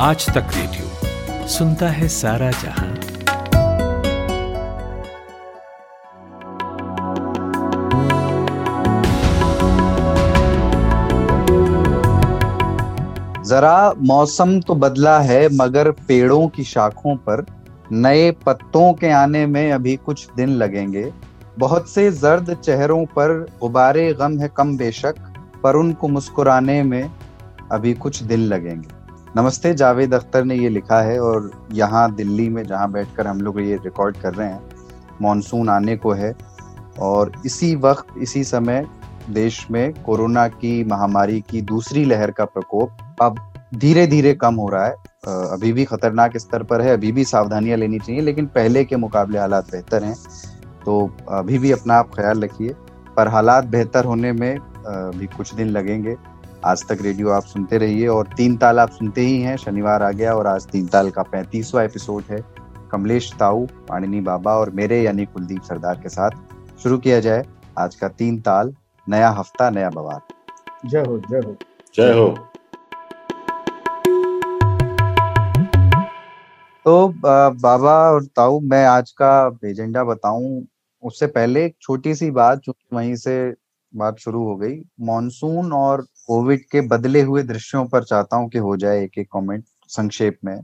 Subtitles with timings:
[0.00, 2.94] आज तक रेडियो सुनता है सारा जहाँ।
[13.44, 17.44] जरा मौसम तो बदला है, मगर पेड़ों की शाखों पर
[17.92, 21.10] नए पत्तों के आने में अभी कुछ दिन लगेंगे।
[21.58, 25.14] बहुत से जर्द चेहरों पर गुबारे गम है कम बेशक,
[25.62, 27.10] पर उनको मुस्कुराने में
[27.72, 28.97] अभी कुछ दिन लगेंगे।
[29.38, 33.60] नमस्ते, जावेद अख्तर ने ये लिखा है और यहाँ दिल्ली में जहाँ बैठकर हम लोग
[33.60, 36.32] ये रिकॉर्ड कर रहे हैं मानसून आने को है
[37.00, 38.84] और इसी वक्त, इसी समय
[39.30, 43.36] देश में कोरोना की महामारी की दूसरी लहर का प्रकोप अब
[43.74, 44.94] धीरे धीरे कम हो रहा है।
[45.52, 49.38] अभी भी खतरनाक स्तर पर है, अभी भी सावधानियाँ लेनी चाहिए, लेकिन पहले के मुकाबले
[49.38, 50.16] हालात बेहतर हैं।
[50.84, 52.74] तो अभी भी अपना आप ख्याल रखिए,
[53.16, 56.16] पर हालात बेहतर होने में भी कुछ दिन लगेंगे।
[56.66, 60.10] आज तक रेडियो आप सुनते रहिए और तीन ताल आप सुनते ही हैं। शनिवार आ
[60.10, 62.38] गया और आज तीन ताल का पैंतीसवा एपिसोड है।
[62.92, 66.30] कमलेश ताऊ पाणिनी बाबा और मेरे यानी कुलदीप सरदार के साथ
[66.82, 67.44] शुरू किया जाए
[67.78, 68.74] आज का तीन ताल
[69.06, 71.56] नया हफ़्ता नया बवाल। जय हो जय हो।
[71.94, 72.28] जय हो।
[76.86, 80.66] तो बाबा और ताऊ मैं आज का एजेंडा बताऊँ
[81.02, 83.54] उससे पहले एक छोटी सी बात जो वहीं से
[83.92, 88.58] बात शुरू हो गई। मॉनसून और कोविड के बदले हुए दृश्यों पर चाहता हूँ कि
[88.58, 90.56] हो जाए एक एक कमेंट संक्षेप में।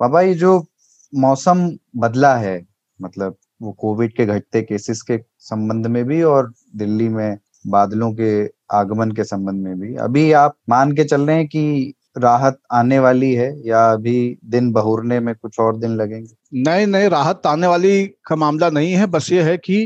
[0.00, 0.66] बाबा, ये जो
[1.12, 2.60] मौसम बदला है
[3.00, 8.44] मतलब वो कोविड के घटते केसेस के संबंध में भी और दिल्ली में बादलों के
[8.72, 12.98] आगमन के संबंध में भी, अभी आप मान के चल रहे हैं कि राहत आने
[12.98, 16.34] वाली है या अभी दिन बहुरने में कुछ और दिन लगेंगे?
[16.62, 19.84] नहीं नहीं, राहत आने वाली का मामला नहीं है, बस ये है कि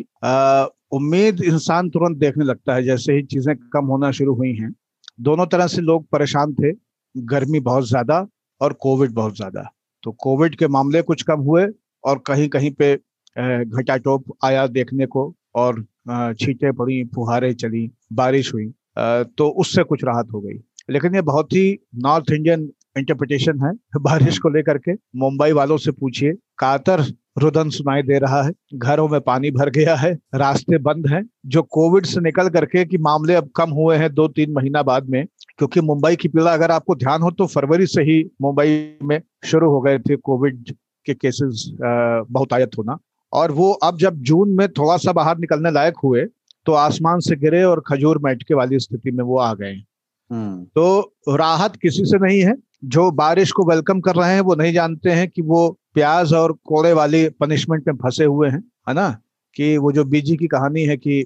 [0.92, 4.72] उम्मीद इंसान तुरंत देखने लगता है, जैसे ही चीज़ें कम होना शुरू हुई हैं।
[5.18, 6.72] दोनों तरह से लोग परेशान थे।
[7.14, 8.26] गर्मी बहुत ज़्यादा
[8.60, 9.70] और कोविड बहुत ज़्यादा।
[10.04, 11.66] तो कोविड के मामले कुछ कम हुए
[12.04, 12.94] और कहीं कहीं पे
[13.36, 15.80] घटा टोप आया देखने को और
[16.34, 20.58] छींटे पड़ी, फुहारे चली, बारिश हुई तो उससे कुछ राहत हो गई।
[20.90, 22.68] लेकिन ये बहुत ही नॉर्थ इंडियन
[22.98, 27.02] इंटरप्रिटेशन है बारिश को लेकर के। मुंबई वालों से पूछिए, कातर
[27.38, 31.62] रुदन सुनाई दे रहा है। घरों में पानी भर गया है। रास्ते बंद हैं। जो
[31.62, 35.26] कोविड से निकल करके कि मामले अब कम हुए हैं दो तीन महीना बाद में
[35.58, 39.70] क्योंकि मुंबई की पीड़ा अगर आपको ध्यान हो तो फरवरी से ही मुंबई में शुरू
[39.70, 40.74] हो गए थे कोविड
[41.06, 42.98] के केसेस बहुत आयत होना।
[43.32, 46.24] और वो अब जब जून में थोड़ा सा बाहर निकलने लायक हुए
[46.66, 49.72] तो आसमान से गिरे और खजूर मैटके वाली स्थिति में वो आ गए
[50.30, 52.54] हम्म। तो राहत किसी से नहीं है।
[52.84, 56.52] जो बारिश को वेलकम कर रहे हैं वो नहीं जानते हैं कि वो प्याज और
[56.64, 59.08] कोड़े वाली पनिशमेंट में फंसे हुए हैं है ना?
[59.56, 61.24] कि वो जो बीजी की कहानी है कि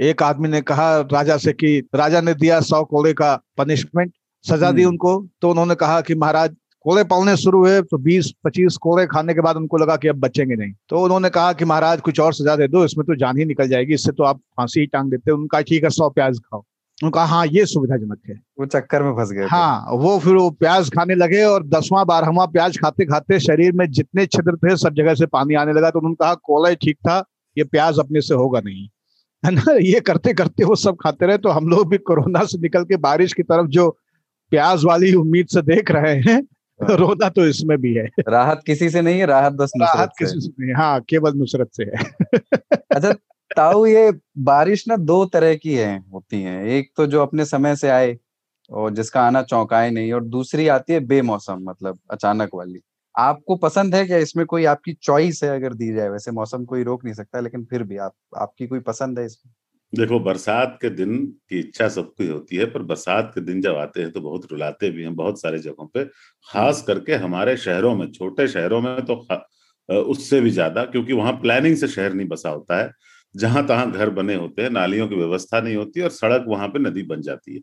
[0.00, 4.12] एक आदमी ने कहा राजा से कि राजा ने दिया सौ कोड़े का पनिशमेंट
[4.44, 8.76] सजा दी हम्म। उनको तो उन्होंने कहा कि महाराज कोड़े पलने शुरू हुए तो 20-25
[8.76, 12.00] कोड़े खाने के बाद उनको लगा कि अब बचेंगे नहीं। तो उन्होंने कहा कि महाराज
[12.00, 14.80] कुछ और सजा दे दो इसमें तो जान ही निकल जाएगी इससे तो आप फांसी
[14.80, 16.64] ही टांग देते उनका ठीक है सौ प्याज खाओ।
[17.00, 20.90] उनका हाँ ये सुविधाजनक है। वो चक्कर में फंस गए हाँ वो फिर वो प्याज
[20.90, 25.14] खाने लगे और दसवां बारहवा प्याज खाते खाते शरीर में जितने छिद्र थे सब जगह
[25.14, 27.24] से पानी आने लगा। तो उन्होंने कहा कोला ठीक था
[27.56, 28.88] ये प्याज अपने से होगा नहीं।
[29.44, 29.72] है ना?
[29.72, 32.96] ये करते करते वो सब खाते रहे। तो हम लोग भी कोरोना से निकल के
[32.96, 33.88] बारिश की तरफ़ जो
[34.52, 36.36] प्याज वाली उम्मीद से देख रहे हैं
[36.80, 40.40] हाँ। रोना तो इसमें भी है। राहत किसी से नहीं है राहत बस राहत किसी
[40.40, 42.04] से नहीं हाँ केवल नुसरत से है।
[42.94, 43.12] अच्छा
[43.60, 44.10] ताऊ ये
[44.40, 48.16] बारिश ना दो तरह की है होती है। एक तो जो अपने समय से आए
[48.70, 52.80] और जिसका आना चौंकाए नहीं और दूसरी आती है बेमौसम मतलब अचानक वाली।
[53.14, 54.18] आपको पसंद है क्या?
[54.18, 56.08] इसमें कोई आपकी चॉइस है अगर दी जाए?
[56.08, 59.52] वैसे मौसम कोई रोक नहीं सकता लेकिन फिर भी आप आपकी कोई पसंद है इसमें?
[59.92, 61.16] देखो बरसात के दिन
[61.50, 64.90] की इच्छा सबकी होती है पर बरसात के दिन जब आते हैं तो बहुत रुलाते
[64.90, 66.04] भी हैं बहुत सारे जगहों पे।
[66.46, 69.24] खास करके हमारे शहरों में छोटे शहरों में तो
[69.88, 72.90] उससे भी ज़्यादा क्योंकि वहाँ प्लानिंग से शहर नहीं बसा होता है।
[73.34, 76.78] जहाँ तहां घर बने होते हैं नालियों की व्यवस्था नहीं होती और सड़क वहाँ पे
[76.78, 77.60] नदी बन जाती है।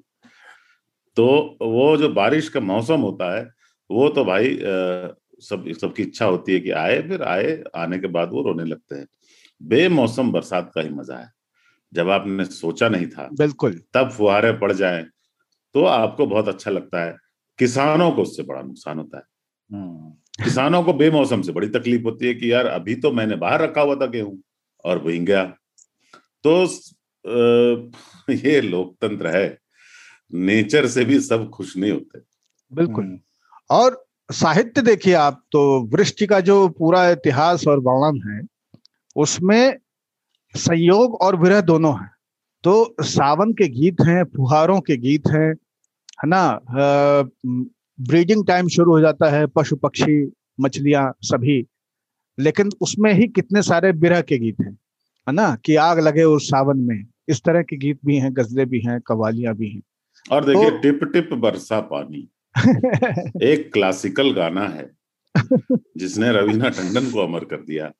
[1.17, 1.25] तो
[1.63, 3.43] वो जो बारिश का मौसम होता है
[3.89, 4.57] वो तो भाई
[5.41, 8.95] सब सबकी इच्छा होती है कि आए फिर आए आने के बाद वो रोने लगते
[8.95, 9.05] हैं।
[9.61, 11.29] बेमौसम बरसात का ही मज़ा है।
[11.93, 15.03] जब आपने सोचा नहीं था बिल्कुल। तब फुहारे पड़ जाए
[15.75, 17.15] तो आपको बहुत अच्छा लगता है।
[17.59, 19.23] किसानों को उससे बड़ा नुकसान होता है।
[19.69, 23.61] हम्म। किसानों को बेमौसम से बड़ी तकलीफ़ होती है कि यार अभी तो मैंने बाहर
[23.61, 24.37] रखा हुआ था गेहूँ।
[24.87, 25.43] और वही गया
[26.47, 26.63] तो
[28.33, 29.57] ये लोकतंत्र है।
[30.33, 32.19] नेचर से भी सब खुश नहीं होते।
[32.73, 33.19] बिल्कुल। हम्म।
[33.69, 38.41] और साहित्य देखिए आप तो वृष्टि का जो पूरा इतिहास और वर्णन है
[39.15, 39.77] उसमें
[40.55, 42.11] संयोग और विरह दोनों हैं।
[42.63, 45.53] तो सावन के गीत हैं फुहारों के गीत हैं
[46.17, 46.59] है ना?
[47.99, 51.65] ब्रीडिंग टाइम शुरू हो जाता है पशु पक्षी मछलियाँ सभी।
[52.39, 54.77] लेकिन उसमें ही कितने सारे बिरह के गीत हैं
[55.29, 55.55] है ना?
[55.55, 59.01] कि आग लगे उस सावन में। इस तरह के गीत भी हैं गजले भी हैं
[59.01, 59.81] कवालियाँ भी हैं।
[60.31, 62.29] और देखिए तो, टिप टिप बरसा पानी।
[63.43, 64.91] एक क्लासिकल गाना है
[65.97, 67.91] जिसने रवीना टंडन को अमर कर दिया।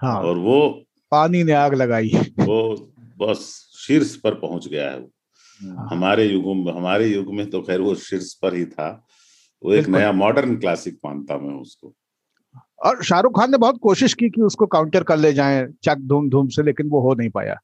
[0.00, 5.10] हाँ। और वो पानी ने आग लगाई। वो बस शीर्ष पर पहुँच गया है वो।
[5.62, 9.06] हाँ। हमारे युग में हमारे युग में तो खैर वो शीर्ष पर ही था।
[9.64, 11.94] वो एक नया मॉडर्न क्लासिक मानता मैं उसको।
[12.84, 16.30] और शाहरुख खान ने बहुत कोशिश की कि उसको काउंटर कर ले जाएँ चक धूम
[16.30, 17.56] धूम से लेकिन वो हो नहीं पाया।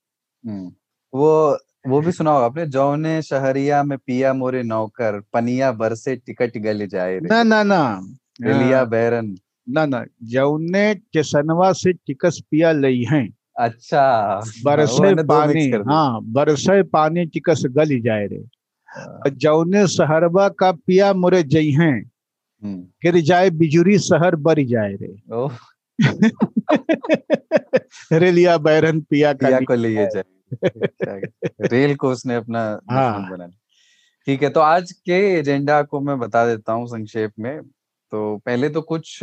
[0.46, 0.72] हम्म।
[1.14, 6.58] वो वो भी सुना होगा आपने जौने शहरिया में पिया मोरे नौकर पनिया बरसे टिकट
[6.58, 8.00] गले जाए रे। ना ना ना।
[8.42, 9.36] लिया बैरन।
[9.68, 17.26] ना ना जौने चसनवा से टिकस पिया लई हैं। अच्छा। बरसे पानी हाँ बरसे पानी
[17.26, 18.44] टिकस गल जाए रे।
[18.88, 22.11] हाँ। जौने सहरबा का पिया मोरे जई हैं।
[22.64, 25.48] गिर जाए बिजुरी शहर बर जाए रे।
[28.12, 31.20] रेलिया बैरन पिया पिया को लिए जाए।
[31.60, 33.50] रेल को उसने अपना हाँ। बना
[34.26, 37.60] ठीक है तो आज के एजेंडा को मैं बता देता हूँ संक्षेप में।
[38.10, 39.20] तो पहले तो कुछ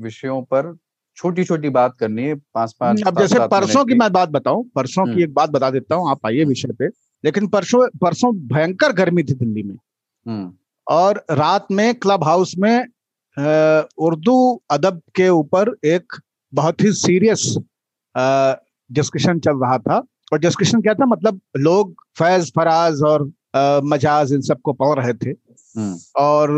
[0.00, 0.76] विषयों पर
[1.16, 5.04] छोटी छोटी बात करनी है पाँच पाँच अब जैसे परसों की। मैं बात बताऊँ परसों
[5.04, 6.88] की हम्म। एक बात बता देता हूँ आप आइए विषय पे।
[7.24, 9.76] लेकिन परसों परसों भयंकर गर्मी थी दिल्ली में।
[10.28, 10.52] हम्म।
[10.88, 12.78] और रात में क्लब हाउस में
[13.98, 16.12] उर्दू अदब के ऊपर एक
[16.54, 17.54] बहुत ही सीरियस
[18.92, 19.96] डिस्कशन चल रहा था।
[20.32, 21.06] और डिस्कशन क्या था?
[21.06, 23.30] मतलब लोग फैज फराज और
[23.84, 25.30] मजाज इन सबको पढ़ रहे थे।
[25.76, 26.50] हम्म। और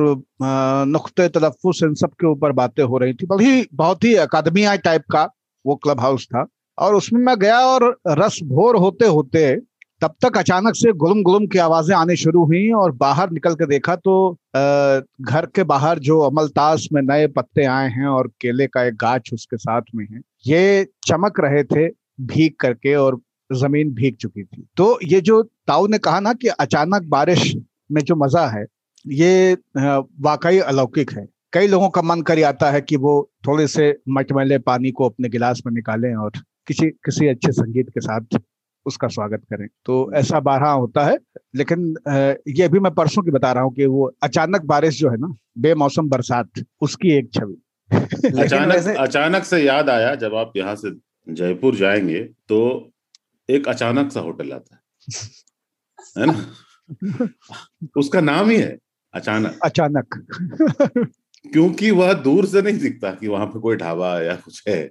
[0.89, 5.03] नुख्ते तलफ़ुस इन सब के ऊपर बातें हो रही थी। बड़ी बहुत ही अकादमिया टाइप
[5.11, 5.29] का
[5.67, 6.47] वो क्लब हाउस था।
[6.79, 9.47] और उसमें मैं गया और रस भोर होते होते
[10.03, 13.67] तब तक अचानक से गुलम गुलम की आवाज़ें आने शुरू हुई और बाहर निकल के
[13.67, 14.15] देखा तो
[14.55, 19.33] घर के बाहर जो अमलतास में नए पत्ते आए हैं और केले का एक गाछ
[19.35, 21.87] उसके साथ में है, ये चमक रहे थे,
[22.23, 23.21] भीग करके और
[23.51, 27.55] ज़मीन भीग चुकी थी। तो ये जो ताऊ ने कहा ना कि अचानक बारिश
[27.93, 28.65] में जो मज़ा है,
[29.05, 33.13] ये वाकई अलौकिक है। कई लोगों का मन कर आता है कि वो
[33.47, 36.33] थोड़े से मटमैले पानी को अपने गिलास में निकालें और
[36.69, 38.39] किसी किसी अच्छे संगीत के साथ
[38.87, 41.17] उसका स्वागत करें। तो ऐसा बारह होता है
[41.57, 41.95] लेकिन
[42.49, 45.35] ये अभी मैं परसों की बता रहा हूँ कि वो अचानक बारिश जो है ना
[45.59, 47.57] बेमौसम बरसात उसकी एक छवि।
[48.43, 50.91] अचानक अचानक से याद आया जब आप यहाँ से
[51.27, 52.59] जयपुर जाएँगे तो
[53.49, 54.81] एक अचानक सा होटल आता है।
[56.19, 56.47] है ना?
[57.97, 58.77] उसका नाम ही है
[59.15, 60.15] अचानक। अचानक।
[61.45, 64.91] क्योंकि वह दूर से नहीं दिखता कि वहाँ पे कोई ढाबा या कुछ है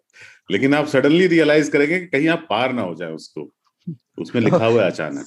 [0.51, 3.51] लेकिन आप सडनली रियलाइज़ करेंगे कि कहीं आप पार ना हो जाए उसको।
[4.19, 5.25] उसमें लिखा हुआ है अचानक।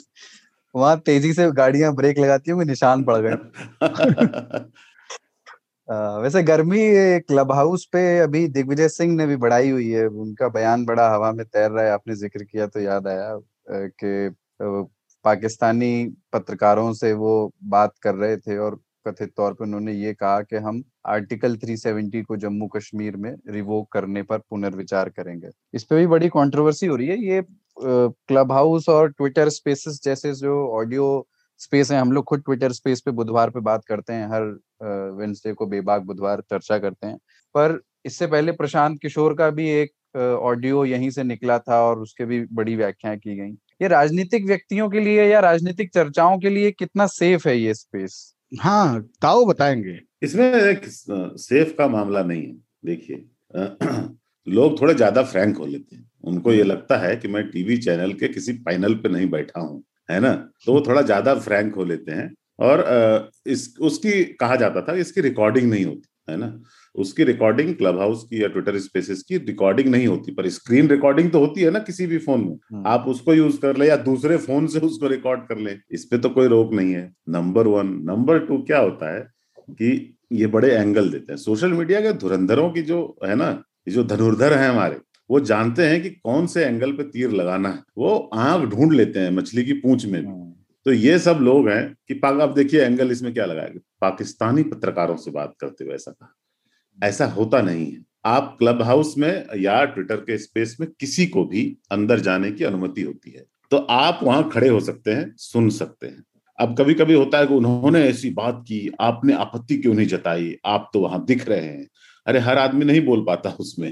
[0.76, 3.36] वहाँ तेज़ी से गाड़ियाँ ब्रेक लगाती होंगी निशान पड़ गए।
[6.22, 6.78] वैसे गर्मी
[7.20, 11.32] क्लब हाउस पे अभी दिग्विजय सिंह ने भी बढ़ाई हुई है। उनका बयान बड़ा हवा
[11.32, 13.40] में तैर रहा है आपने ज़िक्र किया तो याद आया
[13.70, 14.34] कि
[15.24, 20.40] पाकिस्तानी पत्रकारों से वो बात कर रहे थे और कथित तौर पर उन्होंने ये कहा
[20.40, 25.96] कि हम आर्टिकल 370 को जम्मू कश्मीर में रिवोक करने पर पुनर्विचार करेंगे। इस पे
[25.96, 27.40] भी बड़ी कंट्रोवर्सी हो रही है। ये
[27.80, 31.26] क्लब हाउस और ट्विटर स्पेसेस जैसे जो ऑडियो
[31.60, 34.42] स्पेस है हम लोग खुद ट्विटर स्पेस पे बुधवार पे बात करते हैं हर
[35.18, 37.16] वेंसडे को बेबाक बुधवार चर्चा करते हैं।
[37.54, 42.24] पर इससे पहले प्रशांत किशोर का भी एक ऑडियो यहीं से निकला था और उसके
[42.24, 43.50] भी बड़ी व्याख्याएँ की गई।
[43.82, 48.34] ये राजनीतिक व्यक्तियों के लिए या राजनीतिक चर्चाओं के लिए कितना सेफ़ है ये स्पेस?
[48.60, 52.54] हाँ ताओ बताएँगे। इसमें एक सेफ़ का मामला नहीं है
[52.84, 53.16] देखिए।
[54.48, 58.12] लोग थोड़े ज़्यादा फ्रैंक हो लेते हैं। उनको ये लगता है कि मैं टीवी चैनल
[58.14, 60.32] के किसी पैनल पे नहीं बैठा हूँ है ना?
[60.66, 65.20] तो वो थोड़ा ज़्यादा फ्रैंक हो लेते हैं और इस उसकी कहा जाता था इसकी
[65.22, 66.52] रिकॉर्डिंग नहीं होती है ना?
[66.94, 71.30] उसकी रिकॉर्डिंग क्लब हाउस की या ट्विटर स्पेसिस की रिकॉर्डिंग नहीं होती पर स्क्रीन रिकॉर्डिंग
[71.32, 73.96] तो होती है ना किसी भी फ़ोन में। हम्म। आप उसको यूज़ कर ले या
[73.98, 77.66] दूसरे फ़ोन से उसको रिकॉर्ड कर ले इस पे तो कोई रोक नहीं है। नंबर
[77.68, 79.20] वन नंबर टू क्या होता है
[79.70, 83.50] कि ये बड़े एंगल देते हैं। सोशल मीडिया के धुरंधरों की जो है ना
[83.88, 84.98] जो धनुर्धर है हमारे
[85.30, 89.18] वो जानते हैं कि कौन से एंगल पे तीर लगाना है। वो आँख ढूंढ लेते
[89.18, 90.52] हैं मछली की पूंछ में भी। हम्म।
[90.84, 95.16] तो ये सब लोग हैं कि पाक अब देखिए एंगल इसमें क्या लगाएगा पाकिस्तानी पत्रकारों
[95.16, 96.36] से बात करते हुए ऐसा कहा।
[97.04, 101.44] ऐसा होता नहीं है। आप क्लब हाउस में या ट्विटर के स्पेस में किसी को
[101.44, 105.70] भी अंदर जाने की अनुमति होती है। तो आप वहाँ खड़े हो सकते हैं सुन
[105.70, 106.24] सकते हैं।
[106.60, 110.56] अब कभी कभी होता है कि उन्होंने ऐसी बात की आपने आपत्ति क्यों नहीं जताई?
[110.66, 111.88] आप तो वहाँ दिख रहे हैं।
[112.28, 113.90] अरे हर आदमी नहीं बोल पाता उसमें,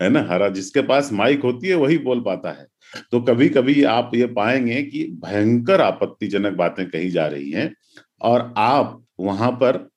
[0.00, 0.22] है ना?
[0.30, 2.66] हरा जिसके पास माइक होती है, वही बोल पाता है।
[3.12, 7.74] तो कभी कभी आप ये पाएँगे कि भयंकर आपत्तिजनक बातें कही जा रही हैं
[8.22, 9.88] और आप वहाँ पर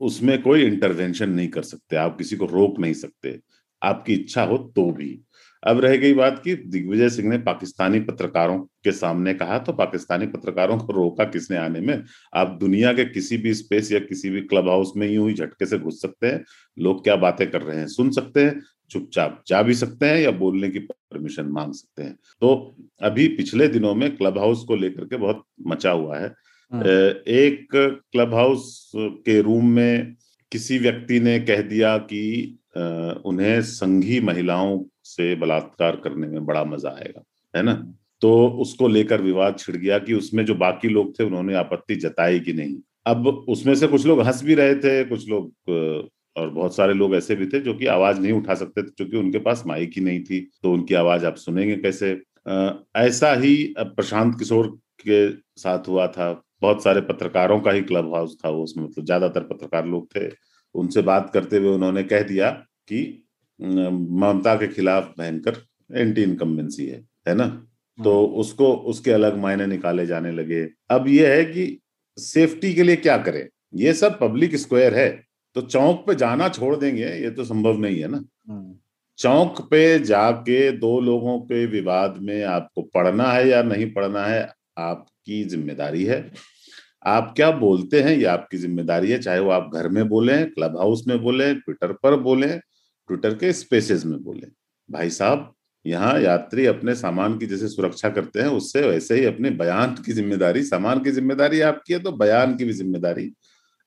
[0.00, 3.38] उसमें कोई इंटरवेंशन नहीं कर सकते, आप किसी को रोक नहीं सकते।
[3.82, 5.08] आपकी इच्छा हो तो भी।
[5.62, 10.26] अब रह गई बात कि दिग्विजय सिंह ने पाकिस्तानी पत्रकारों के सामने कहा तो पाकिस्तानी
[10.26, 12.02] पत्रकारों को रोका किसने आने में?
[12.34, 15.66] आप दुनिया के किसी भी स्पेस या किसी भी क्लब हाउस में यूँ ही झटके
[15.66, 16.42] से घुस सकते हैं।
[16.78, 17.86] लोग क्या बातें कर रहे हैं?
[17.88, 18.60] सुन सकते हैं
[18.90, 23.68] चुपचाप जा भी सकते हैं या बोलने की परमिशन मांग सकते हैं। तो अभी पिछले
[23.68, 26.28] दिनों में क्लब हाउस को लेकर के बहुत मचा हुआ है।
[26.72, 27.68] हाँ। एक
[28.12, 30.14] क्लब हाउस के रूम में
[30.52, 32.58] किसी व्यक्ति ने कह दिया कि
[33.26, 34.78] उन्हें संघी महिलाओं
[35.16, 37.22] से बलात्कार करने में बड़ा मज़ा आएगा,
[37.54, 37.74] है ना?
[38.22, 42.40] तो उसको लेकर विवाद छिड़ गया कि उसमें जो बाकी लोग थे उन्होंने आपत्ति जताई
[42.40, 45.52] कि नहीं। अब उसमें से कुछ लोग हंस भी रहे थे, कुछ लोग
[46.36, 49.16] और बहुत सारे लोग ऐसे भी थे जो कि आवाज़ नहीं उठा सकते थे क्योंकि
[49.16, 52.10] उनके पास माइक ही नहीं थी तो उनकी आवाज़ आप सुनेंगे कैसे?
[52.96, 54.66] ऐसा ही प्रशांत किशोर
[55.00, 55.30] के
[55.60, 56.32] साथ हुआ था।
[56.62, 60.28] बहुत सारे पत्रकारों का ही क्लब हाउस था वो उसमें मतलब ज़्यादातर पत्रकार लोग थे।
[60.74, 63.25] उनसे बात करते हुए उन्होंने कह दिया कि
[63.60, 65.56] ममता के खिलाफ भयंकर
[65.90, 67.46] एंटी इनकम्बेंसी है है ना?
[67.98, 71.78] तो हाँ। उसको उसके अलग मायने निकाले जाने लगे। अब ये है कि
[72.18, 73.46] सेफ्टी के लिए क्या करें?
[73.74, 75.08] ये सब पब्लिक स्क्वायर है
[75.56, 78.22] तो चौक पे जाना छोड़ देंगे ये तो संभव नहीं है ना?
[78.50, 78.78] हाँ।
[79.18, 84.42] चौक पे जाके दो लोगों के विवाद में आपको पढ़ना है या नहीं पढ़ना है
[84.78, 86.18] आपकी ज़िम्मेदारी है।
[87.06, 90.76] आप क्या बोलते हैं ये आपकी ज़िम्मेदारी है चाहे वो आप घर में बोले क्लब
[90.78, 92.48] हाउस में बोले ट्विटर पर बोले
[93.10, 94.46] ट्विटर के स्पेसेस में बोले,
[94.88, 95.52] भाई साहब,
[95.84, 100.12] यहाँ यात्री अपने सामान की जैसे सुरक्षा करते हैं, उससे वैसे ही अपने बयान की
[100.12, 103.32] ज़िम्मेदारी, सामान की ज़िम्मेदारी आपकी है तो बयान की भी ज़िम्मेदारी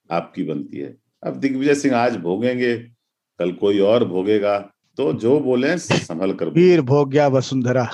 [0.10, 2.76] आपकी बनती है। अब दिग्विजय सिंह आज भोगेंगे,
[3.40, 4.58] कल कोई और भोगेगा
[4.98, 7.88] तो जो बोले संभल कर वीर भोग गया वसुंधरा।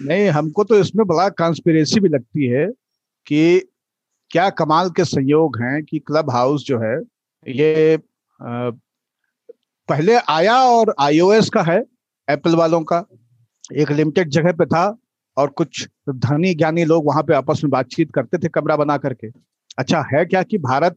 [0.00, 2.66] नहीं, हमको तो इसमें बड़ा कॉन्स्पिरेसी भी लगती है
[3.26, 3.60] कि
[4.30, 6.96] क्या कमाल के संयोग हैं कि क्लब हाउस जो है,
[7.46, 7.98] ये
[8.40, 11.78] पहले आया और आईओएस का है
[12.28, 13.04] एप्पल वालों का
[13.72, 14.84] एक लिमिटेड जगह पे था
[15.36, 19.28] और कुछ धनी ज्ञानी लोग वहाँ पे आपस में बातचीत करते थे कमरा बना करके।
[19.78, 20.96] अच्छा है क्या कि भारत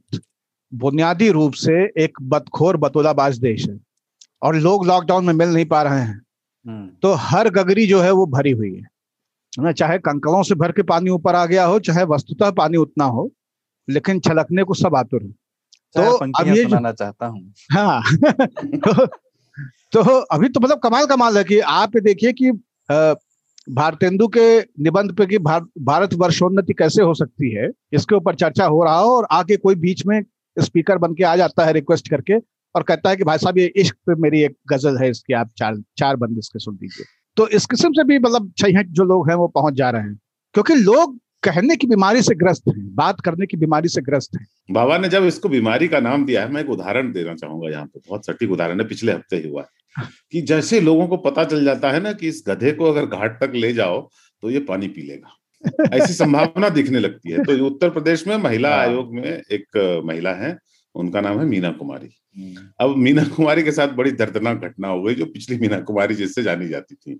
[0.72, 1.74] बुनियादी रूप से
[2.04, 3.80] एक बदखोर बतौलाबाज देश है
[4.42, 6.22] और लोग लॉकडाउन में मिल नहीं पा रहे हैं?
[6.66, 8.88] हम्म। तो हर गगरी जो है वो भरी हुई है।
[9.60, 13.06] ना चाहे कंकड़ों से भर के पानी ऊपर आ गया हो चाहे वस्तुतः पानी उतना
[13.06, 13.32] हो
[13.88, 15.34] लेकिन छलकने को सब आतुर है।
[15.96, 18.04] तो अब ये सुनाना चाहता हूँ। हाँ।
[18.76, 19.06] तो,
[19.94, 22.52] तो अभी तो मतलब कमाल कमाल है कि आप देखिए कि
[23.72, 28.66] भारतेंदु के निबंध पे कि भार, भारत वर्षोन्नति कैसे हो सकती है इसके ऊपर चर्चा
[28.66, 30.24] हो रहा हो और आके कोई बीच में
[30.60, 32.34] स्पीकर बन के आ जाता है रिक्वेस्ट करके
[32.76, 35.52] और कहता है कि भाई साहब ये इश्क पे मेरी एक गज़ल है इसकी आप
[35.58, 37.06] चार चार बंद इसके सुन दीजिए।
[37.38, 40.20] तो इस किस्म से भी मतलब छह जो लोग हैं वो पहुँच जा रहे हैं।
[40.54, 44.48] क्योंकि लोग कहने की बीमारी से ग्रस्त हैं बात करने की बीमारी से ग्रस्त हैं।
[44.72, 47.86] बाबा ने जब इसको बीमारी का नाम दिया है मैं एक उदाहरण देना चाहूँगा यहाँ
[47.86, 51.44] पे बहुत सटीक उदाहरण है पिछले हफ़्ते ही हुआ है। कि जैसे लोगों को पता
[51.44, 54.10] चल जाता है ना कि इस गधे को अगर घाट तक ले जाओ
[54.44, 55.38] तो ये पानी पी लेगा।
[55.94, 60.34] ऐसी संभावना दिखने लगती है। तो उत्तर प्रदेश में महिला हाँ। आयोग में एक महिला
[60.34, 60.58] है
[60.96, 65.02] उनका नाम है मीना कुमारी। हम्म। अब मीना कुमारी के साथ बड़ी दर्दनाक घटना हो
[65.04, 67.20] गई जो पिछली मीना कुमारी जिससे जानी जाती थी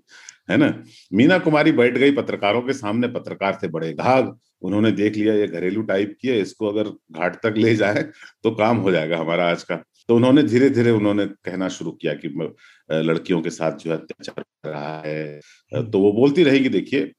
[0.50, 0.72] है ना?
[1.12, 4.24] मीना कुमारी बैठ गई पत्रकारों के सामने पत्रकार थे बड़े घाघ
[4.62, 8.02] उन्होंने देख लिया ये घरेलू टाइप की है इसको अगर घाट तक ले जाए
[8.44, 12.14] तो काम हो जाएगा हमारा आज का। तो उन्होंने धीरे धीरे उन्होंने कहना शुरू किया
[12.14, 12.28] कि
[12.90, 15.40] लड़कियों के साथ जो है अत्याचार कर रहा है
[15.72, 17.12] हम्म। तो वो बोलती रहेगी देखिए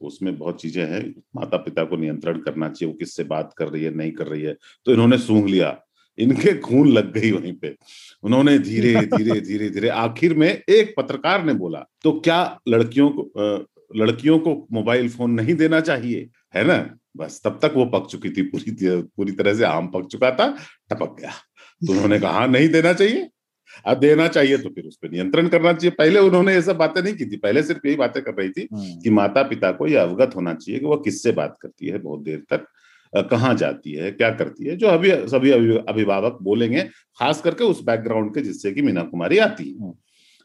[0.00, 1.02] उसमें बहुत चीज़ें हैं
[1.36, 4.42] माता पिता को नियंत्रण करना चाहिए वो किससे बात कर रही है नहीं कर रही
[4.42, 4.56] है?
[4.86, 5.70] तो इन्होंने सूंघ लिया।
[6.20, 7.76] इनके खून लग गई वहीं पे।
[8.22, 13.32] उन्होंने धीरे धीरे धीरे धीरे आखिर में एक पत्रकार ने बोला तो क्या लड़कियों को
[13.96, 16.28] लड़कियों को मोबाइल फ़ोन नहीं देना चाहिए?
[16.56, 16.96] है ना?
[17.16, 18.74] बस तब तक वो पक चुकी थी पूरी
[19.16, 20.46] पूरी तरह से आम पक चुका था
[20.92, 21.30] टपक गया।
[21.86, 23.28] तो उन्होंने कहा नहीं देना चाहिए।
[23.86, 27.02] अब देना चाहिए तो फिर उस पर नियंत्रण करना चाहिए। पहले उन्होंने ये सब बातें
[27.02, 29.86] नहीं की थी पहले सिर्फ़ यही बातें कर रही थी हम्म। कि माता पिता को
[29.86, 32.66] यह अवगत होना चाहिए कि वो किससे बात करती है बहुत देर तक।
[33.14, 36.82] कहाँ जाती है क्या करती है जो अभी सभी अभिभावक बोलेंगे
[37.18, 39.94] खास करके उस बैकग्राउंड के जिससे कि मीना कुमारी आती है। हम्म।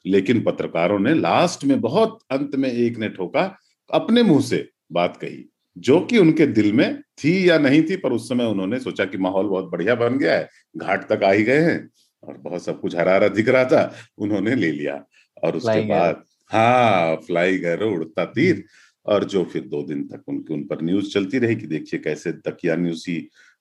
[0.06, 3.58] लेकिन पत्रकारों ने लास्ट में बहुत अंत में एक ने ठोका
[3.94, 5.46] अपने मुँह से बात कही
[5.78, 9.18] जो कि उनके दिल में थी या नहीं थी पर उस समय उन्होंने सोचा कि
[9.18, 11.90] माहौल बहुत बढ़िया बन गया है घाट तक आ ही गए हैं
[12.24, 15.04] और बहुत सब कुछ हरा हरा दिख रहा था उन्होंने ले लिया
[15.44, 18.64] और उसके बाद हाँ फ्लाई गैरो उड़ता तीर
[19.06, 22.32] और जो फिर दो दिन तक उनके, उन पर न्यूज़ चलती रही कि देखिए कैसे
[22.48, 23.18] दकियानुसी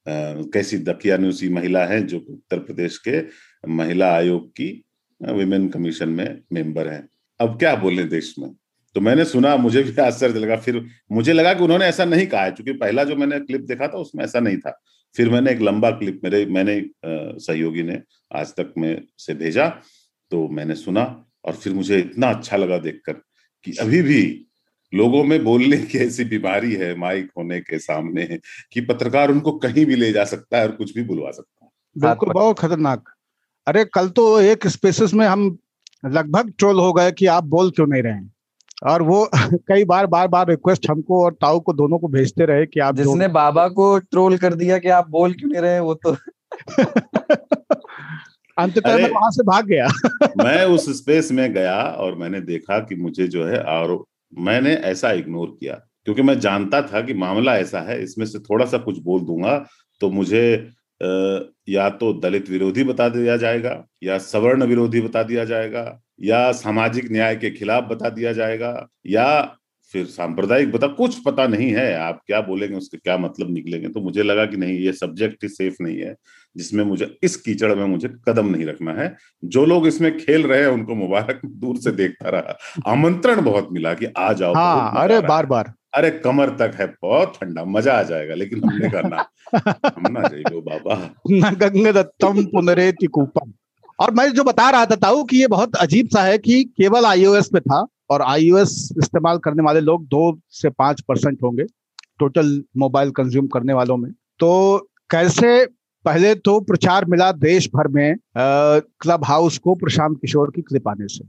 [0.06, 3.20] कैसी दकियानुसी महिला है जो उत्तर प्रदेश के
[3.68, 4.68] महिला आयोग की
[5.20, 7.06] विमेन कमीशन में मेंबर हैं।
[7.40, 8.50] अब क्या बोले देश में?
[8.96, 12.42] तो मैंने सुना, मुझे भी आश्चर्य लगा। फिर मुझे लगा कि उन्होंने ऐसा नहीं कहा
[12.44, 14.80] है, क्योंकि पहला जो मैंने क्लिप देखा था उसमें ऐसा नहीं था।
[15.16, 16.82] फिर मैंने एक लंबा क्लिप मेरे, मैंने
[17.40, 18.00] सहयोगी ने
[18.32, 19.68] आज तक में से भेजा
[20.32, 21.04] तो मैंने सुना
[21.44, 23.12] और फिर मुझे इतना अच्छा लगा देखकर
[23.66, 24.22] कि अभी भी
[24.94, 28.38] लोगों में बोलने की ऐसी बीमारी है माइक होने के सामने
[28.72, 31.70] कि पत्रकार उनको कहीं भी ले जा सकता है और कुछ भी बुलवा सकता है।
[31.98, 33.04] बिल्कुल बहुत खतरनाक।
[33.66, 35.58] अरे कल तो एक स्पेसिस में हम
[36.04, 38.34] लगभग ट्रोल हो गए कि आप बोल क्यों नहीं रहे हैं?
[38.84, 42.66] और वो कई बार बार बार रिक्वेस्ट हमको और ताऊ को दोनों को भेजते रहे
[42.66, 45.94] कि आप जिसने बाबा को ट्रोल कर दिया कि आप बोल क्यों नहीं रहे वो
[45.94, 46.16] तो
[48.58, 49.88] अंततः मैं वहाँ से भाग गया।
[50.44, 54.04] मैं उस स्पेस में गया और मैंने देखा कि मुझे जो है और
[54.38, 55.74] मैंने ऐसा इग्नोर किया।
[56.06, 59.58] क्योंकि मैं जानता था कि मामला ऐसा है, इसमें से थोड़ा सा कुछ बोल दूँगा
[60.00, 60.42] तो मुझे
[61.68, 67.10] या तो दलित विरोधी बता दिया जाएगा, या सवर्ण विरोधी बता दिया जाएगा, या सामाजिक
[67.12, 69.56] न्याय के खिलाफ बता दिया जाएगा, या
[69.94, 73.88] फिर सांप्रदायिक बता कुछ पता नहीं है। आप क्या बोलेंगे उसके क्या मतलब निकलेंगे?
[73.88, 76.14] तो मुझे लगा कि नहीं ये सब्जेक्ट ही सेफ़ नहीं है
[76.56, 80.60] जिसमें मुझे इस कीचड़ में मुझे कदम नहीं रखना है। जो लोग इसमें खेल रहे
[80.60, 82.58] हैं उनको मुबारक दूर से देखता रहा।
[82.92, 87.32] आमंत्रण बहुत मिला कि आ जाओ हाँ, अरे बार बार अरे कमर तक है बहुत
[87.36, 89.26] ठंडा मज़ा आ जाएगा लेकिन हमने करना
[89.86, 93.52] हम ना जाइए बाबा। न गंग दत्तम पुनरेति कूपम।
[94.00, 97.06] और मैं जो बता रहा था ताऊ कि ये बहुत अजीब सा है कि केवल
[97.06, 101.64] आईओएस में था और आईओएस इस्तेमाल करने वाले लोग दो से पाँच परसेंट होंगे
[102.18, 104.50] टोटल मोबाइल कंज्यूम करने वालों में तो
[105.10, 105.64] कैसे
[106.04, 111.06] पहले तो प्रचार मिला देश भर में क्लब हाउस को प्रशांत किशोर की क्लिप आने
[111.08, 111.24] से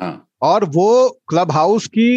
[0.00, 0.88] हाँ। और वो
[1.28, 2.08] क्लब हाउस की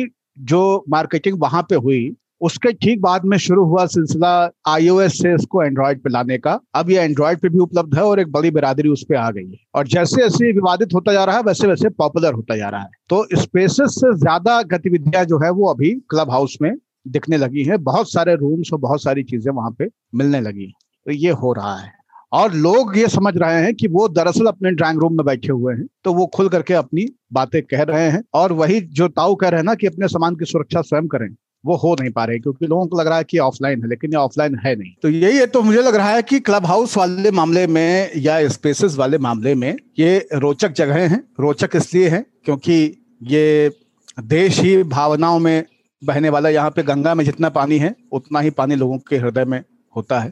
[0.43, 2.01] जो मार्केटिंग वहाँ पे हुई
[2.41, 4.29] उसके ठीक बाद में शुरू हुआ सिलसिला
[4.67, 8.19] आईओएस से इसको एंड्रॉयड पे लाने का। अब ये एंड्रॉयड पे भी उपलब्ध है और
[8.19, 11.37] एक बड़ी बिरादरी उस पर आ गई है। और जैसे जैसे विवादित होता जा रहा
[11.37, 15.49] है, वैसे वैसे पॉपुलर होता जा रहा है। तो स्पेसेस से ज़्यादा गतिविधियाँ जो है
[15.51, 16.71] वो अभी क्लब हाउस में
[17.07, 20.73] दिखने लगी है। बहुत सारे रूम्स और बहुत सारी चीज़ें वहाँ पे मिलने लगी
[21.05, 21.91] तो ये हो रहा है।
[22.31, 25.73] और लोग ये समझ रहे हैं कि वो दरअसल अपने ड्राइंग रूम में बैठे हुए
[25.73, 29.49] हैं। तो वो खुल करके अपनी बातें कह रहे हैं। और वही जो ताऊ कह
[29.49, 31.29] रहे हैं ना कि अपने सामान की सुरक्षा स्वयं करें।
[31.63, 34.11] वो हो नहीं पा रहे क्योंकि लोगों को लग रहा है कि ऑफलाइन है लेकिन
[34.11, 36.97] ये ऑफलाइन है नहीं। तो यही है तो मुझे लग रहा है कि क्लब हाउस
[36.97, 42.25] वाले मामले में या स्पेसेस वाले मामले में ये रोचक जगह हैं रोचक इसलिए है
[42.45, 42.75] क्योंकि
[43.23, 43.71] ये
[44.19, 45.63] देश ही भावनाओं में
[46.01, 49.45] बहने वाला यहाँ पे गंगा में जितना पानी है उतना ही पानी लोगों के हृदय
[49.45, 49.63] में
[49.95, 50.31] होता है।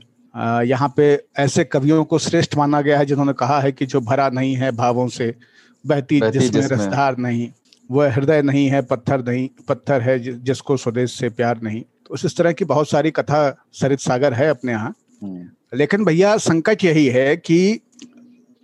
[0.65, 1.05] यहाँ पे
[1.39, 4.71] ऐसे कवियों को श्रेष्ठ माना गया है जिन्होंने कहा है कि जो भरा नहीं है
[4.71, 5.33] भावों से
[5.85, 7.49] बहती, बहती जिसमें रसदार नहीं।
[7.91, 12.37] वह हृदय नहीं है पत्थर नहीं पत्थर है जिसको स्वदेश से प्यार नहीं। तो इस
[12.37, 17.05] तरह की बहुत सारी कथा सरित सागर है अपने यहाँ। हम्म। लेकिन भैया संकट यही
[17.05, 17.79] है कि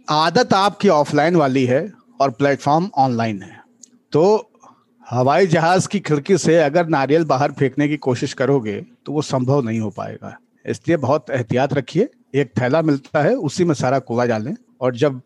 [0.10, 3.62] आदत आपकी ऑफलाइन वाली है और प्लेटफॉर्म ऑनलाइन है।
[4.12, 4.52] तो
[5.10, 9.62] हवाई जहाज़ की खिड़की से अगर नारियल बाहर फेंकने की कोशिश करोगे तो वो संभव
[9.62, 14.26] नहीं हो पाएगा। इसलिए बहुत एहतियात रखिए। एक थैला मिलता है उसी में सारा कूड़ा
[14.26, 15.22] डालें और जब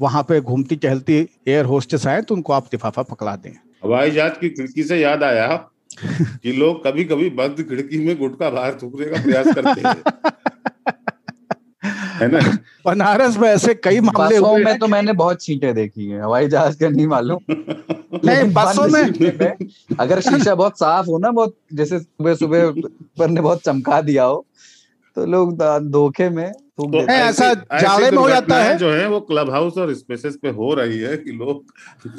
[0.00, 3.52] वहाँ पे घूमती टहलती एयर होस्टेस आए तो उनको आप लिफाफा पकड़ा दें।
[3.84, 5.46] हवाई जहाज़ की खिड़की से याद आया
[6.04, 10.02] कि लोग कभी कभी बंद खिड़की में गुटका बाहर थूकने का प्रयास करते हैं।
[12.14, 12.58] है ना?
[12.86, 16.78] बनारस में ऐसे कई मामले हुए में तो मैंने बहुत सीटें देखी हैं हवाई जहाज़
[16.78, 17.38] का नहीं मालूम।
[18.24, 19.02] नहीं बसों में
[20.00, 22.70] अगर शीशा बहुत साफ़ हो ना बहुत जैसे सुबह सुबह
[23.18, 24.46] पर ने बहुत चमका दिया हो
[25.16, 28.76] तो लोग धोखे में तो ऐसा जाले में हो जाता है?
[28.78, 31.64] जो है वो क्लब हाउस और स्पेसेस पे हो रही है कि लोग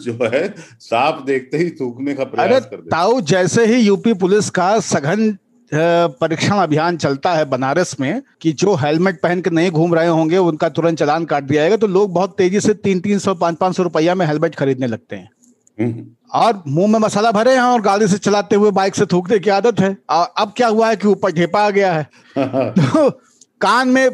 [0.02, 4.80] जो है साफ़ देखते ही थूकने का प्रयास कर ताऊ जैसे ही यूपी पुलिस का
[4.80, 5.38] सघन
[5.74, 10.38] परीक्षण अभियान चलता है बनारस में कि जो हेलमेट पहन के नहीं घूम रहे होंगे
[10.38, 13.58] उनका तुरंत चलान काट दिया जाएगा तो लोग बहुत तेज़ी से तीन तीन सौ पाँच
[13.58, 15.30] पाँच सौ रुपया में हेलमेट खरीदने लगते हैं।
[15.82, 19.40] हम्म। और मुँह में मसाला भरे हैं और गाड़ी से चलाते हुए बाइक से थूकने
[19.40, 22.10] की आदत है। अब क्या हुआ है कि ऊपर ढेपा आ गया है?
[22.38, 23.10] तो
[23.66, 24.08] कान में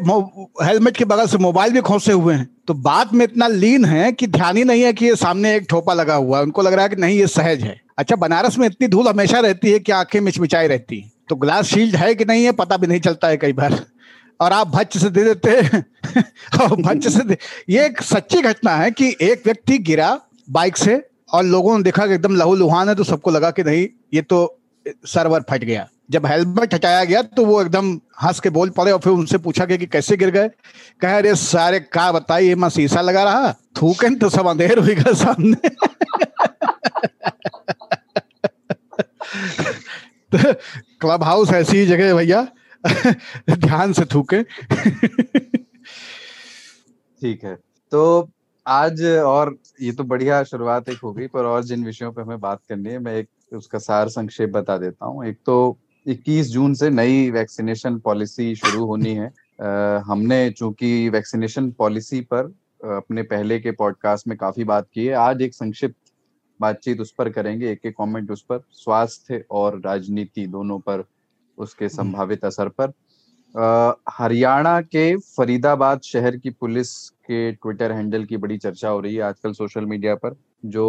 [0.63, 4.11] हेलमेट के बगल से मोबाइल भी खोसे हुए हैं। तो बात में इतना लीन है
[4.11, 6.73] कि ध्यान ही नहीं है कि ये सामने एक ठोपा लगा हुआ है। उनको लग
[6.73, 9.79] रहा है कि नहीं, ये सहज है। अच्छा बनारस में इतनी धूल हमेशा रहती है
[9.79, 12.99] कि आँखें मिचमिचाई रहती है। तो ग्लास शील्ड है कि नहीं है, पता भी नहीं
[12.99, 13.85] चलता है कई बार।
[14.41, 15.85] और आप भच्च से दे देते हैं।
[16.61, 17.37] और भच्च से दे,
[17.69, 22.07] ये एक सच्ची घटना है कि एक व्यक्ति गिरा बाइक से और लोगों ने देखा
[22.07, 24.59] कि एकदम लहू लुहान है तो सबको लगा कि नहीं, ये तो
[25.05, 27.93] सर्वर फट गया। जब हेलमेट हटाया गया तो वो एकदम
[28.23, 30.47] हंस के बोल पड़े और फिर उनसे पूछा गया कि कैसे गिर गए।
[31.01, 35.13] कह अरे सारे का बताइए मैं शीशा लगा रहा थूकन तो सब अंधेर हुई गया
[35.13, 35.69] सामने.
[40.31, 40.53] तो
[41.01, 42.47] क्लब हाउस ऐसी जगह भैया।
[43.49, 44.43] ध्यान से थूके।
[47.21, 47.55] ठीक है।
[47.91, 48.29] तो
[48.67, 52.39] आज और ये तो बढ़िया शुरुआत एक हो गई, पर और जिन विषयों पे हमें
[52.39, 56.73] बात करनी है, मैं एक उसका सार संक्षेप बता देता हूँ। एक तो 21 जून
[56.73, 62.51] से नई वैक्सीनेशन पॉलिसी शुरू होनी है आ, हमने चूँकि वैक्सीनेशन पॉलिसी पर
[62.91, 66.13] अपने पहले के पॉडकास्ट में काफ़ी बात की है आज एक संक्षिप्त
[66.59, 71.03] बातचीत उस पर करेंगे एक एक कमेंट उस पर स्वास्थ्य और राजनीति दोनों पर
[71.57, 72.93] उसके हम्म। संभावित असर पर
[74.09, 79.21] हरियाणा के फरीदाबाद शहर की पुलिस के ट्विटर हैंडल की बड़ी चर्चा हो रही है
[79.21, 80.35] आजकल सोशल मीडिया पर
[80.67, 80.87] जो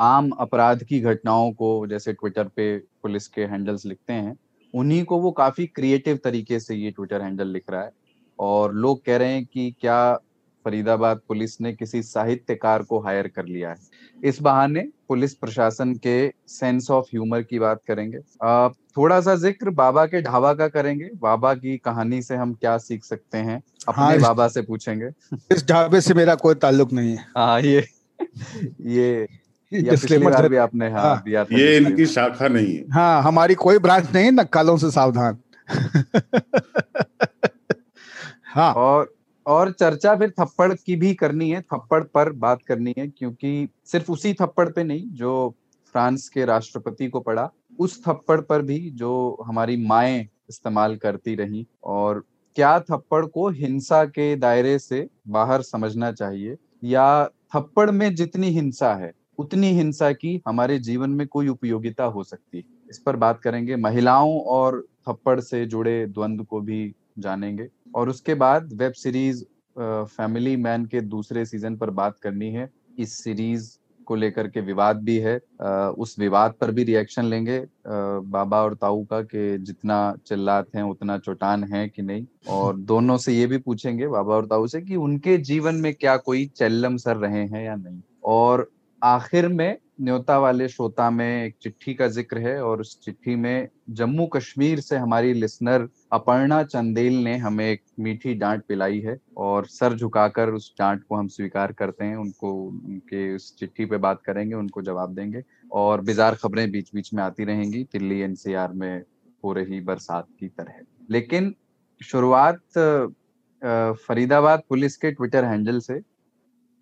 [0.00, 4.36] आम अपराध की घटनाओं को जैसे ट्विटर पे पुलिस के हैंडल्स लिखते हैं
[4.74, 7.90] उन्हीं को वो काफ़ी क्रिएटिव तरीके से ये ट्विटर हैंडल लिख रहा है।
[8.38, 10.14] और लोग कह रहे हैं कि क्या
[10.64, 13.76] फरीदाबाद पुलिस ने किसी साहित्यकार को हायर कर लिया है?
[14.24, 19.70] इस बहाने पुलिस प्रशासन के सेंस ऑफ़ ह्यूमर की बात करेंगे। आ, थोड़ा सा ज़िक्र
[19.70, 24.04] बाबा के ढाबा का करेंगे। बाबा की कहानी से हम क्या सीख सकते हैं अपने
[24.04, 25.10] हाँ, बाबा से पूछेंगे।
[25.54, 27.86] इस ढाबे से मेरा कोई ताल्लुक नहीं है। हाँ ये
[28.80, 29.28] ये
[30.18, 33.78] बार भी आपने हाँ, हाँ दिया था ये इनकी शाखा नहीं है। हाँ हमारी कोई
[33.78, 35.38] ब्रांच नहीं है नक्कालों से सावधान।
[38.44, 39.14] हाँ। और
[39.46, 44.12] और चर्चा फिर थप्पड़ की भी करनी है थप्पड़ पर बात करनी है क्योंकि सिर्फ़
[44.12, 45.54] उसी थप्पड़ पे नहीं जो
[45.92, 51.66] फ्रांस के राष्ट्रपति को पड़ा उस थप्पड़ पर भी जो हमारी माएँ इस्तेमाल करती रही
[51.84, 58.46] और क्या थप्पड़ को हिंसा के दायरे से बाहर समझना चाहिए या थप्पड़ में जितनी
[58.46, 63.16] हिंसा है उतनी हिंसा की हमारे जीवन में कोई उपयोगिता हो सकती। है इस पर
[63.16, 68.92] बात करेंगे। महिलाओं और थप्पड़ से जुड़े द्वंद्व को भी जानेंगे। और उसके बाद वेब
[68.92, 69.44] सीरीज़
[70.16, 73.70] फैमिली मैन के दूसरे सीज़न पर बात करनी है। इस सीरीज़
[74.06, 75.36] को लेकर के विवाद भी है।
[75.90, 77.58] उस विवाद पर भी रिएक्शन लेंगे।
[78.36, 83.16] बाबा और ताऊ का कि जितना चिल्लात हैं, उतना चौटान है कि नहीं। और दोनों
[83.16, 86.96] से ये भी पूछेंगे, बाबा और ताऊ से कि उनके जीवन में क्या कोई चेल्लम
[86.96, 88.00] सर रहे हैं या नहीं?
[88.24, 88.70] और
[89.02, 93.68] आखिर में न्योता वाले श्रोता में एक चिट्ठी का ज़िक्र है और उस चिट्ठी में
[93.90, 99.66] जम्मू कश्मीर से हमारी लिसनर अपर्णा चंदेल ने हमें एक मीठी डांट पिलाई है और
[99.66, 104.20] सर झुकाकर उस डांट को हम स्वीकार करते हैं। उनको, उनके उस चिट्ठी पे बात
[104.22, 109.02] करेंगे, उनको जवाब देंगे और बिजार खबरें बीच बीच में आती रहेंगी। दिल्ली एनसीआर में
[109.44, 111.54] हो रही बरसात की तरह। लेकिन
[112.00, 112.60] शुरुआत
[113.98, 116.00] फरीदाबाद पुलिस के ट्विटर हैंडल से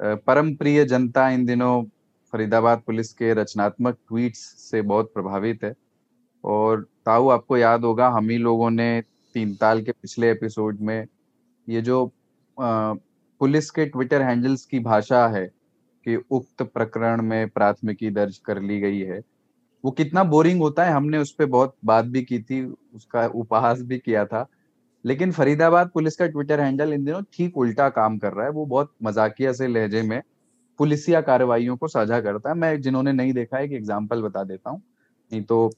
[0.01, 1.83] परम प्रिय जनता इन दिनों
[2.33, 4.41] फरीदाबाद पुलिस के रचनात्मक ट्वीट्स
[4.71, 5.75] से बहुत प्रभावित है।
[6.45, 9.03] और ताऊ आपको याद होगा हम ही लोगों ने
[9.35, 11.07] तीन ताल के पिछले एपिसोड में
[11.69, 12.05] ये जो
[12.59, 12.93] आ,
[13.41, 15.47] पुलिस के ट्विटर हैंडल्स की भाषा है
[16.07, 19.21] कि उक्त प्रकरण में प्राथमिकी दर्ज कर ली गई है
[19.85, 22.63] वो कितना बोरिंग होता है। हमने उस पर बहुत बात भी की थी
[22.95, 24.47] उसका उपहास भी किया था।
[25.05, 28.67] लेकिन फरीदाबाद पुलिस का ट्विटर हैंडल इन दिनों ठीक उल्टा काम कर रहा है। वो
[28.67, 30.21] बहुत मजाकिया से लहजे में
[30.81, 34.71] पुलिसिया कार्रवाइयों को साझा करता है। मैं, जिन्होंने नहीं देखा है, एक एग्ज़ाम्पल बता देता
[34.71, 34.83] हूँ।
[35.31, 35.71] नहीं तो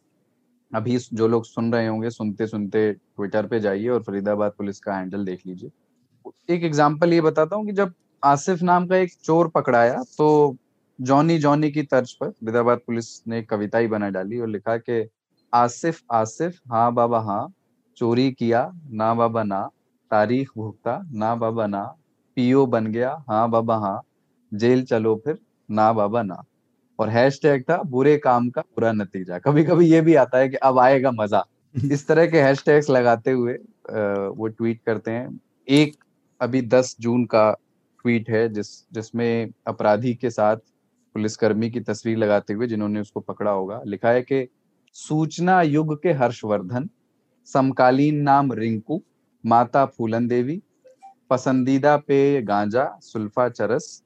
[0.72, 4.96] अभी जो लोग सुन रहे होंगे सुनते सुनते ट्विटर पे जाइए और फरीदाबाद पुलिस का
[4.96, 5.70] हैंडल देख लीजिए।
[6.50, 10.56] एक एग्ज़ाम्पल ये बताता हूँ कि जब आसिफ नाम का एक चोर पकड़ाया तो
[10.98, 15.08] जॉनी जॉनी की तर्ज पर फरीदाबाद पुलिस ने कविता ही बना डाली और लिखा कि,
[15.52, 17.46] आसिफ आसिफ हाँ बाबा हाँ
[17.96, 19.60] चोरी किया, ना बाबा ना,
[20.10, 21.82] तारीख भुगता, ना बाबा ना,
[22.36, 24.00] पीओ बन गया हाँ बाबा हाँ
[24.52, 25.38] जेल चलो फिर
[25.68, 26.42] ना बाबा ना।
[26.98, 30.48] और हैश टैग था बुरे काम का बुरा नतीजा। कभी कभी ये भी आता है
[30.48, 31.44] कि अब आएगा मज़ा।
[31.92, 33.54] इस तरह के हैश टैग्स लगाते हुए
[34.36, 35.96] वो ट्वीट करते हैं। एक
[36.40, 37.50] अभी दस जून का
[38.04, 40.56] ट्वीट है जिस जिसमें अपराधी के साथ
[41.14, 44.46] पुलिसकर्मी की तस्वीर लगाते हुए जिन्होंने उसको पकड़ा होगा लिखा है कि
[44.96, 46.88] सूचना युग के हर्षवर्धन
[47.48, 49.00] समकालीन नाम रिंकू
[49.44, 50.60] माता फूलन देवी
[51.30, 54.02] पसंदीदा पे गांजा सुल्फा चरस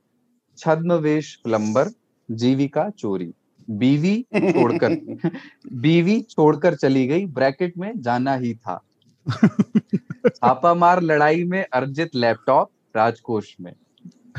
[0.58, 1.90] छद्मवेश प्लम्बर
[2.30, 3.32] जीविका चोरी।
[3.70, 4.94] बीवी छोड़कर
[5.72, 8.82] बीवी छोड़कर चली गई ब्रैकेट में जाना ही था।
[10.26, 13.72] छापामार लड़ाई में अर्जित लैपटॉप राजकोष में।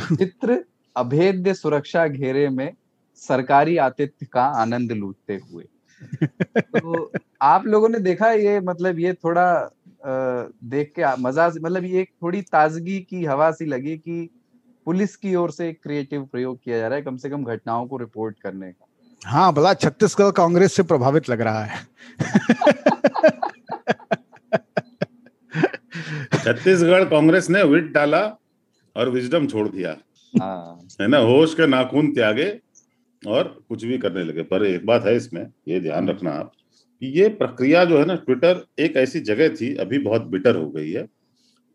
[0.01, 2.73] चित्र अभेद्य सुरक्षा घेरे में
[3.15, 5.63] सरकारी आतिथ्य का आनंद लूटते हुए।
[6.57, 9.71] तो आप लोगों ने देखा ये मतलब ये थोड़ा
[10.63, 14.29] देख के मज़ा मतलब ये एक थोड़ी ताजगी की हवा सी लगी कि
[14.87, 17.85] पुलिस की ओर से एक क्रिएटिव प्रयोग किया जा रहा है कम से कम घटनाओं
[17.87, 18.85] को रिपोर्ट करने का।
[19.21, 21.79] हाँ भला छत्तीसगढ़ कांग्रेस से प्रभावित लग रहा है।
[26.35, 28.21] छत्तीसगढ़ कांग्रेस ने विट डाला
[28.95, 29.95] और विजडम छोड़ दिया।
[30.33, 32.49] हाँ। है ना होश के नाखून त्यागे
[33.23, 36.51] और कुछ भी करने लगे। पर एक बात है इसमें ये ध्यान रखना आप
[37.01, 40.69] कि ये प्रक्रिया जो है ना ट्विटर एक ऐसी जगह थी अभी बहुत बिटर हो
[40.69, 41.07] गई है।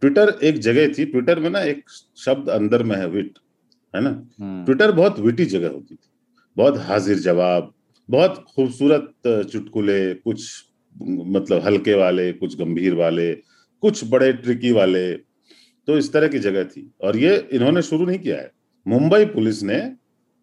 [0.03, 1.85] ट्विटर एक जगह थी। ट्विटर में ना एक
[2.17, 3.39] शब्द अंदर में है विट
[3.95, 4.11] है ना?
[4.11, 6.09] हम्म। ट्विटर बहुत विटी जगह होती थी।
[6.57, 7.73] बहुत हाजिर जवाब
[8.09, 9.13] बहुत खूबसूरत
[9.53, 10.65] चुटकुले कुछ
[11.03, 13.33] मतलब हल्के वाले कुछ गंभीर वाले
[13.83, 15.13] कुछ बड़े ट्रिकी वाले
[15.89, 18.51] तो इस तरह की जगह थी। और ये इन्होंने शुरू नहीं किया है।
[18.87, 19.79] मुंबई पुलिस ने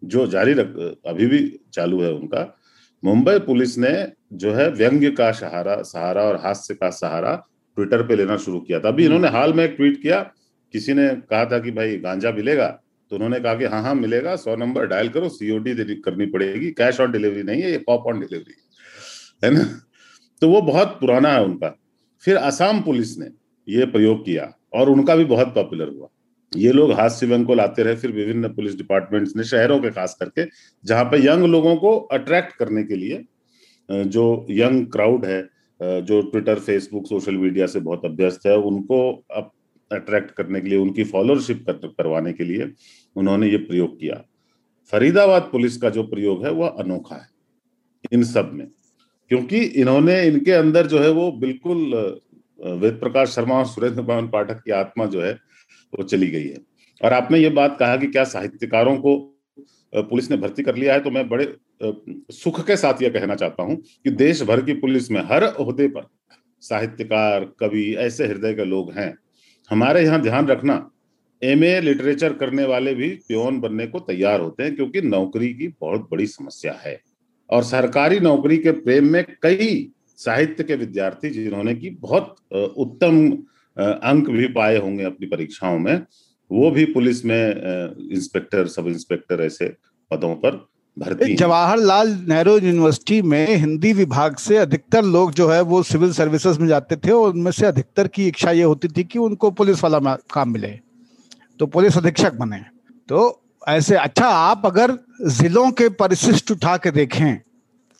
[0.04, 0.74] जो जारी रख
[1.06, 2.56] अभी भी चालू है उनका
[3.04, 3.92] मुंबई पुलिस ने
[4.32, 7.42] जो है व्यंग्य का सहारा सहारा और हास्य का सहारा
[7.76, 10.20] ट्विटर पे लेना शुरू किया था। अभी इन्होंने हाल में एक ट्वीट किया
[10.74, 12.68] किसी ने कहा था कि भाई गांजा मिलेगा
[13.10, 17.00] तो उन्होंने कहा कि हाँ हाँ मिलेगा सौ नंबर डायल करो सीओडी करनी पड़ेगी कैश
[17.00, 18.54] ऑन डिलीवरी नहीं है ये पॉप ऑन डिलीवरी
[19.44, 19.64] है। ना?
[20.42, 21.74] तो वो बहुत पुराना है उनका।
[22.24, 23.26] फिर असम पुलिस ने
[23.68, 26.08] ये प्रयोग किया और उनका भी बहुत पॉपुलर हुआ।
[26.52, 30.16] ये लोग हाथ व्यंग को लाते रहे फिर विभिन्न पुलिस डिपार्टमेंट्स ने शहरों के खास
[30.20, 30.44] करके
[30.84, 33.24] जहाँ पे यंग लोगों को अट्रैक्ट करने के लिए
[33.88, 35.40] जो यंग क्राउड है
[35.80, 39.50] जो ट्विटर फेसबुक सोशल मीडिया से बहुत अभ्यस्त है, उनको अब
[39.90, 42.72] अट्रैक्ट करने के लिए, उनकी फॉलोअरशिप करवाने के लिए
[43.16, 44.22] उन्होंने ये प्रयोग किया।
[44.92, 47.28] फरीदाबाद पुलिस का जो प्रयोग है, वह अनोखा है,
[48.12, 48.66] इन सब में।
[49.30, 51.94] क्योंकि इन्होंने, इनके अंदर जो है, वो बिल्कुल
[52.58, 56.58] वेद प्रकाश शर्मा और सुरेंद्र भवन पाठक की आत्मा जो है, वो चली गई है।
[57.04, 59.39] और आपने ये बात कहा कि क्या साहित्यकारों को
[59.92, 61.44] पुलिस ने भर्ती कर लिया है तो मैं बड़े
[62.32, 65.88] सुख के साथ यह कहना चाहता हूँ कि देश भर की पुलिस में हर ओहदे
[65.88, 66.06] पर
[66.62, 69.14] साहित्यकार, कवि, ऐसे हृदय के लोग हैं।
[69.70, 70.90] हमारे यहाँ ध्यान रखना
[71.42, 76.08] एमए लिटरेचर करने वाले भी प्योन बनने को तैयार होते हैं, क्योंकि नौकरी की बहुत
[76.10, 77.00] बड़ी समस्या है।
[77.50, 83.30] और सरकारी नौकरी के प्रेम में कई साहित्य के विद्यार्थी, जिन्होंने की बहुत उत्तम
[83.76, 86.02] अंक भी पाए होंगे अपनी परीक्षाओं में
[86.52, 87.46] वो भी पुलिस में
[88.10, 89.76] इंस्पेक्टर, सब इंस्पेक्टर ऐसे
[90.10, 95.82] पदों पर भर्ती जवाहरलाल नेहरू यूनिवर्सिटी में हिंदी विभाग से अधिकतर लोग जो है वो
[95.82, 99.18] सिविल सर्विसेज़ में जाते थे और उनमें से अधिकतर की इच्छा ये होती थी कि
[99.18, 100.78] उनको पुलिस वाला काम मिले
[101.58, 102.58] तो पुलिस अधीक्षक बने।
[103.08, 107.40] तो ऐसे अच्छा आप अगर जिलों के परिशिष्ट उठा के देखें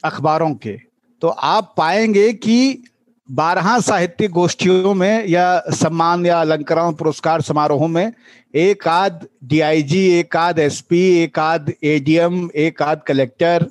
[0.04, 0.76] अखबारों के
[1.22, 2.84] तो आप पाएँगे कि
[3.30, 8.12] बारह साहित्यिक गोष्ठियों में या सम्मान या अलंकरण पुरस्कार समारोहों में
[8.54, 13.66] एक आध डीआईजी एक आध एसपी एक आध एडीएम एक आध कलेक्टर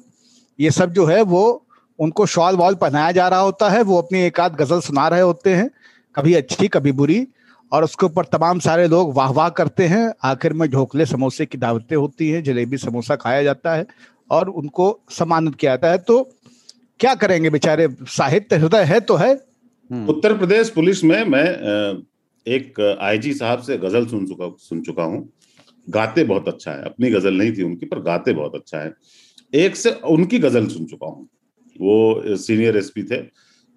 [0.60, 1.42] ये सब जो है वो
[2.00, 5.22] उनको शॉल वॉल पहनाया जा रहा होता है, वो अपनी एक आध गज़ल सुना रहे
[5.22, 5.70] होते हैं,
[6.16, 7.28] कभी अच्छी, कभी बुरी,
[7.72, 11.58] और उसके ऊपर तमाम सारे लोग वाह वाह करते हैं आखिर में ढोकले समोसे की
[11.58, 13.86] दावतें होती हैं, जलेबी समोसा खाया जाता है
[14.32, 16.24] और उनको सम्मानित किया जाता है तो
[17.00, 19.49] क्या करेंगे बेचारे साहित्य हृदय है तो है।
[19.90, 21.46] उत्तर प्रदेश पुलिस में मैं
[22.46, 25.30] एक आईजी साहब से गज़ल सुन चुका सुन चुका हूँ।
[25.88, 28.94] गाते बहुत अच्छा है। अपनी गज़ल नहीं थी उनकी पर गाते बहुत अच्छा है।
[29.54, 31.28] एक से उनकी गज़ल सुन चुका हूँ।
[31.76, 33.22] वो सीनियर एसपी थे।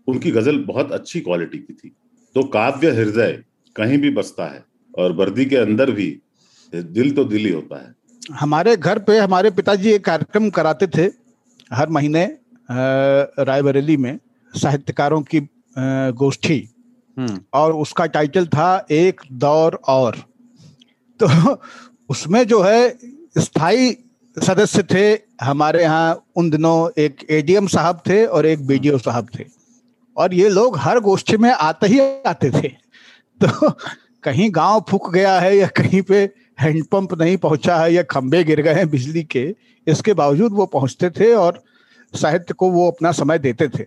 [0.09, 1.95] उनकी गज़ल बहुत अच्छी क्वालिटी की थी।
[2.37, 3.43] तो काव्य हृदय
[3.77, 6.11] कहीं भी बसता है और वर्दी के अंदर भी
[6.73, 7.95] दिल तो दिल ही होता है।
[8.35, 11.11] हमारे घर पे हमारे पिताजी एक कार्यक्रम कराते थे
[11.71, 12.25] हर महीने
[12.69, 14.19] रायबरेली में
[14.55, 15.41] साहित्यकारों की
[16.15, 16.69] गोष्ठी।
[17.19, 20.17] हम्म। और उसका टाइटल था एक दौर और।
[21.23, 21.27] तो
[22.09, 22.99] उसमें जो है
[23.39, 24.05] स्थायी
[24.47, 29.45] सदस्य थे हमारे यहाँ उन दिनों एक एडीएम साहब थे और एक बीडीओ साहब थे।
[30.17, 32.69] और ये लोग हर गोष्ठी में आते ही आते थे।
[33.45, 33.71] तो
[34.23, 36.31] कहीं गाँव फूक गया है या कहीं पे
[36.61, 39.55] हैंडपंप नहीं पहुँचा है या खंबे गिर गए हैं बिजली के
[39.87, 41.63] इसके बावजूद वो पहुँचते थे और
[42.15, 43.87] साहित्य को वो अपना समय देते थे।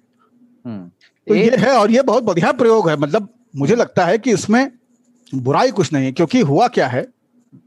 [0.66, 0.92] हम्म।
[1.28, 4.72] तो ये है और ये बहुत बढ़िया प्रयोग है। मतलब मुझे लगता है कि इसमें
[5.36, 7.08] बुराई कुछ नहीं है क्योंकि हुआ क्या है?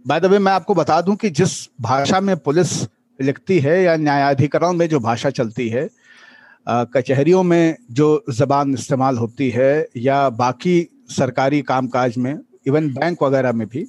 [0.07, 2.83] बाय द वे मैं आपको बता दूँ कि जिस भाषा में पुलिस
[3.21, 5.89] लिखती है या न्यायाधिकरण में जो भाषा चलती है
[6.69, 13.53] कचहरियों में जो जबान इस्तेमाल होती है या बाकी सरकारी कामकाज में इवन बैंक वगैरह
[13.53, 13.87] में भी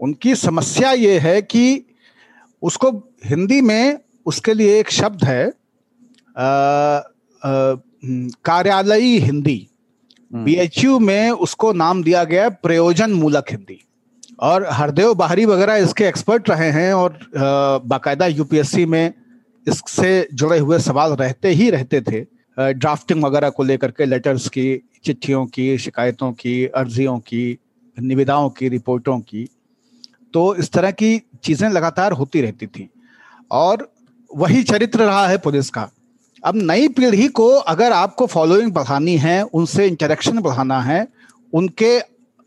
[0.00, 1.84] उनकी समस्या ये है कि
[2.62, 2.90] उसको
[3.24, 5.46] हिंदी में उसके लिए एक शब्द है
[8.02, 9.66] कार्यालयी हिंदी
[10.30, 13.80] बीएचयू हम्म। में उसको नाम दिया गया प्रयोजन मूलक हिंदी।
[14.40, 19.12] और हरदेव बाहरी वगैरह इसके एक्सपर्ट रहे हैं और बाकायदा यूपीएससी में
[19.66, 22.20] इससे जुड़े हुए सवाल रहते ही रहते थे।
[22.56, 24.66] ड्राफ्टिंग वगैरह को लेकर के लेटर्स की
[25.04, 27.58] चिट्ठियों की शिकायतों की अर्जियों की
[27.96, 29.48] निविदाओं की रिपोर्टों की
[30.34, 32.88] तो इस तरह की चीज़ें लगातार होती रहती थी।
[33.50, 33.90] और
[34.30, 35.88] वही चरित्र रहा है पुलिस का।
[36.42, 41.06] अब नई पीढ़ी को अगर आपको फॉलोइंग बढ़ानी है, उनसे इंटरेक्शन बढ़ाना है,
[41.52, 41.98] उनके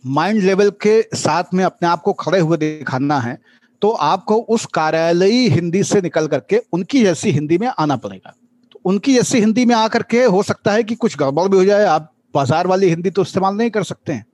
[0.03, 3.37] माइंड लेवल के साथ में अपने आप को खड़े हुए दिखाना है
[3.81, 8.33] तो आपको उस कार्यालयी हिंदी से निकल करके उनकी जैसी हिंदी में आना पड़ेगा।
[8.71, 11.63] तो उनकी जैसी हिंदी में आकर के हो सकता है कि कुछ गड़बड़ भी हो
[11.65, 14.25] जाए, आप बाज़ार वाली हिंदी तो इस्तेमाल नहीं कर सकते हैं।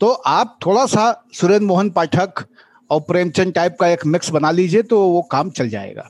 [0.00, 2.44] तो आप थोड़ा सा सुरेंद्र मोहन पाठक
[2.90, 6.08] और प्रेमचंद टाइप का एक मिक्स बना लीजिए तो वो काम चल जाएगा।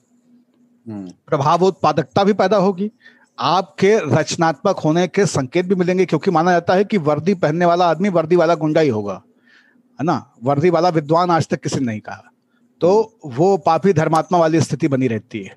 [0.88, 2.90] प्रभाव उत्पादकता भी पैदा होगी।
[3.38, 7.90] आपके रचनात्मक होने के संकेत भी मिलेंगे क्योंकि माना जाता है कि वर्दी पहनने वाला
[7.90, 9.22] आदमी वर्दी वाला गुंडा ही होगा
[10.00, 10.34] है ना?
[10.42, 12.22] वर्दी वाला विद्वान आज तक किसी ने नहीं कहा।
[12.80, 15.56] तो वो पापी धर्मात्मा वाली स्थिति बनी रहती है।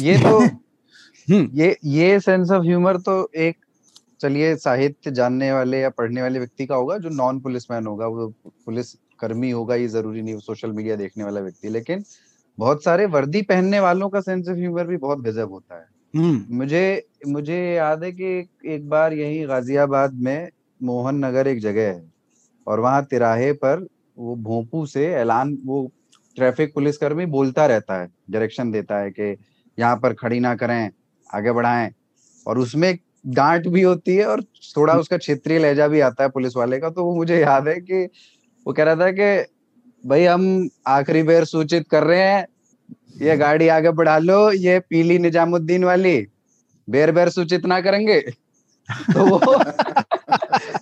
[0.00, 0.38] ये तो
[1.30, 3.56] हम्म। ये ये सेंस ऑफ़ ह्यूमर तो एक
[4.20, 8.28] चलिए साहित्य जानने वाले या पढ़ने वाले व्यक्ति का होगा जो नॉन पुलिसमैन होगा वो
[8.46, 12.04] पुलिस कर्मी होगा ये ज़रूरी नहीं सोशल मीडिया देखने वाला व्यक्ति। लेकिन
[12.58, 16.56] बहुत सारे वर्दी पहनने वालों का सेंस ऑफ़ ह्यूमर भी बहुत गजब होता है। हम्म।
[16.56, 20.48] मुझे मुझे याद है कि एक, एक बार यही गाजियाबाद में
[20.82, 22.12] मोहन नगर एक जगह है
[22.66, 23.86] और वहाँ तिराहे पर
[24.18, 25.92] वो भोंपू से ऐलान वो
[26.36, 29.36] ट्रैफ़िक पुलिसकर्मी बोलता रहता है डायरेक्शन देता है कि
[29.78, 30.90] यहाँ पर खड़ी ना करें
[31.34, 31.90] आगे बढ़ाएँ।
[32.46, 34.42] और उसमें डांट भी होती है और
[34.76, 37.80] थोड़ा उसका क्षेत्रीय लहजा भी आता है पुलिस वाले का तो वो मुझे याद है
[37.80, 38.04] कि
[38.66, 39.52] वो कह रहा था कि
[40.06, 42.46] भाई हम आखिरी बार सूचित कर रहे हैं
[43.22, 46.26] ये गाड़ी आगे बढ़ा लो ये पीली निजामुद्दीन वाली
[46.90, 48.20] बेर बेर सूचित ना करेंगे।
[48.90, 49.62] तो वो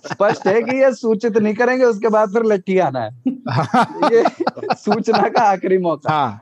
[0.07, 3.09] स्पष्ट है कि ये सूचित नहीं करेंगे उसके बाद फिर लट्ठी आना है।
[4.13, 4.23] ये
[4.75, 6.41] सूचना का आखिरी मौका। हाँ।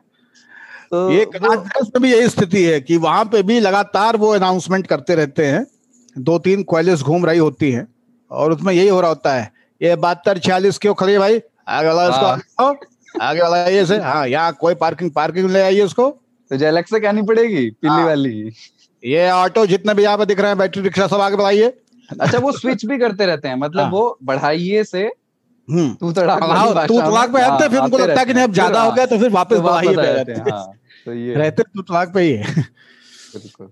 [0.91, 4.87] तो ये कर्नाटक में भी यही स्थिति है कि वहाँ पे भी लगातार वो अनाउंसमेंट
[4.87, 5.67] करते रहते हैं।
[6.17, 7.87] दो तीन क्वालिस घूम रही होती हैं
[8.31, 11.41] और उसमें यही हो रहा होता है। ये बहत्तर छियालीस क्यों खड़ी भाई?
[11.67, 12.75] आगे वाला इसको हाँ।
[13.21, 16.09] आगे वाला ये से हाँ यहाँ कोई पार्किंग पार्किंग ले आइए उसको।
[16.51, 18.51] तो जेलक से कहनी पड़ेगी पीली हाँ। वाली।
[19.03, 21.73] ये ऑटो जितने भी यहाँ पे दिख रहे हैं बैटरी रिक्शा सब आगे बढ़ाइए।
[22.09, 25.03] अच्छा वो स्विच भी करते रहते हैं मतलब हाँ। वो बढ़ाइए से
[25.67, 28.43] हम्म। तू तड़ाक हाँ, तू तलाक पे आते फिर हाँ, उनको लगता है कि नहीं
[28.43, 30.71] अब ज़्यादा हो गया तो फिर वापस तो बढ़ाइए पे जाते रहते हैं, हाँ,
[31.05, 33.71] तो ये रहते तू तलाक पे ही। है बिल्कुल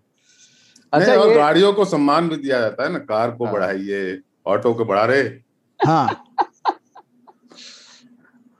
[0.93, 4.73] अच्छा ये गाड़ियों को सम्मान भी दिया जाता है ना कार को हाँ। बढ़ाइए ऑटो
[4.73, 5.21] को बढ़ा रहे।
[5.79, 6.22] हाँ।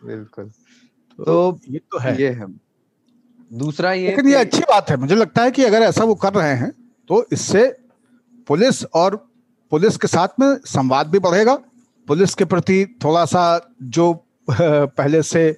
[0.06, 0.46] बिल्कुल।
[1.20, 2.46] तो तो ये तो है। ये है।
[3.52, 6.34] दूसरा ये लेकिन ये अच्छी बात है। मुझे लगता है कि अगर ऐसा वो कर
[6.34, 6.72] रहे हैं
[7.10, 7.66] तो इससे
[8.48, 9.16] पुलिस और
[9.72, 11.56] पुलिस के साथ में संवाद भी बढ़ेगा।
[12.08, 13.44] पुलिस के प्रति थोड़ा सा
[13.84, 14.14] जो
[14.52, 15.50] पहले से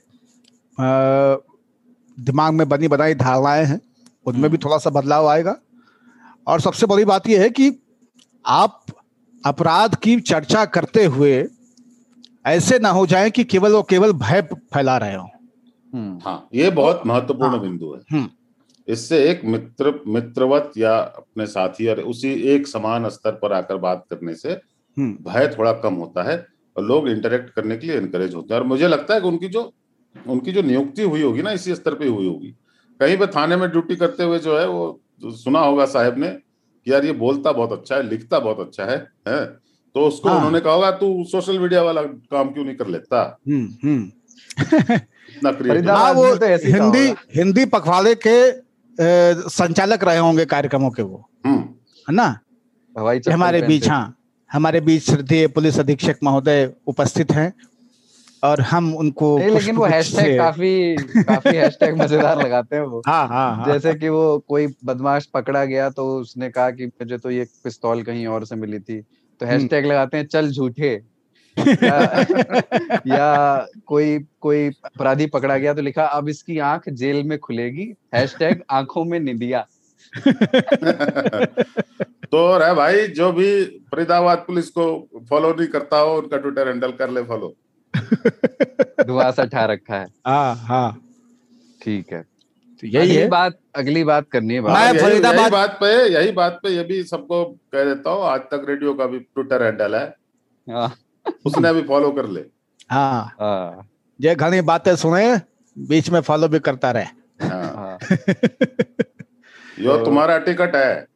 [2.17, 3.79] दिमाग में बनी बनाई धारणाएँ हैं
[4.25, 5.55] उनमें भी थोड़ा सा बदलाव आएगा।
[6.47, 7.71] और सबसे बड़ी बात यह है कि
[8.45, 8.85] आप
[9.45, 11.41] अपराध की चर्चा करते हुए
[12.45, 14.41] ऐसे ना हो जाए कि केवल वो केवल भय
[14.73, 15.29] फैला रहे हो
[15.93, 18.29] हम्म, हाँ ये बहुत महत्वपूर्ण हाँ। बिंदु है हम्म।
[18.87, 24.05] इससे एक मित्र मित्रवत या अपने साथी और उसी एक समान स्तर पर आकर बात
[24.09, 26.37] करने से हम्म भय थोड़ा कम होता है
[26.75, 29.47] और लोग इंटरेक्ट करने के लिए इनकरेज होते हैं और मुझे लगता है कि उनकी
[29.47, 29.71] जो
[30.15, 32.55] उनकी जो नियुक्ति हुई होगी ना इसी स्तर पे हुई होगी
[32.99, 36.91] कहीं पे थाने में ड्यूटी करते हुए जो है वो सुना होगा साहब ने कि
[36.93, 39.45] यार ये बोलता बहुत अच्छा है लिखता बहुत अच्छा है, है?
[39.95, 43.39] तो उसको हाँ। उन्होंने कहा होगा तू सोशल मीडिया वाला काम क्यों नहीं कर लेता?
[43.47, 44.11] हम्म हम्म।
[45.89, 48.35] हाँ वो तो हिंदी हिंदी पखवाड़े के
[49.49, 51.59] संचालक रहे होंगे कार्यक्रमों के वो। हम्म।
[52.09, 52.27] है ना?
[53.31, 54.15] हमारे बीच हाँ।
[54.51, 57.53] हमारे बीच श्रद्धेय पुलिस अधीक्षक महोदय उपस्थित हैं
[58.43, 63.55] और हम उनको लेकिन वो हैशटैग काफ़ी काफ़ी हैशटैग मज़ेदार लगाते हैं वो। हाँ हाँ
[63.55, 67.47] हाँ। जैसे कि वो कोई बदमाश पकड़ा गया तो उसने कहा कि मुझे तो ये
[67.63, 69.03] पिस्तौल कहीं और से मिली थी।
[69.39, 71.01] तो हम्म। हैशटैग लगाते हैं चल झूठे.
[71.59, 71.99] या,
[73.07, 78.63] या कोई कोई अपराधी पकड़ा गया तो लिखा अब इसकी आँख जेल में खुलेगी। हैशटैग
[78.69, 79.67] आँखों में निदिया।
[82.31, 86.91] तो है भाई जो भी फरीदाबाद पुलिस को फॉलो नहीं करता हो उनका ट्विटर हैंडल
[86.91, 87.55] कर ले फॉलो
[89.07, 91.01] धुआँ सा ठा रखा है। हाँ हाँ।
[91.81, 92.34] ठीक है।
[92.81, 96.31] तो यही है। बात अगली बात करनी है मैं यही, फरीदाबाद- यही बात पे यही
[96.31, 99.95] बात पे ये भी सबको कह देता हूँ आज तक रेडियो का भी ट्विटर हैंडल
[99.95, 100.15] है।
[100.69, 100.95] हाँ,
[101.45, 102.41] उसने भी फॉलो कर ले।
[102.91, 103.87] हाँ। हाँ,
[104.21, 105.41] ये घनी बातें सुने
[105.77, 107.97] बीच में फॉलो भी करता रहे। हाँ। हाँ।
[109.79, 111.07] यो तुम्हारा टिकट है।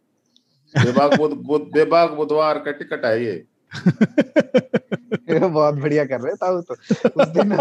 [0.77, 3.43] बेबाक बुध, बुध, बेबाक बुधवार का टिकट है ये।
[5.33, 6.73] ये बहुत बढ़िया कर रहे था तो।
[7.09, 7.57] उस दिन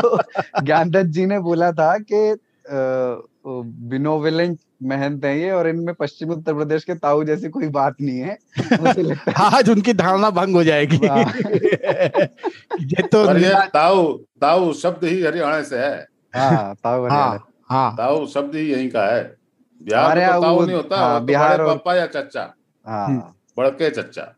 [0.65, 2.37] ज्ञानदत्त जी ने बोला था कि
[2.69, 8.19] बिनोविलेंट महंत है ये और इनमें पश्चिम उत्तर प्रदेश के ताऊ जैसी कोई बात नहीं
[8.19, 8.39] है
[8.81, 10.97] मुझे आज उनकी धारणा भंग हो जाएगी।
[12.85, 16.07] ये तो ये ताऊ ताऊ शब्द ही हरियाणा से है।
[16.37, 19.23] हाँ ताऊ हाँ हाँ। ताऊ शब्द ही यहीं का है।
[19.83, 22.55] बिहार में तो ताऊ नहीं होता हाँ, तो बिहार पापा या चचा।
[22.87, 24.35] हाँ। बड़के चचा।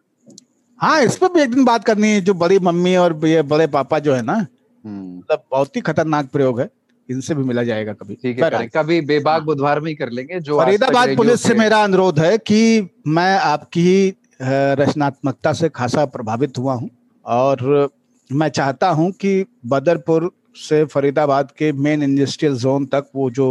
[0.80, 3.66] हाँ इस पर भी एक दिन बात करनी है जो बड़ी मम्मी और ये बड़े
[3.66, 6.70] पापा जो है ना हम्म, मतलब बहुत ही खतरनाक प्रयोग है।
[7.10, 10.60] इनसे भी मिला जाएगा कभी। ठीक है कभी बेबाक बुधवार में ही कर लेंगे जो
[10.60, 16.90] फरीदाबाद पुलिस से मेरा अनुरोध है कि मैं आपकी रचनात्मकता से खासा प्रभावित हुआ हूँ
[17.24, 17.88] और
[18.30, 23.48] मैं चाहता हूँ कि बदरपुर से फरीदाबाद के मेन इंडस्ट्रियल जोन तक वो जो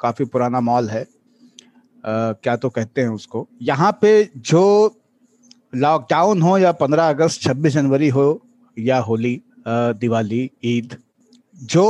[0.00, 1.06] काफ़ी पुराना मॉल है आ,
[2.04, 4.64] क्या तो कहते हैं उसको यहाँ पे जो
[5.74, 8.26] लॉकडाउन हो या पंद्रह अगस्त छब्बीस जनवरी हो
[8.76, 10.96] या होली दिवाली ईद
[11.54, 11.86] जो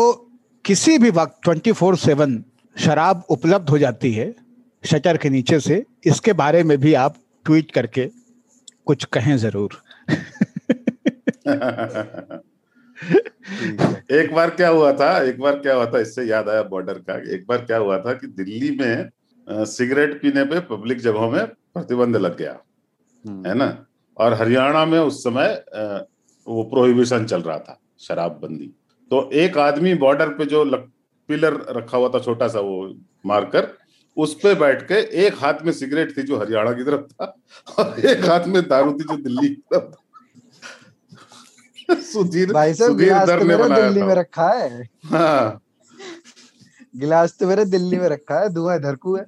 [0.65, 2.43] किसी भी वक्त ट्वेंटी फोर सेवन
[2.77, 4.35] शराब उपलब्ध हो जाती है
[4.85, 7.15] शटर के नीचे से इसके बारे में भी आप
[7.47, 8.07] ट्वीट करके
[8.87, 9.75] कुछ कहें ज़रूर।
[14.13, 17.15] एक बार क्या हुआ था एक बार क्या हुआ था इससे याद आया बॉर्डर का
[17.35, 22.17] एक बार क्या हुआ था कि दिल्ली में सिगरेट पीने पे पब्लिक जगहों में प्रतिबंध
[22.17, 22.57] लग गया
[23.25, 23.87] हम्म। है ना?
[24.17, 25.65] और हरियाणा में उस समय
[26.47, 28.71] वो प्रोहिबिशन चल रहा था शराब बंदी
[29.13, 30.65] तो एक आदमी बॉर्डर पे जो
[31.29, 32.77] पिलर रखा हुआ था छोटा सा वो
[33.27, 33.67] मारकर
[34.17, 37.27] उस पे बैठ के एक हाथ में सिगरेट थी जो हरियाणा की तरफ़ था
[37.79, 40.01] और एक हाथ में दारू थी जो दिल्ली की तरफ़ था।
[42.03, 45.61] सुधीर भाई साहब गिलास तो मेरे दिल्ली में रखा है। हाँ।
[46.97, 49.25] गिलास तो मेरे दिल्ली में रखा है दुआ धरकू है।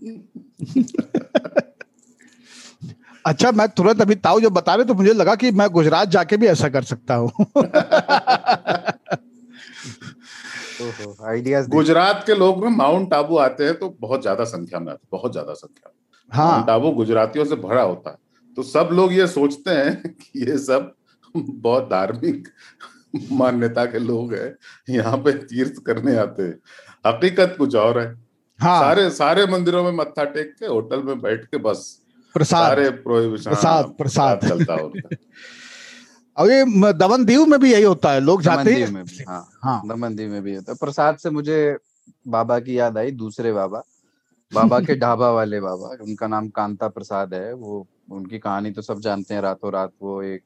[3.26, 6.37] अच्छा मैं तुरंत अभी ताऊ जो बता रहे तो मुझे लगा कि मैं गुजरात जाके
[6.37, 7.30] भी ऐसा कर सकता हूँ।
[11.26, 15.07] आइडियाज़ गुजरात के लोग ना माउंट आबू आते हैं तो बहुत ज़्यादा संख्या में आते
[15.12, 18.16] बहुत ज़्यादा संख्या में। हाँ। माउंट आबू गुजरातियों से भरा होता है।
[18.57, 20.95] तो सब लोग ये सोचते हैं कि ये सब
[21.35, 22.49] बहुत धार्मिक
[23.32, 24.55] मान्यता के लोग हैं
[24.91, 26.59] यहाँ पे तीर्थ करने आते हैं।
[27.07, 28.07] हकीकत कुछ और है।
[28.61, 32.01] हाँ। सारे सारे मंदिरों में मत्था टेक के होटल में बैठ के बस।
[32.35, 35.16] प्रसाद। सारे प्रसाद हाँ, प्रसाद। चलता होता
[36.37, 39.49] अब ये दमन दीव में भी यही होता है लोग जाते हैं में भी हाँ,
[39.62, 41.76] हाँ दमन दीव में भी होता है। प्रसाद से मुझे
[42.28, 43.82] बाबा की याद आई दूसरे बाबा।
[44.53, 49.01] बाबा के ढाबा वाले बाबा उनका नाम कांता प्रसाद है। वो उनकी कहानी तो सब
[49.01, 50.43] जानते हैं रातों रात वो एक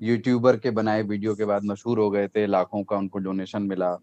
[0.00, 3.98] यूट्यूबर के बनाए वीडियो के बाद मशहूर हो गए थे लाखों का उनको डोनेशन मिला।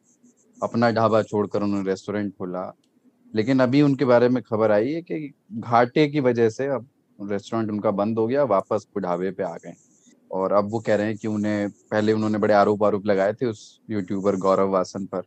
[0.63, 2.73] अपना ढाबा छोड़कर उन्होंने रेस्टोरेंट खोला।
[3.35, 6.89] लेकिन अभी उनके बारे में खबर आई है कि घाटे की वजह से अब
[7.21, 9.73] रेस्टोरेंट उनका बंद हो गया वापस ढाबे पे आ गए।
[10.32, 13.45] और अब वो कह रहे हैं कि उन्हें, पहले उन्होंने बड़े आरोप आरोप लगाए थे
[13.45, 15.21] उस यूट्यूबर गौरव वासन पर।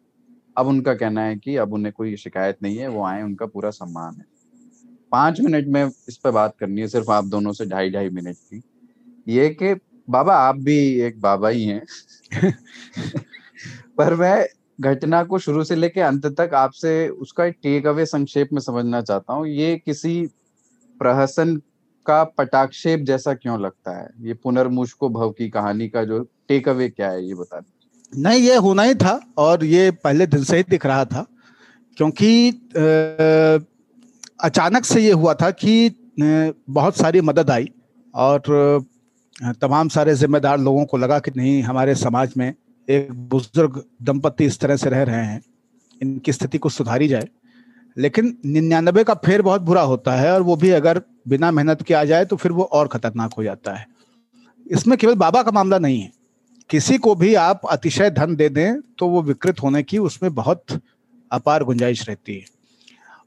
[0.57, 3.71] अब उनका कहना है कि अब उन्हें कोई शिकायत नहीं है, वो आए, उनका पूरा
[3.71, 4.25] सम्मान है।
[5.13, 8.37] पाँच मिनट में इस पर बात करनी है, सिर्फ़ आप दोनों से ढाई ढाई मिनट
[8.37, 8.63] की।
[9.29, 9.75] ये कि
[10.11, 11.83] बाबा, आप भी एक बाबा ही हैं।
[13.99, 14.47] पर मैं
[14.81, 19.33] घटना को शुरू से लेके अंत तक आपसे उसका टेक अवे संक्षेप में समझना चाहता
[19.33, 20.27] हूँ। ये किसी
[21.01, 21.61] प्रहसन
[22.07, 24.09] का पटाक्षेप जैसा क्यों लगता है?
[24.21, 28.41] ये पुनर्मुष्को भव की कहानी का जो टेक अवे क्या है, ये बता दें नहीं,
[28.41, 31.27] ये होना ही था और ये पहले दिन से ही दिख रहा था,
[31.97, 32.51] क्योंकि
[34.41, 37.69] अचानक से ये हुआ था कि बहुत सारी मदद आई
[38.15, 38.85] और
[39.61, 42.53] तमाम सारे जिम्मेदार लोगों को लगा कि नहीं, हमारे समाज में
[42.89, 45.41] एक बुज़ुर्ग दंपत्ति इस तरह से रह रहे हैं,
[46.01, 47.29] इनकी स्थिति को सुधारी जाए।
[47.97, 51.95] लेकिन निन्यानबे का फेर बहुत बुरा होता है और वो भी अगर बिना मेहनत के
[51.95, 53.87] आ जाए तो फिर वो और खतरनाक हो जाता है।
[54.67, 56.11] इसमें केवल बाबा का मामला नहीं है।
[56.71, 60.81] किसी को भी आप अतिशय धन दे दें तो वो विकृत होने की उसमें बहुत
[61.33, 62.45] अपार गुंजाइश रहती है।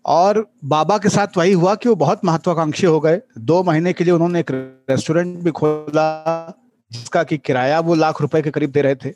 [0.05, 4.03] और बाबा के साथ वही हुआ कि वो बहुत महत्वाकांक्षी हो गए। दो महीने के
[4.03, 4.51] लिए उन्होंने एक
[4.89, 6.57] रेस्टोरेंट भी खोला,
[6.91, 9.13] जिसका कि किराया वो लाख रुपए के करीब दे रहे थे।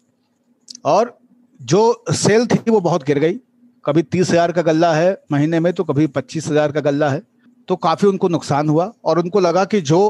[0.86, 1.18] और
[1.62, 3.40] जो सेल थी वो बहुत गिर गई।
[3.90, 7.22] कभी तीस हज़ार का गल्ला है महीने में तो कभी पच्चीस हज़ार का गल्ला है।
[7.70, 10.02] तो काफ़ी उनको नुकसान हुआ और उनको लगा कि जो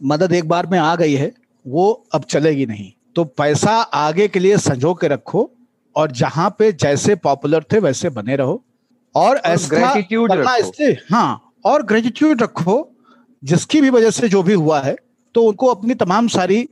[0.00, 1.32] मदद एक बार में आ गई है
[1.66, 5.50] वो अब चलेगी नहीं। तो पैसा आगे के लिए संजो के रखो
[5.96, 8.62] और जहाँ पे जैसे पॉपुलर थे वैसे बने रहो।
[9.14, 12.78] और ग्रेटिट्यूड इसलिए हाँ और ग्रेटिट्यूड रखो
[13.42, 14.96] जिसकी भी वजह से जो भी हुआ है
[15.34, 16.68] तो उनको अपनी तमाम सारी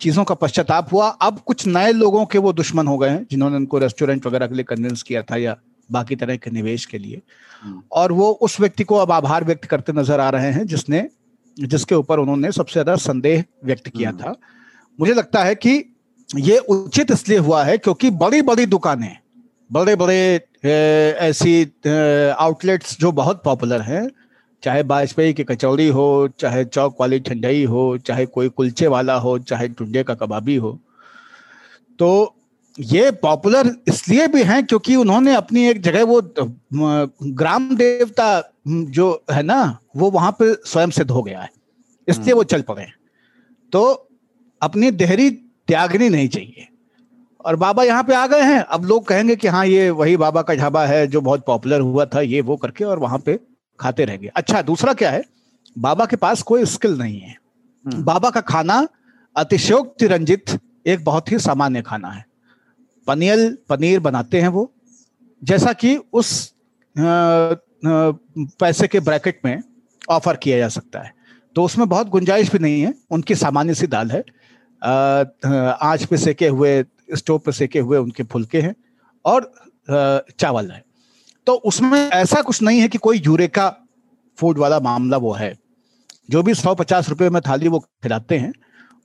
[0.00, 3.56] चीज़ों का पश्चाताप हुआ। अब कुछ नए लोगों के वो दुश्मन हो गए हैं जिन्होंने
[3.56, 5.56] उनको रेस्टोरेंट वगैरह के लिए कन्विंस किया था या
[5.88, 7.20] बाकी तरह के निवेश के लिए
[7.62, 11.06] हम्म। और वो उस व्यक्ति को अब आभार व्यक्त करते नज़र आ रहे हैं जिसने
[11.56, 14.34] जिसके ऊपर उन्होंने सबसे ज़्यादा संदेह व्यक्त किया हम्म। था
[14.98, 15.82] मुझे लगता है कि
[16.28, 19.16] ये उचित इसलिए हुआ है क्योंकि बड़ी बड़ी दुकानें
[19.70, 20.18] बड़े बड़े
[21.20, 21.62] ऐसी
[22.38, 24.08] आउटलेट्स जो बहुत पॉपुलर हैं
[24.62, 26.06] चाहे वाजपेयी की कचौड़ी हो
[26.40, 30.78] चाहे चौक वाली ठंडई हो चाहे कोई कुलचे वाला हो चाहे टुंडे का कबाबी हो
[31.98, 32.08] तो
[32.78, 36.20] ये पॉपुलर इसलिए भी हैं क्योंकि उन्होंने अपनी एक जगह वो
[36.72, 38.28] ग्राम देवता
[38.68, 41.50] जो है ना वो वहाँ पे स्वयं सिद्ध हो गया है।
[42.08, 42.86] इसलिए वो चल पड़े
[43.72, 43.82] तो
[44.62, 46.68] अपनी देहरी त्यागनी नहीं चाहिए।
[47.44, 50.42] और बाबा यहाँ पे आ गए हैं। अब लोग कहेंगे कि हाँ ये वही बाबा
[50.42, 53.38] का ढाबा है जो बहुत पॉपुलर हुआ था ये वो करके और वहाँ पे
[53.78, 55.22] खाते रहेंगे अच्छा दूसरा क्या है?
[55.76, 57.36] बाबा के पास कोई स्किल नहीं है।
[57.84, 58.86] हम्म। बाबा का खाना
[59.36, 62.24] अतिशयोक्ति रंजित एक बहुत ही सामान्य खाना है।
[63.06, 64.72] पनीर पनीर बनाते हैं वो।
[65.42, 66.52] जैसा कि उस
[66.96, 69.62] पैसे के ब्रैकेट में
[70.10, 71.14] ऑफ़र किया जा सकता है।
[71.56, 74.20] तो उसमें बहुत गुंजाइश भी नहीं है, उनकी सामान्य सी दाल है।
[74.82, 76.84] आँच पे सेके हुए,
[77.14, 78.74] स्टोव पे सेके हुए उनके फुलके हैं
[79.24, 79.52] और
[80.30, 80.84] चावल है।
[81.46, 83.68] तो उसमें ऐसा कुछ नहीं है कि कोई यूरेका
[84.38, 85.54] फ़ूड वाला मामला वो है।
[86.30, 88.52] जो भी सौ पचास रुपये में थाली वो खिलाते हैं,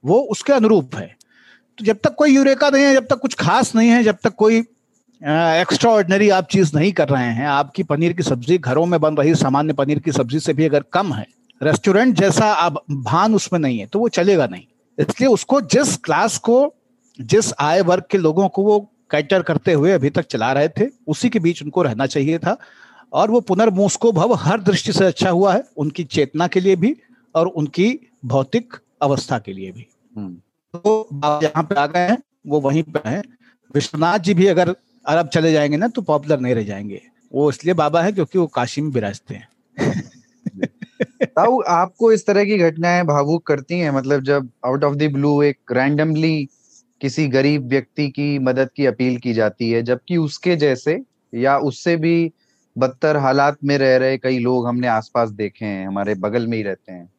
[0.03, 1.15] वो उसके अनुरूप है।
[1.77, 4.33] तो जब तक कोई यूरेका नहीं है, जब तक कुछ खास नहीं है, जब तक
[4.35, 4.57] कोई
[5.21, 9.15] एक्स्ट्रा ऑर्डनरी आप चीज़ नहीं कर रहे हैं, आपकी पनीर की सब्ज़ी घरों में बन
[9.15, 11.25] रही सामान्य पनीर की सब्ज़ी से भी अगर कम है,
[11.63, 14.63] रेस्टोरेंट जैसा आप भान उसमें नहीं है तो वो चलेगा नहीं।
[14.99, 16.73] इसलिए उसको जिस क्लास को,
[17.21, 18.79] जिस आय वर्ग के लोगों को वो
[19.11, 22.57] कैटर करते हुए अभी तक चला रहे थे, उसी के बीच उनको रहना चाहिए था।
[23.13, 26.95] और वो पुनर्मोस्को भव हर दृष्टि से अच्छा हुआ है, उनकी चेतना के लिए भी
[27.35, 30.37] और उनकी भौतिक अवस्था के लिए भी। हम्म।
[30.73, 32.17] तो आप जहाँ पे आ गए हैं,
[32.47, 33.21] वो वहीं पे हैं।
[33.75, 37.01] विश्वनाथ जी भी अगर अरब चले जाएँगे ना तो पॉपुलर नहीं रह जाएँगे।
[37.33, 39.47] वो इसलिए बाबा है क्योंकि वो काशी में विराजते हैं।
[41.69, 43.91] आपको इस तरह की घटनाएँ भावुक करती हैं?
[43.91, 46.47] मतलब जब आउट ऑफ़ द ब्लू एक रैंडमली
[47.01, 50.99] किसी गरीब व्यक्ति की मदद की अपील की जाती है, जबकि उसके जैसे
[51.33, 52.31] या उससे भी
[52.77, 56.63] बदतर हालात में रह रहे कई लोग हमने आसपास देखे हैं, हमारे बगल में ही
[56.63, 57.09] रहते हैं।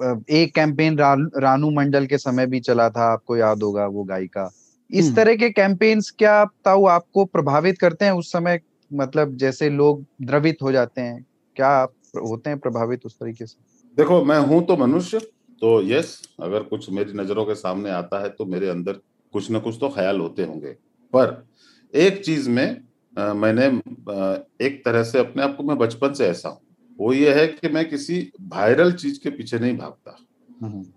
[0.00, 4.50] एक कैंपेन रा, रानू मंडल के समय भी चला था आपको याद होगा वो गायिका।
[4.90, 8.60] इस हम्म। तरह के कैंपेन्स क्या ताऊ आपको प्रभावित करते हैं उस समय?
[8.90, 11.26] मतलब जैसे लोग द्रवित हो जाते हैं
[11.56, 13.56] क्या आप होते हैं प्रभावित उस तरीके से?
[13.96, 15.18] देखो मैं हूँ तो मनुष्य
[15.62, 19.00] तो यस अगर कुछ मेरी नज़रों के सामने आता है तो मेरे अंदर
[19.32, 20.70] कुछ ना कुछ तो ख्याल होते होंगे।
[21.12, 21.46] पर
[21.94, 22.80] एक चीज़ में
[23.16, 26.60] आ, मैंने आ, एक तरह से अपने आप को मैं बचपन से ऐसा हूँ।
[26.98, 30.16] वो ये है कि मैं किसी वायरल चीज़ के पीछे नहीं भागता।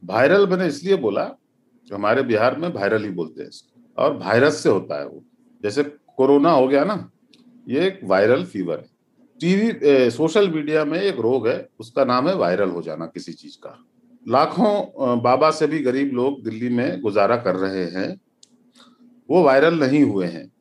[0.05, 3.49] वायरल मैंने इसलिए बोला कि हमारे बिहार में वायरल ही बोलते हैं
[3.97, 5.23] और वायरस से होता है वो।
[5.63, 5.83] जैसे
[6.17, 7.09] कोरोना हो गया ना
[7.67, 8.89] ये एक वायरल फीवर है।
[9.41, 13.57] टीवी सोशल मीडिया में एक रोग है उसका नाम है वायरल हो जाना किसी चीज़
[13.57, 13.77] का।
[14.25, 18.09] लाखों बाबा से भी गरीब लोग दिल्ली में गुजारा कर रहे हैं
[19.29, 20.51] वो वायरल नहीं हुए हैं।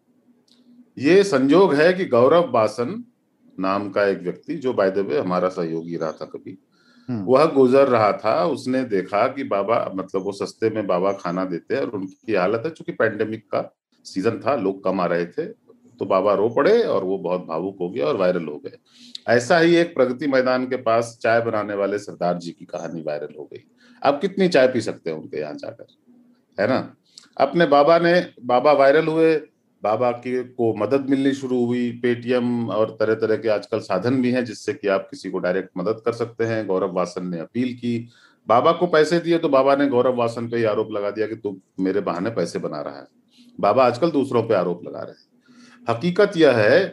[0.99, 3.05] ये संजोग है कि गौरव बासन
[3.61, 6.59] नाम का एक व्यक्ति जो बाय द वे हमारा सहयोगी रहा था कभी
[7.09, 11.45] हम्म। वह गुजर रहा था उसने देखा कि बाबा मतलब वो सस्ते में बाबा खाना
[11.45, 13.71] देते हैं और उनकी हालत है चूँकि पैंडेमिक का
[14.05, 15.47] सीज़न था लोग कम आ रहे थे
[16.01, 18.79] तो बाबा रो पड़े और वो बहुत भावुक हो गया और वायरल हो गए।
[19.29, 23.35] ऐसा ही एक प्रगति मैदान के पास चाय बनाने वाले सरदार जी की कहानी वायरल
[23.39, 23.65] हो गई।
[24.03, 25.87] आप कितनी चाय पी सकते हैं उनके यहाँ जाकर?
[26.61, 26.97] है ना?
[27.37, 29.35] अपने बाबा ने बाबा वायरल हुए
[29.83, 34.31] बाबा के को मदद मिलनी शुरू हुई। पेटीएम और तरह तरह के आजकल साधन भी
[34.31, 37.73] हैं जिससे कि आप किसी को डायरेक्ट मदद कर सकते हैं। गौरव वासन ने अपील
[37.73, 38.09] की।
[38.49, 41.61] बाबा को पैसे दिए तो बाबा ने गौरव वासन पे आरोप लगा दिया कि तू
[41.81, 43.07] मेरे बहाने पैसे बना रहा है।
[43.61, 46.87] बाबा आजकल दूसरों पे आरोप लगा रहे हैं। हकीकत यह है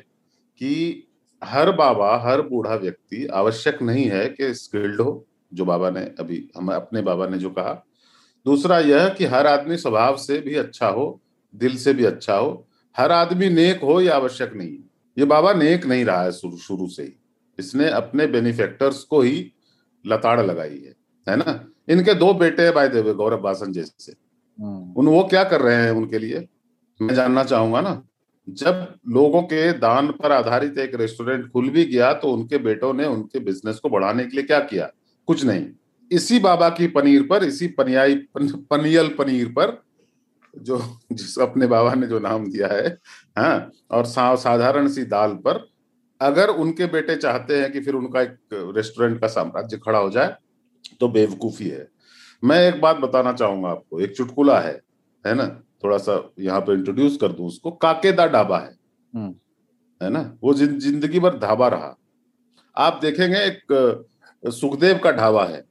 [0.58, 1.04] कि
[1.44, 6.50] हर बाबा, हर बूढ़ा व्यक्ति आवश्यक नहीं है कि स्किल्ड हो, जो बाबा ने अभी,
[6.58, 7.86] हम अपने बाबा ने जो कहा।
[8.46, 11.22] दूसरा यह कि हर आदमी स्वभाव से भी अच्छा हो,
[11.56, 12.67] दिल से भी अच्छा हो
[12.98, 14.78] हर आदमी नेक हो यह आवश्यक नहीं
[15.18, 17.14] ये बाबा नेक नहीं रहा है शुरू शुरू से ही।
[17.60, 19.52] इसने अपने बेनिफेक्टर्स को ही
[20.06, 20.96] लताड़ लगाई है
[21.28, 21.64] है ना?
[21.90, 24.12] इनके दो बेटे हैं बाय देवे गौरव बासन जैसे।
[24.60, 26.48] हम्म। उन वो क्या कर रहे हैं उनके लिए?
[27.00, 28.02] मैं जानना चाहूँगा ना
[28.48, 33.06] जब लोगों के दान पर आधारित एक रेस्टोरेंट खुल भी गया तो उनके बेटों ने
[33.06, 34.90] उनके बिज़नेस को बढ़ाने के लिए क्या किया?
[35.28, 35.66] कुछ नहीं।
[36.12, 39.72] इसी बाबा की पनीर पर इसी पनियाई पन, पनियल पनीर पर
[40.62, 40.82] जो
[41.12, 42.88] जिस अपने बाबा ने जो नाम दिया है
[43.38, 45.68] हाँ और सा, साधारण सी दाल पर
[46.22, 48.38] अगर उनके बेटे चाहते हैं कि फिर उनका एक
[48.76, 50.36] रेस्टोरेंट का साम्राज्य खड़ा हो जाए
[51.00, 51.88] तो बेवकूफ़ी है।
[52.44, 54.82] मैं एक बात बताना चाहूँगा आपको एक चुटकुला है
[55.26, 55.46] है ना?
[55.84, 58.76] थोड़ा सा यहाँ पे इंट्रोड्यूस कर दू उसको। काकेदा ढाबा है।
[59.14, 59.34] हम्म।
[60.02, 60.38] है ना?
[60.44, 61.96] वो जिन, ज़िंदगी भर ढाबा रहा।
[62.78, 64.06] आप देखेंगे एक
[64.44, 65.64] सुखदेव का ढाबा है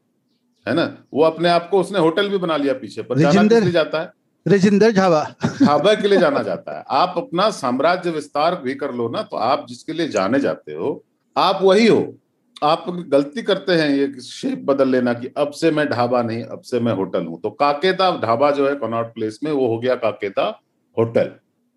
[0.66, 0.84] है ना?
[1.14, 4.12] वो अपने आप को उसने होटल भी बना लिया पीछे पर जाना जाता है?
[4.49, 5.22] रजिंदर ढाबा
[5.62, 9.36] ढाबा के लिए जाना जाता है। आप अपना साम्राज्य विस्तार भी कर लो ना तो
[9.36, 11.03] आप जिसके लिए जाने जाते हो
[11.36, 12.14] आप वही हो।
[12.62, 16.61] आप गलती करते हैं ये शेप बदल लेना कि अब से मैं ढाबा नहीं अब
[16.61, 19.94] से मैं होटल हूँ। तो काकेता ढाबा जो है कनॉट प्लेस में वो हो गया
[19.94, 20.49] काकेता
[20.97, 21.30] होटल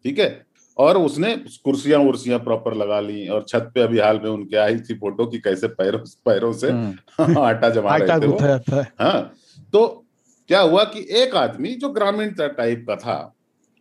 [0.05, 0.30] ठीक है?
[0.78, 4.78] और उसने कुर्सियाँ उर्सियाँ प्रॉपर लगा ली और छत पे अभी हाल में उनके आई
[4.80, 9.34] थी फ़ोटो की कैसे पैरों पैरों से हम्म। आटा जमा रहे थे हाँ
[9.74, 10.05] तो
[10.50, 13.36] क्या हुआ कि एक आदमी जो ग्रामीण टाइप का था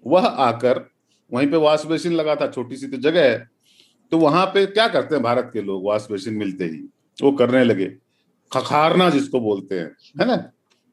[0.06, 0.90] वह आकर
[1.32, 3.48] वहीं पे वॉश बेसिन लगा था छोटी सी तो जगह है
[4.12, 6.88] तो वहाँ पे क्या करते हैं भारत के लोग वॉश बेसिन मिलते ही?
[7.22, 7.86] वो करने लगे।
[8.52, 10.36] खखारना जिसको बोलते हैं है ना?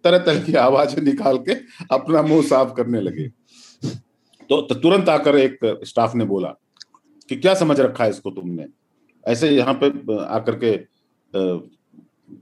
[0.04, 1.54] तरह तरह की आवाज़ें निकाल के
[1.92, 6.54] अपना मुँह साफ़ करने लगे। तो, तो तुरंत आकर एक स्टाफ ने बोला
[7.30, 8.66] कि क्या समझ रखा है इसको तुमने?
[9.24, 10.78] ऐसे यहाँ पे आकर के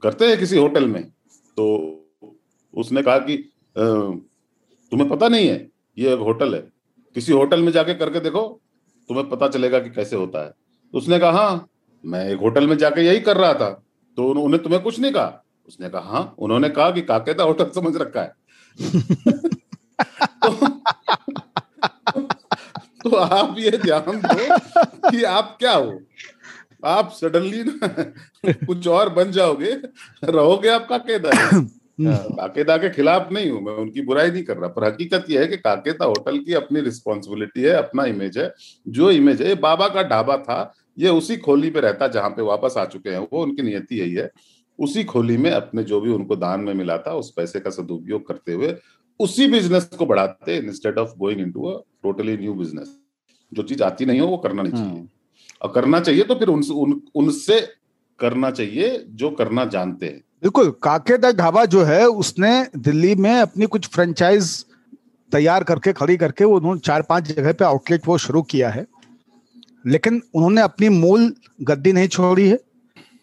[0.02, 1.04] करते हैं किसी होटल में?
[1.04, 2.03] तो
[2.74, 3.38] उसने कहा कि
[3.78, 5.56] तुम्हें पता नहीं है
[5.98, 6.62] ये एक होटल है।
[7.16, 8.42] किसी होटल में जाके करके देखो
[9.10, 10.52] तुम्हें पता चलेगा कि कैसे होता है।
[10.94, 11.68] उसने कहा हाँ
[12.04, 13.70] मैं एक होटल में जाके यही कर रहा था
[14.18, 15.44] तो उन्होंने तुम्हें कुछ नहीं कहा?
[15.68, 18.34] उसने कहा हाँ उन्होंने कहा कि काकेदा होटल समझ रखा है।
[20.44, 20.72] तो,
[23.04, 24.58] तो आप ये ध्यान दो
[25.10, 26.00] कि आप क्या हो।
[26.86, 27.88] आप सडनली ना
[28.66, 29.72] कुछ और बन जाओगे
[30.24, 31.32] रहोगे आप काकेदा
[32.02, 35.48] काकेदा के खिलाफ नहीं हूँ मैं उनकी बुराई नहीं कर रहा पर हकीकत यह है
[35.48, 38.54] कि काकेदा होटल की अपनी रिस्पॉन्सिबिलिटी है अपना इमेज है
[38.88, 42.42] जो इमेज है ये बाबा का ढाबा था ये उसी खोली पे रहता जहाँ पे
[42.42, 44.32] वापस आ चुके हैं वो उनकी नियति यही है
[44.80, 48.28] उसी खोली में अपने जो भी उनको दान में मिला था उस पैसे का सदुपयोग
[48.28, 48.76] करते हुए
[49.20, 53.00] उसी बिज़नेस को बढ़ाते instead of going into a totally new business
[53.54, 55.08] जो चीज़ आती नहीं हो वो करना नहीं चाहिए। हम्म।
[55.62, 57.60] और करना चाहिए तो फिर उनसे उन, उनसे
[58.20, 63.66] करना चाहिए जो करना जानते हैं। बिल्कुल काकेदा ढाबा जो है उसने दिल्ली में अपनी
[63.66, 64.48] कुछ फ्रेंचाइज
[65.32, 68.86] तैयार करके खड़ी करके वो उन्होंने चार पाँच जगह पे आउटलेट वो शुरू किया है।
[69.86, 72.60] लेकिन उन्होंने अपनी मूल गद्दी नहीं छोड़ी है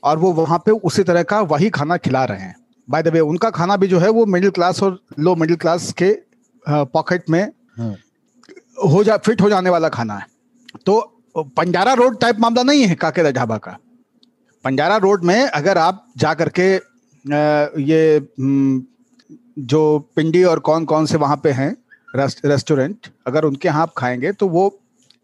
[0.02, 2.56] और वो वहाँ पे उसी तरह का वही खाना खिला रहे हैं।
[2.88, 5.92] बाय द वे उनका खाना भी जो है वो मिडिल क्लास और लो मिडिल क्लास
[6.02, 6.12] के
[6.64, 7.42] पॉकेट में
[7.78, 7.94] हम्म।
[8.88, 10.26] हो जा फिट हो जाने वाला खाना है।
[10.86, 11.00] तो
[11.36, 13.78] पंजारा रोड टाइप मामला नहीं है काकेदा ढाबा का।
[14.64, 16.76] पंजारा रोड में अगर आप जा करके
[17.24, 18.82] ये हम्म,
[19.58, 21.76] जो पिंडी और कौन कौन से वहाँ पे हैं
[22.16, 24.70] रेस्टोरेंट अगर उनके यहाँ आप खाएँगे तो वो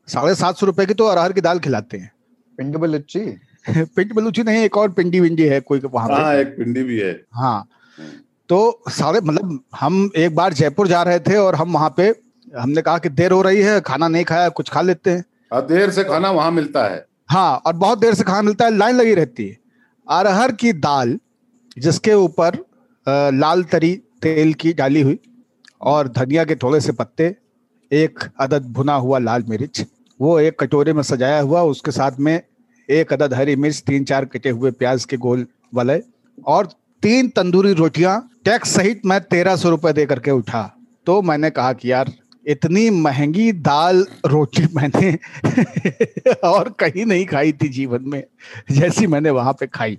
[0.08, 2.10] साढ़े सात सौ रुपए की तो अरहर की दाल खिलाते हैं।
[2.58, 3.20] पिंडी बलुच्ची
[3.68, 7.12] पिंडी बलुच्ची नहीं एक और पिंडी विंडी है कोई वहाँ हाँ एक पिंडी भी है।
[7.34, 7.66] हाँ
[8.48, 12.12] तो साढ़े मतलब हम एक बार जयपुर जा रहे थे और हम वहाँ पे
[12.58, 15.66] हमने कहा कि देर हो रही है खाना नहीं खाया कुछ खा लेते हैं। और
[15.66, 18.96] देर से खाना वहाँ मिलता है। हाँ और बहुत देर से खाना मिलता है लाइन
[18.96, 19.56] लगी रहती है।
[20.06, 21.18] अरहर की दाल
[21.76, 22.58] जिसके ऊपर
[23.34, 25.18] लाल तरी तेल की डाली हुई
[25.80, 27.34] और धनिया के थोड़े से पत्ते,
[27.90, 29.84] एक अदद भुना हुआ लाल मिर्च,
[30.20, 32.40] वो एक कटोरे में सजाया हुआ, उसके साथ में
[32.88, 36.00] एक अदद हरी मिर्च, तीन चार कटे हुए प्याज के गोल वाले
[36.46, 36.66] और
[37.02, 40.62] तीन तंदूरी रोटियाँ, टैक्स सहित मैं तेरह सौ रुपये दे करके उठा।
[41.06, 42.12] तो मैंने कहा कि यार,
[42.46, 45.12] इतनी महँगी दाल रोटी मैंने
[46.44, 48.22] और कहीं नहीं खाई थी जीवन में,
[48.70, 49.98] जैसी मैंने वहाँ पे खाई।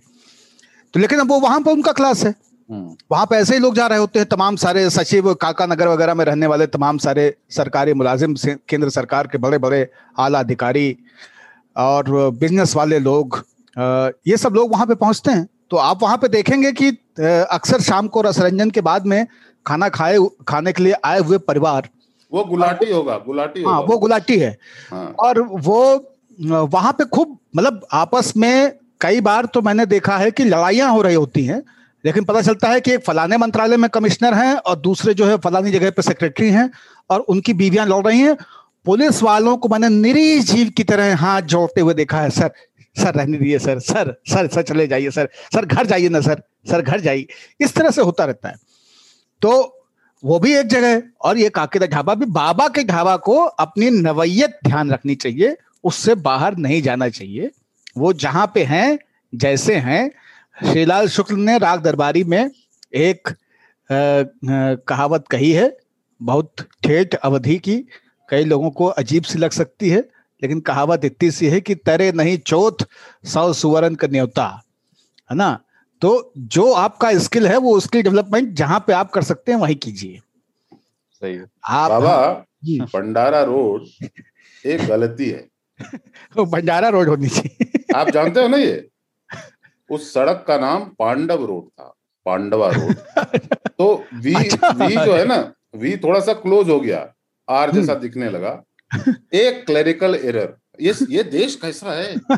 [0.94, 2.34] तो लेकिन अब वो वहाँ पर उनका क्लास है।
[2.70, 5.88] हम्म। वहाँ पर ऐसे ही लोग जा रहे होते हैं तमाम सारे सचिव काका नगर
[5.88, 8.36] वगैरह में रहने वाले तमाम सारे सरकारी मुलाजिम
[8.70, 9.88] केंद्र सरकार के बड़े बड़े
[10.20, 10.98] आला अधिकारी
[11.76, 12.10] और
[12.40, 13.44] बिज़नेस वाले लोग
[13.78, 18.08] ये सब लोग वहाँ पे पहुँचते हैं। तो आप वहाँ पे देखेंगे कि अक्सर शाम
[18.08, 19.26] को रसरंजन के बाद में
[19.66, 20.18] खाना खाए
[20.48, 21.90] खाने के लिए आए हुए परिवार।
[22.32, 24.58] वो गुलाटी होगा गुलाटी हाँ वो गुलाटी है।
[24.92, 25.80] हाँ। और वो
[26.40, 28.72] वहाँ पे खूब मतलब आपस में
[29.02, 31.62] कई बार तो मैंने देखा है कि लड़ाइयाँ हो रही होती हैं,
[32.04, 35.38] लेकिन पता चलता है कि एक फलाने मंत्रालय में कमिश्नर हैं और दूसरे जो है
[35.38, 36.70] फलानी जगह पे सेक्रेटरी हैं
[37.10, 38.36] और उनकी बीवियाँ लड़ रही हैं।
[38.86, 42.52] पुलिस वालों को मैंने निरी जीव की तरह हाथ जोड़ते हुए देखा है, सर
[42.96, 46.42] सर, रहने दिए सर सर सर सर, चले जाइए, सर सर, घर जाइए ना, सर
[46.70, 47.28] सर, घर जाइए।
[47.62, 48.56] इस तरह से होता रहता है।
[49.42, 49.52] तो
[50.24, 54.58] वो भी एक जगह और ये काकेदा ढाबा भी, बाबा के ढाबा को अपनी नवैयत
[54.66, 57.52] ध्यान रखनी चाहिए, उससे बाहर नहीं जाना चाहिए।
[57.98, 59.00] वो जहाँ पे हैं
[59.36, 60.12] जैसे हैं
[60.72, 62.52] श्रीलाल शुक्ल ने राग दरबारी में
[62.94, 65.78] एक आ, आ, कहावत कही है
[66.22, 67.78] बहुत ठेठ अवधि की
[68.30, 70.00] कई लोगों को अजीब सी लग सकती है
[70.44, 72.88] लेकिन कहावत इतनी सी है कि तरे नहीं चौथ
[73.26, 74.64] सौ सुवर्ण का न्योता
[75.32, 75.60] है ना?
[76.02, 79.76] तो जो आपका स्किल है वो स्किल डेवलपमेंट जहाँ पे आप कर सकते हैं वही
[79.76, 80.22] कीजिए।
[81.14, 82.46] सही आप बाबा
[82.86, 83.86] भंडारा रोड
[84.66, 85.48] एक गलती है।
[86.36, 88.90] तो भंडारा रोड होनी चाहिए। आप जानते हो ना ये?
[89.92, 91.94] उस सड़क का नाम पांडव रोड था
[92.26, 92.96] पांडवा रोड।
[93.68, 97.14] तो वी अच्छा। वी जो है ना वी थोड़ा सा क्लोज हो गया
[97.50, 98.64] आर जैसा हम्म। दिखने लगा।
[99.34, 102.16] एक क्लरिकल एरर ये ये देश कैसा है?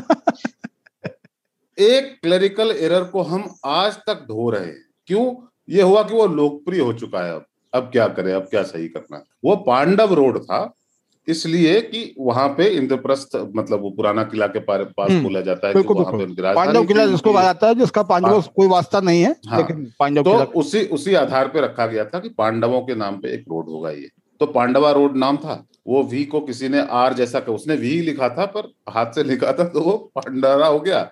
[1.78, 5.36] एक क्लरिकल एरर को हम आज तक ढो रहे हैं। क्यों?
[5.68, 8.32] ये हुआ कि वो लोकप्रिय हो चुका है अब। अब क्या करें?
[8.32, 9.22] अब क्या सही करना है?
[9.44, 10.74] वो पांडव रोड था
[11.28, 15.74] इसलिए कि वहाँ पे इंद्रप्रस्थ मतलब वो पुराना किला के पास हम्म, बोला जाता है
[15.74, 19.34] कि वहाँ पे पांडव किला जिसको कहा जाता है जिसका पांडव कोई वास्ता नहीं है
[19.48, 23.16] हाँ, लेकिन पांडव तो उसी उसी आधार पे रखा गया था कि पांडवों के नाम
[23.16, 24.08] पे एक रोड होगा ये।
[24.40, 28.00] तो पांडवा रोड नाम था वो वी को किसी ने आर जैसा कर, उसने वी
[28.00, 31.10] लिखा था पर हाथ से लिखा था तो वो पांडारा हो गया।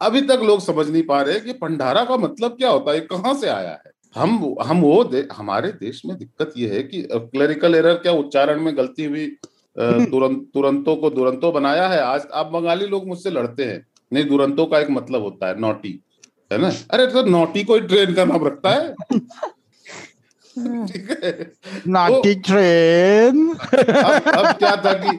[0.00, 3.34] अभी तक लोग समझ नहीं पा रहे कि पंडारा का मतलब क्या होता है कहाँ
[3.34, 3.90] से आया है?
[4.16, 8.60] हम हम वो दे, हमारे देश में दिक्कत ये है कि क्लरिकल एरर क्या उच्चारण
[8.60, 9.26] में गलती हुई
[9.78, 12.00] तुरंत तुरंतों को दुरंतो बनाया है?
[12.00, 16.00] आज आप बंगाली लोग मुझसे लड़ते हैं। नहीं दुरंतों का एक मतलब होता है नोटी
[16.52, 16.72] है ना?
[16.90, 18.94] अरे तो नोटी को ही ट्रेन का नाम रखता है।
[20.86, 21.30] ठीक है।
[21.86, 25.10] नाटी ट्रेन अब अब क्या था कि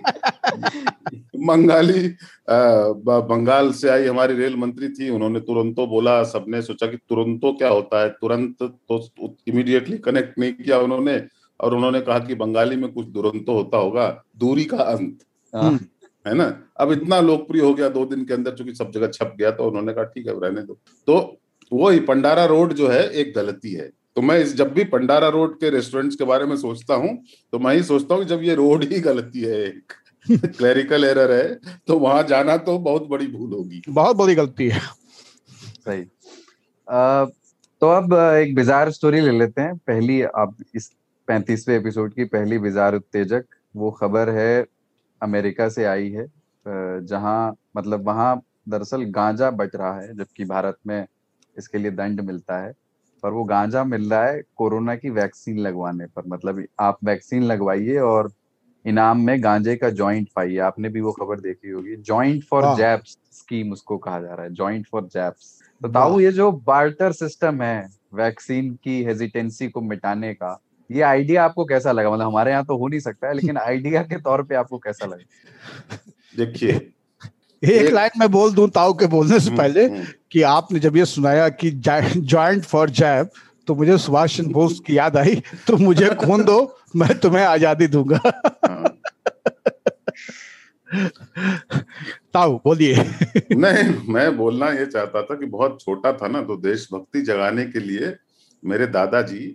[1.39, 2.07] बंगाली
[2.49, 7.69] बंगाल से आई हमारी रेल मंत्री थी उन्होंने तुरंतो बोला सबने सोचा कि तुरंतो क्या
[7.69, 11.21] होता है तुरंत तो इमीडिएटली कनेक्ट नहीं किया उन्होंने
[11.59, 14.07] और उन्होंने कहा कि बंगाली में कुछ दुरंतो होता होगा
[14.37, 15.19] दूरी का अंत।
[15.53, 15.71] हाँ,
[16.25, 16.45] है ना?
[16.79, 19.67] अब इतना लोकप्रिय हो गया दो दिन के अंदर चूँकि सब जगह छप गया तो
[19.67, 21.37] उन्होंने कहा ठीक है रहने दो। तो
[21.71, 25.53] वही पंडारा रोड जो है एक गलती है। तो मैं इस जब भी पंडारा रोड
[25.59, 27.09] के रेस्टोरेंट्स के बारे में सोचता हूँ
[27.51, 29.93] तो मैं ही सोचता हूँ जब ये रोड ही गलती है एक
[30.57, 34.79] क्लरिकल एरर है तो वहाँ जाना तो बहुत बड़ी भूल होगी। बहुत बड़ी गलती है।
[35.59, 36.01] सही।
[37.81, 40.91] तो अब एक बिजार स्टोरी ले लेते हैं। पहली आप इस
[41.27, 43.45] पैंतीसवें एपिसोड की पहली बिजार उत्तेजक
[43.75, 44.65] वो खबर है
[45.21, 46.27] अमेरिका से आई है
[47.05, 51.05] जहाँ मतलब वहाँ दरअसल गांजा बच रहा है जबकि भारत में
[51.57, 52.73] इसके लिए दंड मिलता है।
[53.23, 57.97] पर वो गांजा मिल रहा है कोरोना की वैक्सीन लगवाने पर। मतलब आप वैक्सीन लगवाइए
[57.97, 58.31] और
[58.85, 63.17] इनाम में गांजे का जॉइंट पाइए। आपने भी वो खबर देखी होगी। Joint for. जैप्स
[63.31, 67.61] स्कीम उसको कहा जा रहा है। जॉइंट फॉर जैप्स तो ताऊ ये जो बार्टर सिस्टम
[67.61, 70.61] है वैक्सीन की हेजिटेंसी को मिटाने का
[70.91, 72.11] ये आइडिया आपको कैसा लगा?
[72.11, 75.05] मतलब हमारे यहाँ तो हो नहीं सकता है लेकिन आइडिया के तौर पे आपको कैसा
[75.05, 75.97] लगा?
[76.37, 76.71] देखिए
[77.63, 80.79] एक एक- लाइन में बोल दूँ ताऊ के बोलने से हम्म, पहले हम्म, कि आपने
[80.79, 83.29] जब ये सुनाया कि जॉइंट फॉर जैब
[83.67, 85.35] तो मुझे सुभाष चंद्र बोस की याद आई
[85.67, 86.59] तो मुझे खून दो
[86.95, 88.19] मैं तुम्हें आज़ादी दूँगा।
[88.65, 88.93] हाँ।
[92.33, 92.95] ताऊ बोलिए।
[93.53, 97.79] नहीं मैं बोलना ये चाहता था कि बहुत छोटा था ना तो देशभक्ति जगाने के
[97.79, 98.15] लिए
[98.63, 99.45] मेरे दादाजी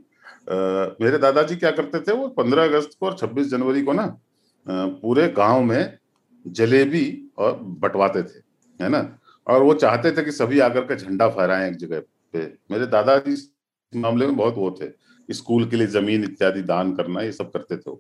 [1.03, 4.07] मेरे दादाजी क्या करते थे वो पंद्रह अगस्त को और छब्बीस जनवरी को ना
[4.67, 5.99] पूरे गाँव में
[6.47, 7.07] जलेबी
[7.39, 7.53] और
[7.83, 8.39] बंटवाते थे
[8.81, 9.03] है ना?
[9.47, 12.01] और वो चाहते थे कि सभी आकर के झंडा फहराएँ एक जगह
[12.35, 13.49] पे। मेरे दादाजी इस
[13.93, 14.89] मामले में बहुत वो थे
[15.29, 17.97] स्कूल के लिए ज़मीन इत्यादि दान करना ये सब करते थे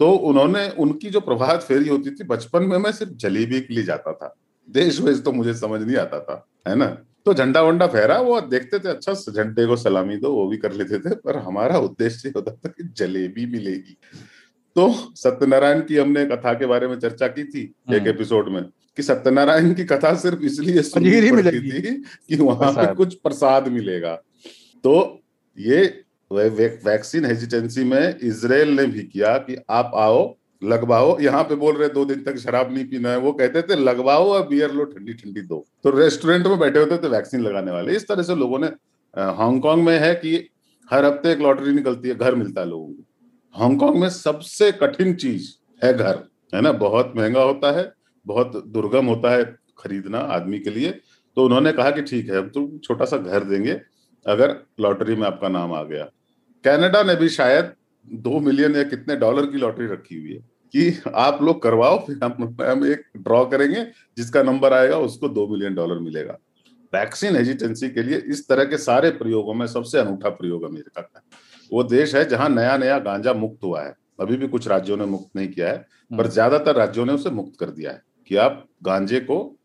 [0.00, 3.84] तो उन्होंने उनकी जो प्रभात फेरी होती थी बचपन में मैं सिर्फ़ जलेबी के लिए
[3.84, 4.34] जाता था।
[4.68, 6.86] देश वेश तो मुझे समझ नहीं आता था है ना?
[7.26, 10.72] तो झंडा वंडा फहरा वो देखते थे अच्छा झंडे को सलामी दो वो भी कर
[10.72, 13.96] लेते थे पर हमारा उद्देश्य होता था कि जलेबी मिलेगी।
[14.76, 18.62] तो सत्यनारायण की हमने कथा के बारे में चर्चा की थी एक हम्म। एपिसोड में।
[18.96, 21.80] कि सत्यनारायण की कथा सिर्फ़ इसलिए सुननी मिलेगी। थी
[22.28, 24.14] कि वहाँ पे कुछ प्रसाद मिलेगा।
[24.84, 25.20] तो
[25.58, 31.44] ये वे- वे- वैक्सीन हेजिटेंसी में इसराइल ने भी किया कि आप आओ लगवाओ। यहाँ
[31.44, 34.48] पे बोल रहे दो दिन तक शराब नहीं पीना है। वो कहते थे लगवाओ और
[34.48, 38.08] बियर लो ठंडी ठंडी दो। तो रेस्टोरेंट में बैठे होते थे वैक्सीन लगाने वाले। इस
[38.08, 38.66] तरह से लोगों ने
[39.18, 40.48] हांगकांग में है कि
[40.90, 43.06] हर हफ़्ते एक लॉटरी निकलती है घर मिलता है लोगों को।
[43.52, 45.50] हांगकांग में सबसे कठिन चीज़
[45.84, 46.72] है घर है ना?
[46.72, 47.95] बहुत महँगा होता है
[48.26, 49.44] बहुत दुर्गम होता है
[49.78, 50.90] खरीदना आदमी के लिए।
[51.36, 53.80] तो उन्होंने कहा कि ठीक है हम तुम छोटा सा घर देंगे
[54.26, 56.04] अगर लॉटरी में आपका नाम आ गया।
[56.64, 57.72] कनाडा ने भी शायद
[58.08, 60.40] दो मिलियन या कितने डॉलर की लॉटरी रखी हुई है
[60.74, 63.84] कि आप लोग करवाओ फिर हम हम एक ड्रॉ करेंगे
[64.18, 66.38] जिसका नंबर आएगा उसको दो मिलियन डॉलर मिलेगा।
[66.92, 71.22] वैक्सीन हेजिटेंसी के लिए इस तरह के सारे प्रयोगों में सबसे अनूठा प्रयोग अमेरिका का
[71.72, 75.04] वो देश है जहाँ नया नया गांजा मुक्त हुआ है। अभी भी कुछ राज्यों ने
[75.06, 78.36] मुक्त नहीं किया है पर हम्म। ज़्यादातर राज्यों ने उसे मुक्त कर दिया है। कि
[78.36, 79.56] आप गांजे को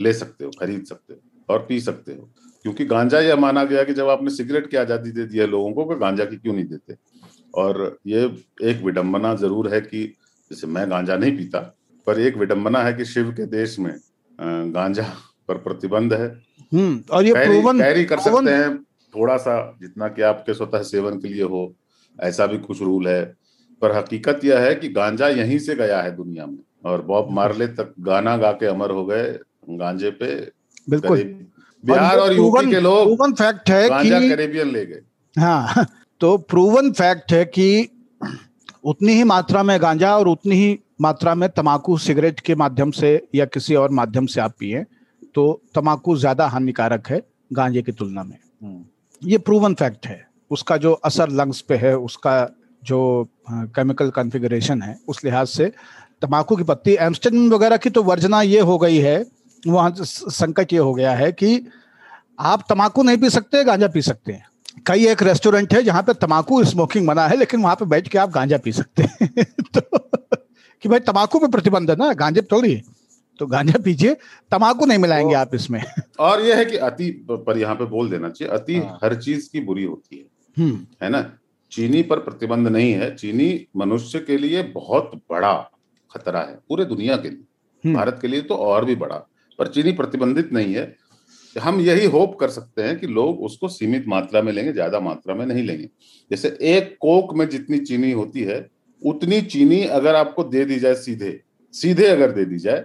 [0.00, 2.30] ले सकते हो खरीद सकते हो और पी सकते हो।
[2.62, 5.72] क्योंकि गांजा यह माना गया कि जब आपने सिगरेट की आज़ादी दे दी है लोगों
[5.72, 6.94] को तो गांजा की क्यों नहीं देते?
[7.54, 8.24] और ये
[8.62, 10.04] एक विडंबना ज़रूर है कि
[10.50, 11.58] जैसे मैं गांजा नहीं पीता
[12.06, 13.94] पर एक विडंबना है कि शिव के देश में
[14.74, 15.02] गांजा
[15.48, 16.26] पर प्रतिबंध है।
[16.72, 18.78] हम्म और ये कैरी प्रूवन कैरी कर proven- सकते हैं
[19.14, 21.74] थोड़ा सा जितना कि आपके स्वतः सेवन के लिए हो
[22.18, 23.24] ऐसा भी कुछ रूल है।
[23.82, 27.66] पर हकीकत यह है कि गांजा यहीं से गया है दुनिया में। और बॉब मार्ले
[27.68, 29.38] तक गाना गा के अमर हो गए
[29.70, 30.34] गांजे पे।
[30.90, 31.22] बिल्कुल।
[31.84, 35.00] बिहार और यूपी के लोग प्रूवन फैक्ट है गांजा कि कैरेबियन ले गए।
[35.36, 35.86] हाँ
[36.20, 37.88] तो प्रूवन फैक्ट है कि
[38.84, 43.10] उतनी ही मात्रा में गांजा और उतनी ही मात्रा में तमाकू सिगरेट के माध्यम से
[43.34, 44.84] या किसी और माध्यम से आप पिए
[45.34, 47.22] तो तमाकू ज़्यादा हानिकारक है
[47.52, 48.84] गांजे की तुलना में। हम्म,
[49.22, 52.32] ये प्रूवन फैक्ट है। उसका जो असर लंग्स पे है उसका
[52.82, 55.72] जो केमिकल कॉन्फ़िगरेशन है उस लिहाज से
[56.22, 59.26] तंबाकू की पत्ती एम्स्टर्डम वगैरह की तो वर्जना ये हो गई है
[59.66, 61.66] वहाँ संकट ये हो गया है कि
[62.40, 64.46] आप तंबाकू नहीं पी सकते गांजा पी सकते हैं।
[64.86, 68.18] कई एक रेस्टोरेंट है जहाँ पे तंबाकू स्मोकिंग मना है लेकिन वहाँ पे बैठ के
[68.18, 69.44] आप गांजा पी सकते हैं।
[69.78, 69.80] तो
[70.82, 72.82] कि भाई तंबाकू पे प्रतिबंध है ना गांजे थोड़ी है।
[73.38, 74.14] तो गांजा पीजिए
[74.50, 75.84] तंबाकू नहीं मिलाएँगे आप इसमें।
[76.20, 79.50] और यह है कि अति पर यहाँ पे बोल देना चाहिए अति हाँ। हर चीज़
[79.52, 81.32] की बुरी होती है। हम्म। है ना?
[81.72, 85.70] चीनी पर प्रतिबंध नहीं है। चीनी मनुष्य के लिए बहुत बड़ा
[86.10, 87.44] खतरा है पूरे दुनिया के लिए।
[87.84, 89.16] हम्म। भारत के लिए तो और भी बड़ा।
[89.58, 90.94] पर चीनी प्रतिबंधित नहीं है।
[91.56, 95.34] हम यही होप कर सकते हैं कि लोग उसको सीमित मात्रा में लेंगे ज़्यादा मात्रा
[95.34, 95.88] में नहीं लेंगे।
[96.30, 98.66] जैसे एक कोक में जितनी चीनी होती है
[99.02, 101.40] उतनी चीनी अगर आपको दे दी जाए सीधे
[101.74, 102.84] सीधे अगर दे दी जाए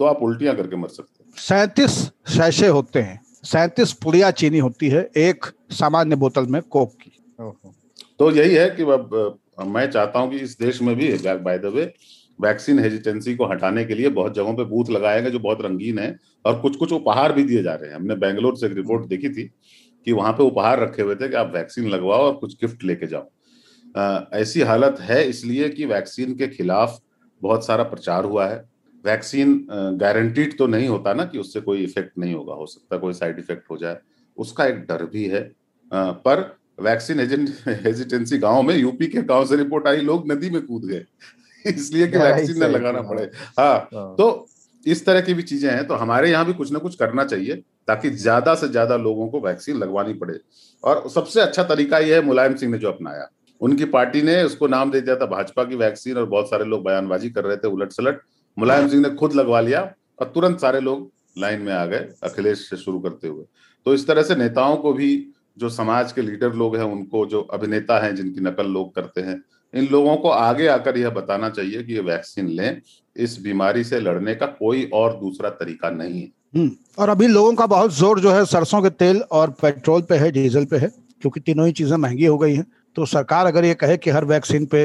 [0.00, 1.98] तो आप उल्टियाँ करके मर सकते हैं। सैतीस
[2.28, 7.12] शैशे होते हैं। सैतीस पुड़िया चीनी होती है एक सामान्य बोतल में कोक की।
[8.18, 11.72] तो यही है कि अब मैं चाहता हूँ कि इस देश में भी by the
[11.74, 11.92] way
[12.38, 15.98] vaccine hesitancy को हटाने के लिए बहुत जगहों पे बूथ लगाए गए जो बहुत रंगीन
[15.98, 19.06] है और कुछ कुछ उपहार भी दिए जा रहे हैं। हमने बैंगलोर से एक रिपोर्ट
[19.08, 19.50] देखी थी
[20.06, 23.06] कि वहाँ पे उपहार रखे हुए थे कि आप वैक्सीन लगवाओ और कुछ गिफ्ट लेके
[23.06, 23.28] जाओ।
[23.94, 26.98] आ, ऐसी हालत है इसलिए कि वैक्सीन के खिलाफ
[27.42, 28.64] बहुत सारा प्रचार हुआ है।
[29.04, 29.66] वैक्सीन
[30.00, 33.38] गारंटीड तो नहीं होता ना कि उससे कोई इफ़ेक्ट नहीं होगा हो सकता कोई साइड
[33.38, 33.98] इफ़ेक्ट हो जाए।
[34.38, 35.42] उसका एक डर भी है।
[35.90, 40.60] आ, पर वैक्सीन हेजिटेंसी गाँव में यूपी के गाँव से रिपोर्ट आई लोग नदी में
[40.62, 41.04] कूद गए।
[41.68, 44.46] इसलिए कि वैक्सीन न लगाना। पड़े। हाँ, हाँ। तो
[44.86, 47.54] इस तरह की भी चीज़ें हैं तो हमारे यहाँ भी कुछ ना कुछ करना चाहिए
[47.88, 50.38] ताकि ज़्यादा से ज़्यादा लोगों को वैक्सीन लगवानी पड़े।
[50.84, 53.28] और सबसे अच्छा तरीका यह है मुलायम सिंह ने जो अपनाया।
[53.60, 56.84] उनकी पार्टी ने उसको नाम दे दिया था भाजपा की वैक्सीन और बहुत सारे लोग
[56.84, 58.20] बयानबाजी कर रहे थे उलट सलट
[58.56, 59.80] मुलायम सिंह ने खुद लगवा लिया
[60.20, 63.44] और तुरंत सारे लोग लाइन में आ गए अखिलेश से शुरू करते हुए।
[63.86, 65.10] तो इस तरह से नेताओं को भी
[65.58, 69.36] जो समाज के लीडर लोग हैं उनको जो अभिनेता हैं जिनकी नकल लोग करते हैं
[69.76, 72.80] इन लोगों को आगे आकर यह बताना चाहिए कि ये वैक्सीन लें
[73.16, 77.54] इस बीमारी से लड़ने का कोई और दूसरा तरीका नहीं है। हम्म, और अभी लोगों
[77.54, 80.88] का बहुत ज़ोर जो है सरसों के तेल और पेट्रोल पे है डीजल पे है
[81.22, 82.66] क्योंकि तीनों ही चीज़ें महँगी हो गई हैं।
[82.96, 84.84] तो सरकार अगर ये कहे कि हर वैक्सीन पे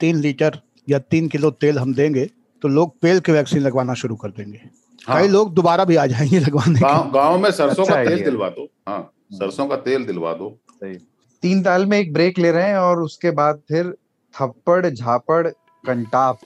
[0.00, 2.28] तीन लीटर या तीन किलो तेल हम देंगे
[2.62, 4.60] तो लोग पेल के वैक्सीन लगवाना शुरू कर देंगे।
[5.08, 6.80] हाँ। कई लोग दोबारा भी आ जाएँगे लगवाने
[7.12, 10.94] गाँव में सरसों अच्छा का तेल दिलवा दो। हाँ सरसों का तेल दिलवा दो। सही।
[11.42, 13.94] तीन ताल में एक ब्रेक ले रहे हैं और उसके बाद फिर
[14.40, 15.48] थप्पड़, झापड़
[15.86, 16.38] कंटाप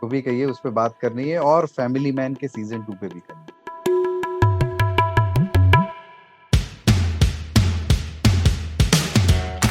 [0.00, 3.06] को भी कहिए, उस पर बात करनी है और फैमिली मैन के सीज़न टू पे
[3.06, 3.46] भी करनी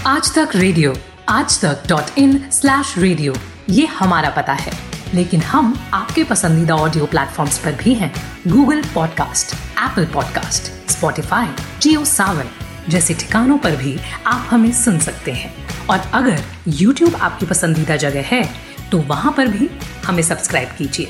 [0.07, 0.93] आज तक रेडियो,
[1.30, 3.34] आज तक डॉट इन स्लैश रेडियो
[3.69, 4.71] ये हमारा पता है।
[5.13, 8.13] लेकिन हम आपके पसंदीदा ऑडियो प्लेटफॉर्म्स पर भी हैं।
[8.47, 11.47] Google podcast Apple podcast Spotify
[11.82, 12.45] Jio Saavn
[12.89, 18.24] जैसे ठिकानों पर भी आप हमें सुन सकते हैं। और अगर YouTube आपकी पसंदीदा जगह
[18.26, 18.44] है
[18.92, 19.70] तो वहाँ पर भी
[20.06, 21.10] हमें सब्सक्राइब कीजिए।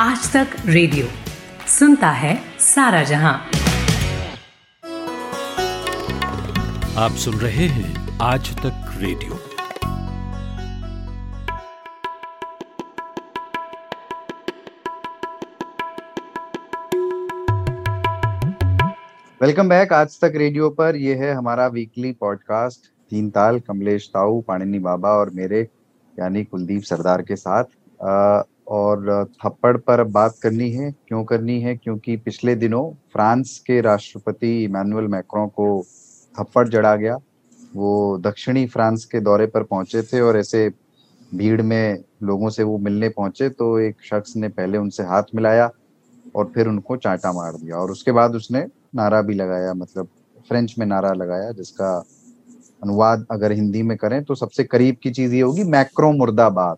[0.00, 1.06] आज तक रेडियो।
[1.68, 3.34] सुनता है सारा जहाँ।
[6.98, 9.40] आप सुन रहे हैं आज तक रेडियो।
[19.40, 24.40] Welcome back. आज तक रेडियो पर यह है हमारा वीकली पॉडकास्ट। तीन ताल कमलेश ताऊ
[24.40, 25.60] पाणिनी बाबा और मेरे
[26.14, 27.64] यानी कुलदीप सरदार के साथ।
[28.00, 31.76] आ, और थप्पड़ पर बात करनी है क्यों करनी है?
[31.76, 35.66] क्योंकि पिछले दिनों फ्रांस के राष्ट्रपति इमानुअल मैक्रो को
[36.34, 37.16] थप्पड़ जड़ा गया।
[37.74, 40.68] वो दक्षिणी फ्रांस के दौरे पर पहुँचे थे और ऐसे
[41.34, 45.70] भीड़ में लोगों से वो मिलने पहुँचे तो एक शख्स ने पहले उनसे हाथ मिलाया
[46.36, 50.08] और फिर उनको चांटा मार दिया। और उसके बाद उसने नारा भी लगाया मतलब
[50.48, 51.92] फ्रेंच में नारा लगाया जिसका
[52.82, 56.76] अनुवाद अगर हिंदी में करें तो सबसे करीब की चीज़ ये होगी, मैक्रो मुर्दाबाद।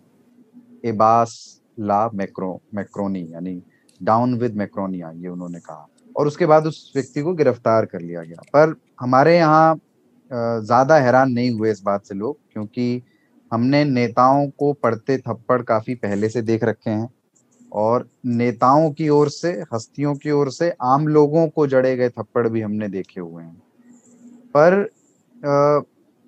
[0.85, 3.63] एबास ला मैक्रो, मैक्रोनी, यानी
[4.01, 5.87] डाउन विद मैक्रोनिया, ये उन्होंने कहा।
[6.17, 9.75] और उसके बाद उस व्यक्ति को गिरफ़्तार कर लिया गया। पर हमारे यहाँ
[10.31, 13.03] ज़्यादा हैरान नहीं हुए इस बात से लोग, क्योंकि
[13.53, 17.09] हमने नेताओं को पढ़ते थप्पड़ काफ़ी पहले से देख रखे हैं
[17.73, 22.47] और नेताओं की ओर से, हस्तियों की ओर से आम लोगों को जड़े गए थप्पड़
[22.49, 23.57] भी हमने देखे हुए हैं।
[24.57, 24.81] पर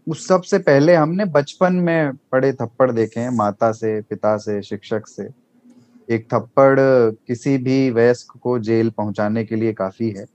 [0.08, 5.02] उस सबसे पहले हमने बचपन में पड़े थप्पड़ देखे हैं माता से पिता से शिक्षक
[5.06, 5.28] से।
[6.14, 6.76] एक थप्पड़
[7.26, 10.26] किसी भी वयस्क को जेल पहुँचाने के लिए काफ़ी है।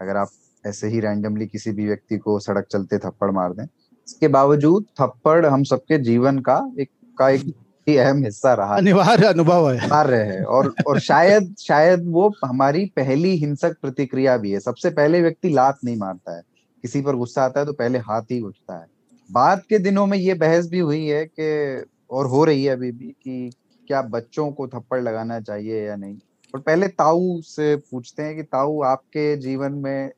[0.00, 0.28] अगर आप
[0.66, 3.64] ऐसे ही रैंडमली किसी भी व्यक्ति को सड़क चलते थप्पड़ मार दें।
[4.08, 7.54] इसके बावजूद थप्पड़ हम सबके जीवन का एक का एक
[7.88, 12.92] ही अहम हिस्सा रहा अनिवार्य अनुभव है। कार्य है। और और शायद शायद वो हमारी
[12.96, 16.42] पहली हिंसक प्रतिक्रिया भी है। सबसे पहले व्यक्ति लात नहीं मारता है।
[16.82, 18.86] किसी पर गुस्सा आता है तो पहले हाथ ही उठता है।
[19.32, 22.92] बाद के दिनों में ये बहस भी हुई है कि और हो रही है अभी
[22.92, 23.50] भी कि
[23.88, 26.18] क्या बच्चों को थप्पड़ लगाना चाहिए या नहीं?
[26.54, 30.10] और पहले ताऊ से पूछते हैं कि ताऊ आपके जीवन में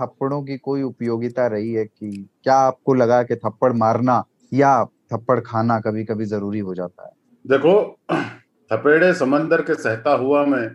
[0.00, 5.40] थप्पड़ों की कोई उपयोगिता रही है कि क्या आपको लगा कि थप्पड़ मारना या थप्पड़
[5.40, 7.12] खाना कभी कभी ज़रूरी हो जाता है?
[7.46, 7.98] देखो
[8.72, 10.68] थपेड़े समंदर के सहता हुआ में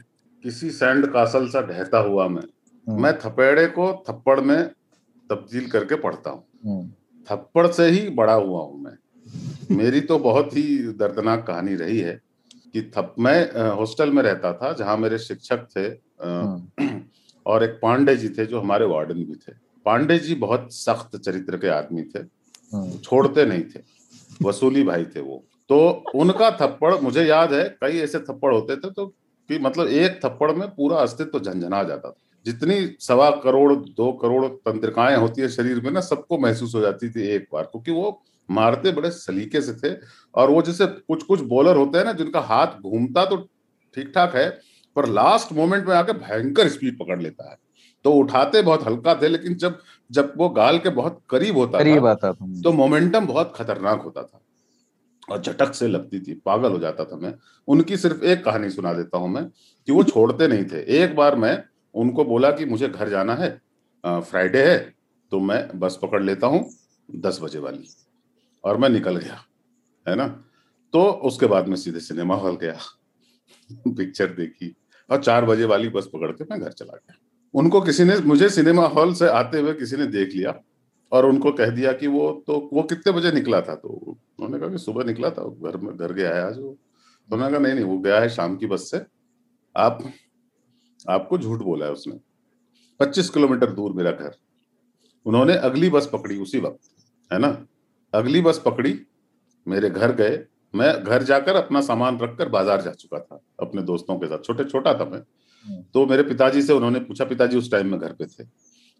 [0.43, 4.71] किसी सैंड कासल सा ढहता हुआ में। हम्म। मैं थपेड़े को थप्पड़ में
[5.31, 6.89] तब्दील करके पढ़ता हूँ हम्म।
[7.27, 8.97] थप्पड़ से ही बड़ा हुआ हूँ मैं
[9.71, 12.19] मेरी तो बहुत ही दर्दनाक कहानी रही है
[12.73, 15.85] कि थप मैं हॉस्टल में रहता था जहाँ मेरे शिक्षक थे
[16.23, 17.01] हम्म।
[17.45, 19.53] और एक पांडे जी थे जो हमारे वार्डन भी थे
[19.85, 22.19] पांडे जी बहुत सख्त चरित्र के आदमी थे
[22.71, 23.83] हम्म। छोड़ते नहीं थे
[24.41, 25.79] वसूली भाई थे वो तो
[26.15, 29.05] उनका थप्पड़ मुझे याद है कई ऐसे थप्पड़ होते थे तो
[29.49, 32.15] कि मतलब एक थप्पड़ में पूरा अस्तित्व झंझना जाता था
[32.45, 37.09] जितनी सवा करोड़ दो करोड़ तंत्रिकाएँ होती है शरीर में ना सबको महसूस हो जाती
[37.09, 39.95] थी एक बार क्योंकि वो मारते बड़े सलीके से थे।
[40.35, 43.37] और वो जैसे कुछ कुछ बॉलर होते हैं ना जिनका हाथ घूमता तो
[43.95, 44.49] ठीक ठाक है
[44.95, 47.57] पर लास्ट मोमेंट में आके भयंकर स्पीड पकड़ लेता है।
[48.05, 49.79] तो उठाते बहुत हल्का थे लेकिन जब
[50.11, 54.01] जब वो गाल के बहुत करीब होता करीब था आता था। तो मोमेंटम बहुत खतरनाक
[54.01, 54.41] होता था।
[55.29, 57.33] और झटक से लगती थी पागल हो जाता था मैं।
[57.67, 59.43] उनकी सिर्फ़ एक कहानी सुना देता हूँ मैं
[59.87, 61.55] कि वो छोड़ते नहीं थे। एक बार मैं
[61.95, 63.49] उनको बोला कि मुझे घर जाना है
[64.03, 64.77] फ्राइडे है
[65.31, 66.65] तो मैं बस पकड़ लेता हूँ
[67.09, 67.87] दस बजे वाली।
[68.63, 69.37] और मैं निकल गया,
[70.05, 70.27] है ना?
[70.93, 72.77] तो उसके बाद मैं सीधे सिनेमा हॉल गया,
[73.87, 74.75] पिक्चर देखी
[75.09, 77.15] और चार बजे वाली बस पकड़ के मैं घर चला गया।
[77.53, 80.59] उनको किसी ने, मुझे सिनेमा हॉल से आते हुए किसी ने देख लिया
[81.11, 83.75] और उनको कह दिया कि वो तो वो कितने बजे निकला था?
[83.75, 86.77] तो उन्होंने कहा कि सुबह निकला था, घर में, घर गया है आज वो।
[87.29, 89.01] तो उन्होंने कहा, नहीं नहीं, वो गया है शाम की बस से।
[89.75, 90.03] आप
[91.05, 92.19] आपको झूठ बोला है उसने।
[92.99, 94.35] पच्चीस किलोमीटर दूर मेरा घर।
[95.25, 97.65] उन्होंने अगली बस पकड़ी उसी वक्त है ना?
[98.13, 98.99] अगली बस पकड़ी
[99.67, 100.43] मेरे घर गए।
[100.73, 104.63] मैं घर जाकर अपना सामान रखकर बाज़ार जा चुका था अपने दोस्तों के साथ। छोटे
[104.63, 105.21] छोटा था मैं।
[105.93, 108.43] तो मेरे पिताजी से उन्होंने पूछा पिताजी उस टाइम में घर पे थे।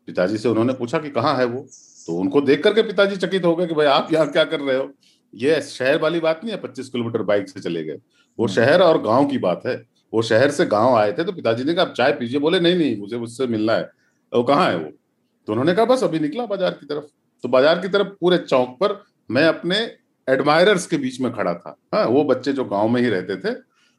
[0.08, 1.66] पिताजी से उन्होंने पूछा कि कहाँ है वो?
[2.08, 4.78] तो उनको देख करके पिताजी चकित हो गए कि भाई आप यहाँ क्या कर रहे
[4.78, 4.90] हो?
[5.34, 8.00] ये शहर वाली बात नहीं है पच्चीस किलोमीटर बाइक से चले गए।
[8.40, 9.76] वो शहर और गाँव की बात है।
[10.14, 12.76] वो शहर से गाँव आए थे तो पिताजी ने कहा, आप चाय पीजिए। बोले, नहीं
[12.76, 13.90] नहीं, मुझे उससे मिलना है।
[14.32, 14.90] वो कहाँ है वो?
[15.48, 17.06] तो उन्होंने कहा, बस अभी निकला बाज़ार की तरफ़।
[17.44, 19.78] तो बाज़ार की तरफ़ पूरे चौक पर मैं अपने
[20.28, 23.56] एडमायरर्स के बीच में खड़ा था। हाँ वो बच्चे जो गाँव में ही रहते थे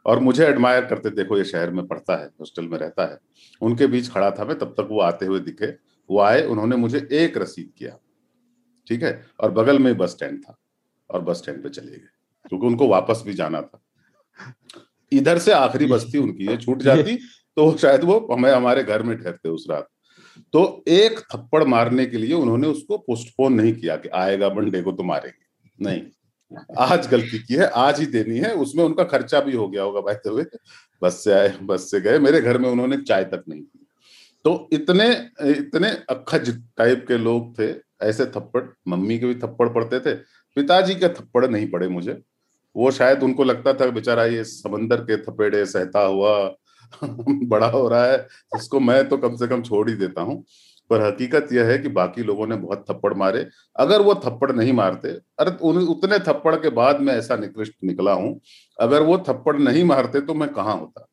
[0.07, 3.19] और मुझे एडमायर करते देखो, ये शहर में पढ़ता है हॉस्टल में रहता है।
[3.63, 5.67] उनके बीच खड़ा था मैं, तब तक वो आते हुए दिखे,
[6.11, 7.97] वो आए, उन्होंने मुझे एक रसीद किया,
[8.87, 10.57] ठीक है, और बगल में बस स्टैंड था
[11.11, 12.09] और बस स्टैंड पे चले गए,
[12.45, 13.83] क्योंकि उनको वापस भी जाना था।
[15.13, 17.17] इधर से आखिरी बस्ती उनकी ये छूट जाती
[17.57, 19.89] तो शायद वो हमें हमारे घर में ठहरते उस रात।
[20.53, 24.93] तो एक थप्पड़ मारने के लिए उन्होंने उसको पोस्टपोन नहीं किया कि आएगा मंडे को
[24.93, 26.03] तो मारेंगे। नहीं।
[26.79, 30.01] आज गलती की है आज ही देनी है उसमें उनका खर्चा भी हो गया होगा
[30.01, 30.45] बहते हुए
[31.03, 33.87] बस से आए बस से गए मेरे घर में उन्होंने चाय तक नहीं पी।
[34.45, 35.11] तो इतने
[35.41, 40.15] इतने अखज टाइप के लोग थे ऐसे थप्पड़ मम्मी के भी थप्पड़ पड़ते थे
[40.57, 42.23] पिताजी के थप्पड़ नहीं पड़े मुझे।
[42.77, 46.55] वो शायद उनको लगता था, बेचारा ये समंदर के थपेड़े, सहता हुआ
[47.47, 50.45] बड़ा हो रहा है, इसको मैं तो कम से कम छोड़ ही देता हूँ।
[50.91, 53.47] पर हकीकत यह है कि बाकी लोगों ने बहुत थप्पड़ मारे।
[53.77, 55.51] अगर वो थप्पड़ नहीं मारते, अरे
[55.85, 58.41] उतने थप्पड़ के बाद मैं ऐसा निकृष्ट निकला हूँ,
[58.81, 61.07] अगर वो थप्पड़ नहीं मारते तो मैं कहाँ होता?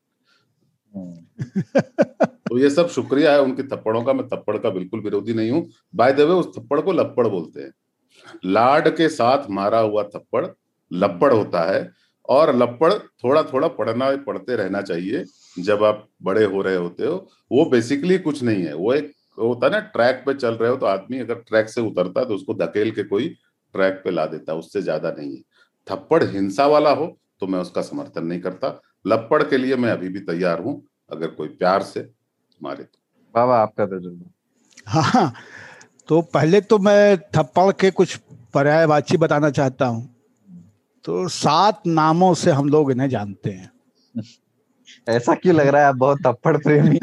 [2.49, 5.68] तो ये सब शुक्रिया है उनके थप्पड़ों का, मैं थप्पड़ का बिल्कुल विरोधी नहीं हूँ।
[5.95, 7.72] बाय द वे उस थप्पड़ को लप्पड़ बोलते हैं।
[8.45, 10.45] लाड के साथ मारा हुआ थप्पड़
[10.91, 11.89] लप्पड़ होता है
[12.29, 15.23] और लप्पड़ थोड़ा थोड़ा पढ़ना पढ़ते रहना चाहिए।
[15.57, 17.15] जब आप बड़े हो रहे होते हो
[17.51, 20.75] वो बेसिकली कुछ नहीं है। वो एक होता है ना ट्रैक पे चल रहे हो
[20.77, 23.27] तो आदमी अगर ट्रैक से उतरता है तो उसको धकेल के कोई
[23.75, 25.41] ट्रैक पे ला देता है उससे ज़्यादा नहीं है।
[25.87, 27.05] थप्पड़ हिंसा वाला हो
[27.39, 30.81] तो मैं उसका समर्थन नहीं करता। लप्पड़ के लिए मैं अभी भी तैयार हूँ
[31.11, 32.09] अगर कोई प्यार से
[32.61, 32.99] मारे तो।
[33.35, 35.33] बाबा आपका तजुर्बा हाँ।
[36.09, 38.15] तो पहले तो मैं थप्पड़ के कुछ
[38.53, 40.07] पर्यायवाची बताना चाहता हूँ।
[41.05, 43.71] तो सात नामों से हम लोग इन्हें जानते हैं।
[45.07, 46.99] ऐसा क्यों लग रहा है आप बहुत थप्पड़ प्रेमी?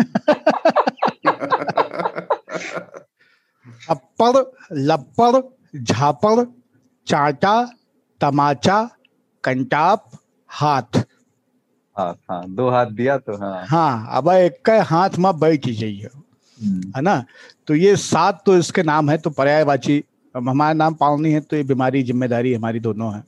[3.82, 4.42] थप्पड़
[4.72, 5.40] लप्पड़
[5.74, 6.44] झापड़
[7.06, 7.62] चाटा
[8.20, 8.82] तमाचा
[9.44, 10.10] कंटाप
[10.50, 10.98] हाथ।
[11.96, 16.08] हाथ हाँ दो हाथ दिया तो हाँ। हाँ अब एक हाथ में बैठ जाइए
[16.96, 17.24] है ना?
[17.66, 20.02] तो ये सात तो इसके नाम है तो पर्यायवाची
[20.34, 23.22] हमारा नाम पावनी है तो ये बीमारी ज़िम्मेदारी हमारी दोनों है।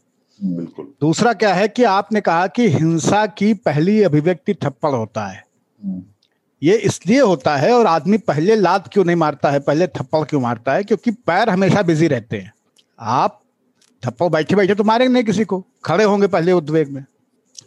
[0.45, 5.45] बिल्कुल। दूसरा क्या है कि आपने कहा कि हिंसा की पहली अभिव्यक्ति थप्पड़ होता है।
[6.63, 10.41] ये इसलिए होता है और आदमी पहले लात क्यों नहीं मारता है पहले थप्पड़ क्यों
[10.41, 10.85] मारता है?
[10.85, 12.53] क्योंकि पैर हमेशा बिज़ी रहते हैं।
[13.01, 13.41] आप
[14.03, 17.05] थप्पड़ बैठे बैठे तो मारेंगे नहीं किसी को। खड़े होंगे पहले उद्वेग में।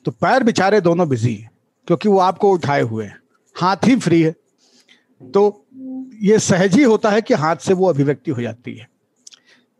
[0.06, 1.52] तो पैर बेचारे दोनों बिज़ी हैं
[1.88, 3.20] क्योंकि वो आपको उठाए हुए हैं।
[3.56, 4.36] हाथ ही फ्री है।
[5.22, 5.66] तो
[6.22, 8.88] ये सहज ही होता है कि हाथ से वो अभिव्यक्ति हो जाती है।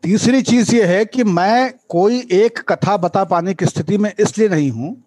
[0.02, 4.48] तीसरी चीज़ ये है कि मैं कोई एक कथा बता पाने की स्थिति में इसलिए
[4.48, 5.04] नहीं हूँ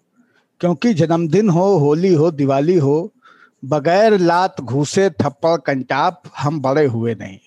[0.60, 3.12] क्योंकि जन्मदिन हो होली हो दिवाली हो
[3.64, 7.38] बगैर लात घूसे थप्पड़ कंटाप हम बड़े हुए नहीं।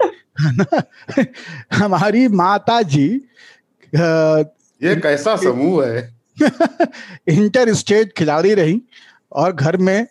[0.52, 0.84] ना?
[1.72, 3.06] हमारी माता जी
[3.94, 6.16] ये कैसा समूह है?
[7.28, 8.82] इंटर स्टेट खिलाड़ी रही
[9.32, 10.06] और घर में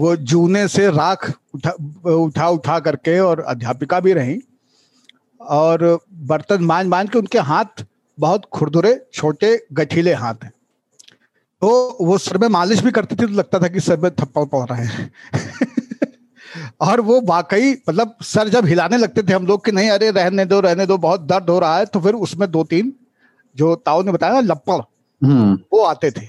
[0.00, 1.70] वो जूने से राख उठा
[2.14, 4.40] उठा उठा करके और अध्यापिका भी रही।
[5.48, 7.84] और बर्तन मान मान के उनके हाथ
[8.18, 10.52] बहुत खुरदुरे छोटे गठीले हाथ हैं।
[11.62, 14.44] तो वो सर में मालिश भी करती थी तो लगता था कि सर में थप्पड़
[14.44, 15.12] पड़ रहे हैं।
[16.80, 20.44] और वो वाकई मतलब सर जब हिलाने लगते थे हम लोग कि नहीं अरे रहने
[20.44, 22.92] दो रहने दो बहुत दर्द हो रहा है तो फिर उसमें दो तीन
[23.56, 24.80] जो ताऊ ने बताया लप्पड़
[25.26, 26.26] हम्म। वो आते थे।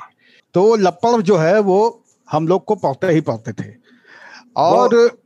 [0.54, 3.74] तो लप्पड़ जो है वो हम लोग को पढ़ते ही पढ़ते थे।
[4.56, 5.18] और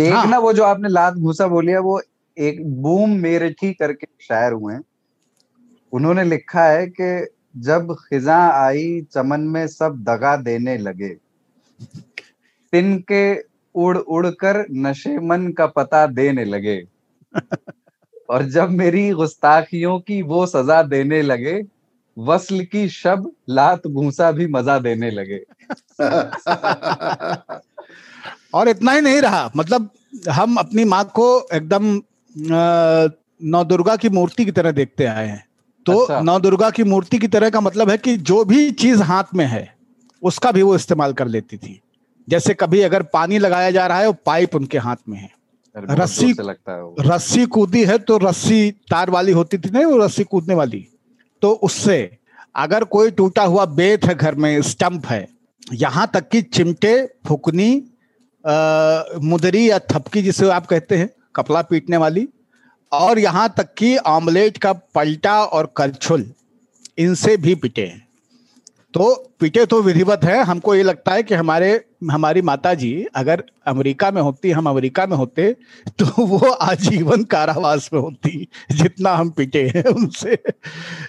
[0.00, 2.02] एक हाँ, ना वो जो आपने लात घूसा बोलिया वो
[2.38, 4.74] एक बूम मेरठी करके शायर हुए
[5.92, 7.26] उन्होंने लिखा है कि
[7.56, 11.08] जब खिजा आई, चमन में सब दगा देने लगे।
[12.72, 13.40] तिनके
[13.74, 16.84] उड़ उड़ कर नशे मन का पता देने लगे।
[18.30, 21.62] और जब मेरी गुस्ताखियों की वो सजा देने लगे,
[22.18, 25.38] वसल की शब लात घूसा भी मज़ा देने लगे।
[28.54, 29.90] और इतना ही नहीं रहा। मतलब
[30.30, 32.02] हम अपनी माँ को एकदम
[32.34, 35.44] नौ दुर्गा की मूर्ति की तरह देखते आए हैं।
[35.86, 39.02] तो अच्छा। नौ दुर्गा की मूर्ति की तरह का मतलब है कि जो भी चीज़
[39.02, 39.72] हाथ में है
[40.22, 41.80] उसका भी वो इस्तेमाल कर लेती थी।
[42.28, 45.30] जैसे कभी अगर पानी लगाया जा रहा है वो पाइप उनके हाथ में है।
[45.74, 50.24] रस्सी लगता है रस्सी कूदी है तो रस्सी तार वाली होती थी नहीं वो रस्सी
[50.24, 50.86] कूदने वाली।
[51.42, 52.18] तो उससे
[52.56, 55.26] अगर कोई टूटा हुआ बेत है घर में स्टंप है
[55.62, 56.94] यहाँ तक कि चिमटे
[57.26, 57.70] फुकनी
[59.24, 62.28] मुदरी या थपकी जिसे आप कहते हैं कपड़ा पीटने वाली
[62.92, 66.24] और यहाँ तक कि ऑमलेट का पलटा और करछुल
[66.98, 68.02] इनसे भी पिटे हैं।
[68.94, 71.70] तो पिटे तो विधिवत है। हमको ये लगता है कि हमारे
[72.10, 75.50] हमारी माता जी अगर अमेरिका में होती हम अमेरिका में होते
[75.98, 80.38] तो वो आजीवन कारावास में होती जितना हम पिटे हैं उनसे।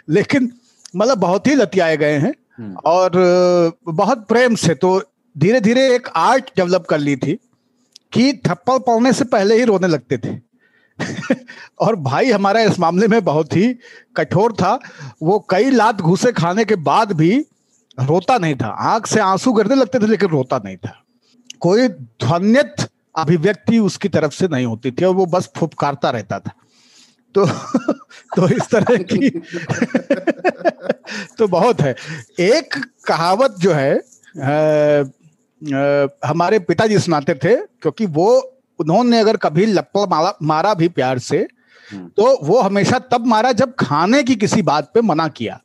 [0.10, 0.52] लेकिन
[0.96, 3.12] मतलब बहुत ही लतियाए गए हैं हम्म। और
[3.86, 5.00] बहुत प्रेम से तो
[5.36, 7.38] धीरे धीरे एक आर्ट डेवलप कर ली थी।
[8.16, 10.56] कि थप्पड़ पड़ने से पहले ही रोने लगते थे।
[11.80, 13.76] और भाई हमारा इस मामले में बहुत ही
[14.18, 14.80] कठोर था।
[15.24, 17.46] वो कई लात घूसे खाने के बाद भी
[18.00, 21.04] रोता नहीं था। आँख से आँसू गिरने लगते थे, लेकिन रोता नहीं था।
[21.60, 22.76] कोई ध्वनित
[23.16, 26.52] अभिव्यक्ति उसकी तरफ़ से नहीं होती थी और वो बस फुपकारता रहता था।
[27.36, 27.46] तो
[28.36, 29.30] तो इस तरह की
[31.38, 31.96] तो बहुत है।
[32.40, 34.02] एक कहावत जो है
[35.66, 38.30] हमारे पिताजी सुनाते थे क्योंकि वो
[38.80, 41.48] उन्होंने अगर कभी लप्पड़ मारा मारा भी प्यार से
[41.90, 45.60] हम्म। तो वो हमेशा तब मारा जब खाने की किसी बात पे मना किया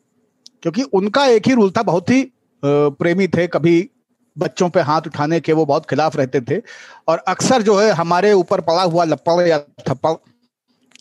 [0.63, 2.33] क्योंकि उनका एक ही रूल था बहुत ही
[2.63, 3.91] प्रेमी थे कभी
[4.37, 6.61] बच्चों पे हाथ उठाने के वो बहुत खिलाफ रहते थे
[7.09, 10.15] और अक्सर जो है हमारे ऊपर पड़ा हुआ लप्पड़ या थप्पड़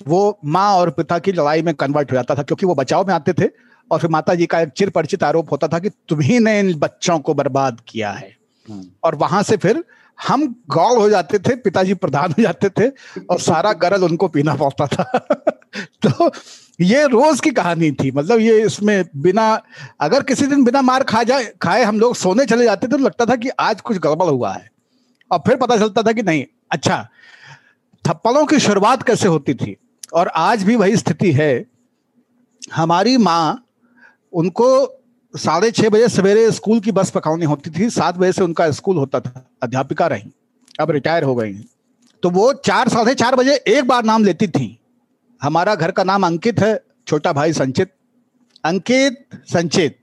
[0.08, 3.14] वो माँ और पिता की लड़ाई में कन्वर्ट हो जाता था क्योंकि वो बचाव में
[3.14, 3.50] आते थे
[3.92, 6.74] और फिर माता जी का एक चिर परिचित आरोप होता था कि तुम्ही ने इन
[6.80, 8.39] बच्चों को बर्बाद किया है।
[9.04, 9.84] और वहाँ से फिर
[10.28, 12.90] हम गौड़ हो जाते थे, पिताजी प्रधान हो जाते थे
[13.30, 15.04] और सारा गरल उनको पीना पड़ता था।
[16.08, 16.32] तो
[16.82, 19.62] ये रोज की कहानी थी। मतलब ये इसमें बिना,
[20.00, 22.98] अगर किसी दिन बिना मार खा जाए, खाए हम लोग सोने चले जाते थे तो
[22.98, 24.72] लगता था कि आज कुछ गड़बड़ हुआ है।
[25.32, 27.10] और फिर पता चलता था कि नहीं अच्छा
[28.08, 29.78] थप्पड़ों की शुरुआत कैसे होती थी?
[30.14, 31.66] और आज भी वही स्थिति है।
[32.74, 33.66] हमारी माँ
[34.34, 34.99] उनको
[35.34, 38.98] साढ़े छह बजे सवेरे स्कूल की बस पकानी होती थी। सात बजे से उनका स्कूल
[38.98, 40.32] होता था। अध्यापिका रही,
[40.80, 41.54] अब रिटायर हो गई।
[42.24, 44.80] तो वो चार, साढ़े चार बजे एक बार नाम लेती थी।
[45.42, 47.94] हमारा घर का नाम अंकित है, छोटा भाई संचित।
[48.64, 50.00] अंकित, संचित,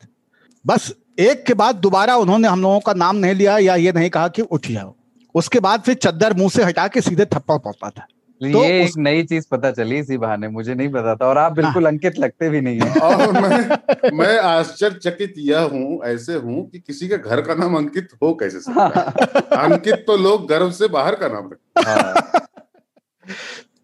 [0.66, 4.10] बस एक के बाद दोबारा उन्होंने हम लोगों का नाम नहीं लिया या ये नहीं
[4.10, 4.94] कहा कि उठ जाओ।
[5.34, 8.06] उसके बाद फिर चद्दर मुँह से हटा के सीधे थप्पड़ पड़ता था।
[8.42, 8.90] तो, ये उस...
[8.90, 11.92] एक नई चीज़ पता चली इसी बहाने मुझे नहीं पता था और आप बिल्कुल हाँ।
[11.92, 13.78] अंकित लगते भी नहीं है। और मैं
[14.18, 18.60] मैं आश्चर्यचकित यह हूँ ऐसे हूँ कि किसी के घर का नाम अंकित हो कैसे
[18.60, 19.40] सकता है?
[19.62, 22.14] अंकित तो लोग गर्व से बाहर का नाम रखते हाँ।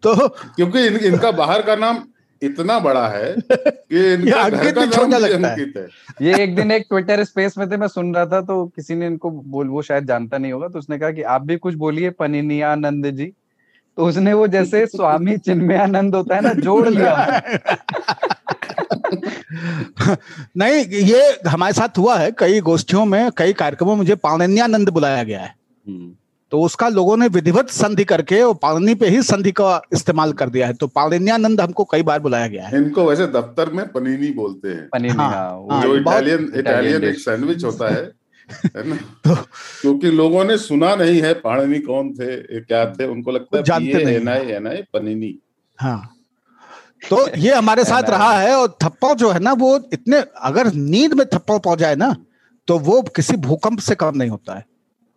[0.03, 2.03] तो क्योंकि इन, इनका बाहर का नाम
[2.41, 5.87] इतना बड़ा है कि इनका घर का नाम अंकित है।
[6.21, 9.07] ये एक दिन एक ट्विटर स्पेस में थे मैं सुन रहा था तो किसी ने
[9.07, 12.09] इनको बोल वो शायद जानता नहीं होगा तो उसने कहा कि आप भी कुछ बोलिए
[12.09, 13.33] पनिनियानंद जी।
[13.97, 17.41] तो उसने वो जैसे स्वामी चिन्मयानंद होता है ना जोड़ लिया।
[20.57, 25.23] नहीं ये हमारे साथ हुआ है कई गोष्ठियों में कई कार्यक्रमों में मुझे पाणन्यानंद बुलाया
[25.23, 25.55] गया है।
[25.87, 26.11] हम्म।
[26.51, 30.49] तो उसका लोगों ने विधिवत संधि करके वो पालनी पे ही संधि का इस्तेमाल कर
[30.49, 34.31] दिया है। तो पालन्यानंद हमको कई बार बुलाया गया है। इनको वैसे दफ्तर में पनीनी
[34.31, 35.29] बोलते हैं। पनीनी हाँ,
[35.71, 38.95] हाँ, जो इटालियन इटालियन एक सैंडविच होता है है ना?
[39.23, 39.35] तो
[39.81, 44.05] क्योंकि लोगों ने सुना नहीं है पाणनी कौन थे क्या थे उनको लगता है जानते
[44.05, 45.39] नहीं एनआई एनआई पनीनी।
[45.79, 46.09] हाँ।
[47.09, 51.13] तो ये हमारे साथ रहा है और थप्पड़ जो है ना वो इतने अगर नींद
[51.13, 52.15] में थप्पड़ पहुँच जाए ना
[52.67, 54.65] तो वो किसी भूकंप से कम नहीं होता है।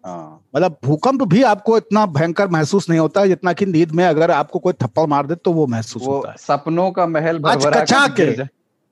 [0.04, 4.04] हाँ। मतलब भूकंप भी आपको इतना भयंकर महसूस नहीं होता है जितना कि नींद में
[4.04, 7.42] अगर आपको कोई थप्पड़ मार दे तो वो महसूस वो होता है। सपनों का महल
[7.46, 8.48] आज कचा के गिर के जाए।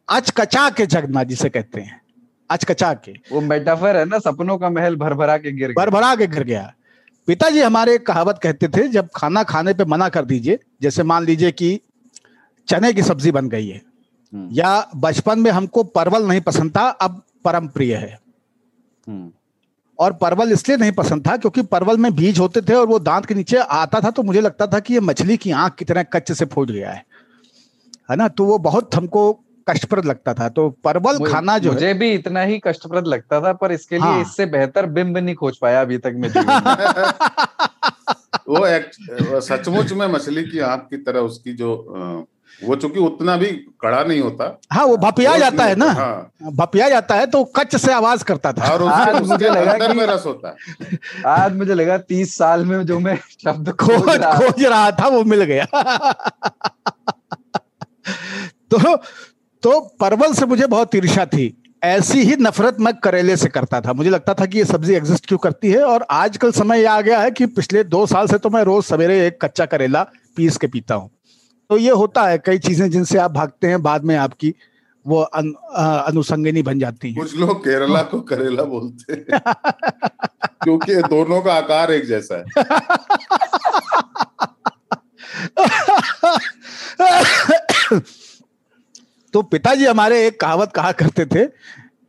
[0.09, 2.04] अचकचा के जगना जिसे कहते हैं।
[2.55, 6.27] अचकचा के। वो मेटाफर है ना सपनों का महल भरभरा के गिर गया। भरभरा के
[6.27, 6.73] गिर गया।
[7.29, 11.25] पिताजी हमारे एक कहावत कहते थे जब खाना खाने पे मना कर दीजिए जैसे मान
[11.25, 11.79] लीजिए कि
[12.69, 13.81] चने की सब्ज़ी बन गई है
[14.33, 18.19] हम्म, या बचपन में हमको परवल नहीं पसंद था अब परम प्रिय है।
[19.07, 19.31] हम्म,
[19.99, 23.27] और परवल इसलिए नहीं पसंद था क्योंकि परवल में बीज होते थे और वो दांत
[23.27, 26.03] के नीचे आता था तो मुझे लगता था कि ये मछली की आँख की तरह
[26.03, 27.05] कच्चे से फूट गया है।
[28.11, 28.29] है ना?
[28.29, 29.23] तो वो बहुत हमको
[29.69, 33.53] कष्टप्रद लगता था तो परवल खाना जो है मुझे भी इतना ही कष्टप्रद लगता था
[33.53, 36.29] पर इसके लिए हाँ। इससे बेहतर बिंब नहीं खोज पाया अभी तक मैं
[38.49, 38.91] वो एक
[39.43, 41.95] सचमुच में मछली की आँख की तरह उसकी जो
[42.65, 43.47] वो चूँकि उतना भी
[43.81, 45.93] कड़ा नहीं होता। हाँ वो भपिया जाता है ना?
[45.93, 49.49] हाँ। भपिया जाता है तो कच्च से आवाज़ करता था। और आज उसके, उसके मुझे
[49.49, 50.55] लगा कि- में रस होता है।
[51.27, 55.45] आज मुझे लगा तीस साल में जो मैं शब्द खोज खोज रहा था वो मिल
[55.45, 55.65] गया।
[58.75, 58.97] तो
[59.65, 63.93] तो परवल से मुझे बहुत ईर्षा थी। ऐसी ही नफरत मैं करेले से करता था।
[63.93, 65.83] मुझे लगता था कि ये सब्ज़ी एग्जिस्ट क्यों करती है?
[65.83, 68.85] और आजकल समय यह आ गया है कि पिछले दो साल से तो मैं रोज
[68.85, 70.03] सवेरे एक कच्चा करेला
[70.37, 71.11] पीस के पीता हूँ।
[71.71, 74.55] तो ये होता है कई चीज़ें जिनसे आप भागते हैं बाद में आपकी
[75.07, 75.55] वो अन,
[76.07, 79.41] अनुसंगिनी बन जाती है। कुछ लोग केरला को करेला बोलते हैं।
[80.65, 82.45] क्योंकि दोनों का आकार एक जैसा है।
[89.35, 91.49] तो पिताजी हमारे एक कहावत कहा करते थे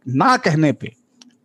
[0.08, 0.92] ना कहने पे।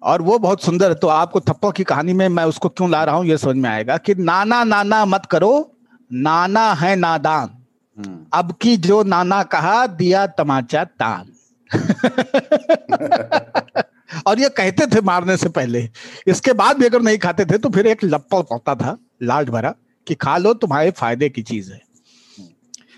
[0.02, 3.04] और वो बहुत सुंदर है तो आपको थप्पड़ की कहानी में मैं उसको क्यों ला
[3.04, 5.76] रहा हूँ ये समझ में आएगा कि नाना नाना मत करो
[6.12, 7.50] नाना है नादान।
[7.96, 11.26] हम्म, अब की जो नाना कहा दिया तमाचा तान।
[14.26, 15.90] और ये कहते थे मारने से पहले।
[16.26, 19.74] इसके बाद भी अगर नहीं खाते थे तो फिर एक लप्पड़ पड़ता था लाड भरा
[20.06, 21.89] कि खा लो तुम्हारे फ़ायदे की चीज़ है।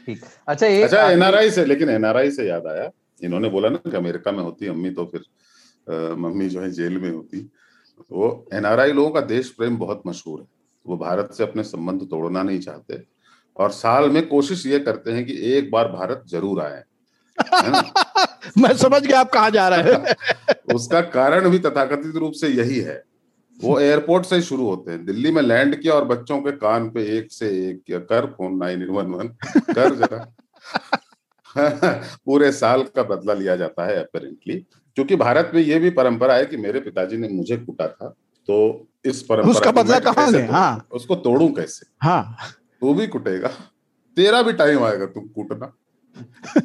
[0.07, 2.91] ठीक। अच्छा एक अच्छा एनआरआई से लेकिन एनआरआई से याद आया।
[3.23, 5.23] इन्होंने बोला ना कि अमेरिका में होती अम्मी तो फिर
[5.91, 7.51] मम्मी जो है जेल में होती।
[8.13, 10.47] वो एनआरआई लोगों का देश प्रेम बहुत मशहूर है।
[10.87, 13.03] वो भारत से अपने संबंध तोड़ना नहीं चाहते।
[13.57, 16.83] और साल में कोशिश ये करते हैं कि एक बार भारत ज़रूर आए।
[18.59, 20.15] मैं समझ गया आप कहा जा रहे हैं।
[20.75, 23.03] उसका कारण भी तथाकथित रूप से यही है।
[23.63, 27.19] वो एयरपोर्ट से शुरू होते हैं। दिल्ली में लैंड किया और बच्चों के कान पे
[27.19, 30.35] एक से एक किया। कर फ़ोन नाइन वन वन कर जरा।
[32.27, 34.55] पूरे साल का बदला लिया जाता है अपेरेंटली
[34.95, 38.15] क्योंकि भारत में ये भी परंपरा है कि मेरे पिताजी ने मुझे कूटा था
[38.47, 41.87] तो इस परंपरा उसका बदला कहाँ कैसे हाँ। उसको तोड़ू कैसे?
[42.03, 42.37] हाँ।
[42.81, 43.49] तू भी कुटेगा।
[44.17, 45.73] तेरा भी टाइम आएगा तुम कूटना।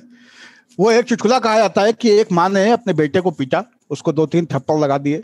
[0.80, 4.12] वो एक चुटकुला कहा जाता है कि एक माँ ने अपने बेटे को पीटा उसको
[4.12, 5.24] दो तीन थप्पड़ लगा दिए।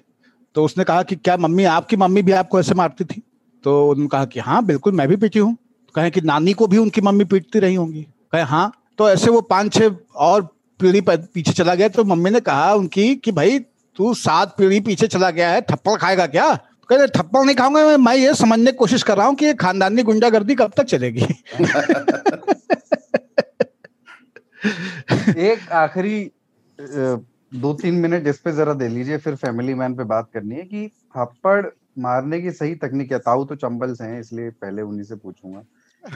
[0.56, 3.24] तो उसने कहा कि क्या मम्मी, आपकी मम्मी भी आपको ऐसे मारती थी?
[3.64, 5.58] तो उन्होंने कहा कि हाँ बिल्कुल, मैं भी पीटी हूँ।
[5.96, 9.42] कहे कि नानी को भी उनकी मम्मी पीटती रही होंगी। कहे हाँ तो ऐसे वो
[9.42, 10.42] पाँच छह और
[10.80, 13.60] पीढ़ी पीछे चला गया। तो मम्मी ने कहा उनकी कि भाई,
[13.96, 16.56] तू सात पीढ़ी पीछे चला गया है, थप्पड़ खाएगा क्या?
[16.56, 19.46] तो कहते थप्पड़ नहीं खाऊँगा मैं मैं ये समझने की कोशिश कर रहा हूँ कि
[19.46, 21.28] ये खानदानी गुंडागर्दी कब तक चलेगी?
[25.38, 26.32] एक आखिरी
[27.54, 30.64] दो तीन मिनट इस पे जरा दे लीजिए, फिर फैमिली मैन पे बात करनी है
[30.64, 31.66] कि थप्पड़
[32.00, 35.64] मारने की सही तकनीक क्या, ताऊ तो चंबल से हैं, इसलिए पहले उन्हीं से पूछूँगा।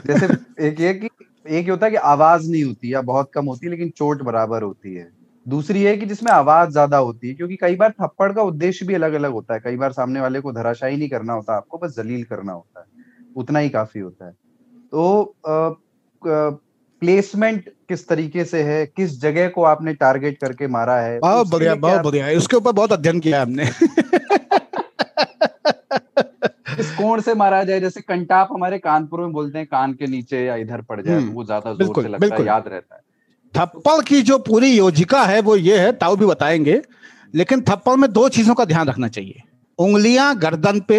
[0.06, 0.26] जैसे
[0.66, 1.06] एक ये कि,
[1.48, 4.62] एक ये होता है कि आवाज़ नहीं होती या बहुत कम होती लेकिन चोट बराबर
[4.62, 5.08] होती है।
[5.46, 8.94] दूसरी है कि जिसमें आवाज़ ज़्यादा होती है, क्योंकि कई बार थप्पड़ का उद्देश्य भी
[8.94, 11.96] अलग अलग होता है। कई बार सामने वाले को धराशायी नहीं करना होता आपको, बस
[11.96, 12.86] जलील करना होता है।
[13.36, 14.32] उतना ही काफ़ी होता है।
[14.92, 15.36] तो
[17.02, 18.84] प्लेसमेंट किस तरीके से है?
[18.86, 21.18] किस जगह को आपने टारगेट करके मारा है?
[21.20, 23.66] बहुत उसके बढ़िया बहुत बढ़िया। इसके ऊपर बहुत अध्ययन किया हमने।
[26.70, 27.80] किस कोण से मारा जाए?
[27.80, 31.20] जैसे कंटाप हमारे कानपुर में बोलते हैं कान के नीचे या इधर पड़ जाए तो
[31.20, 33.00] हम्म, वो ज़्यादा ज़ोर से लगता है। याद रहता है।
[33.54, 36.80] थप्पड़ की जो पूरी योजिका है वो ये है ताऊ भी बताएँगे
[37.34, 39.42] लेकिन थप्पड़ में दो चीज़ों का ध्यान रखना चाहिए।
[39.78, 40.98] उंगलियाँ गर्दन पे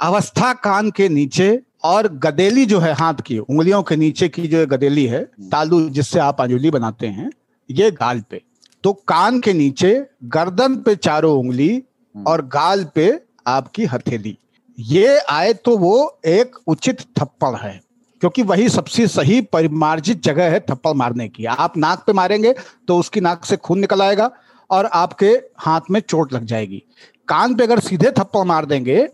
[0.00, 1.48] अवस्था कान के नीचे
[1.84, 6.18] और गदेली जो है हाथ की उंगलियों के नीचे की जो गदेली है तालू जिससे
[6.18, 7.30] आप अंजुली बनाते हैं
[7.68, 8.42] ये गाल पे।
[8.84, 9.94] तो कान के नीचे
[10.26, 11.82] गर्दन पे चारों उंगली
[12.14, 13.10] और गाल पे
[13.46, 14.36] आपकी हथेली।
[14.78, 17.80] ये आए तो वो एक उचित थप्पड़ है
[18.22, 22.54] क्योंकि वही सबसे सही परिमार्जित जगह है थप्पड़ मारने की। आप नाक पे मारेंगे
[22.88, 24.30] तो उसकी नाक से खून निकल आएगा
[24.70, 26.82] और आपके हाथ में चोट लग जाएगी।
[27.28, 29.06] कान पे अगर सीधे थप्पड़ मार देंगे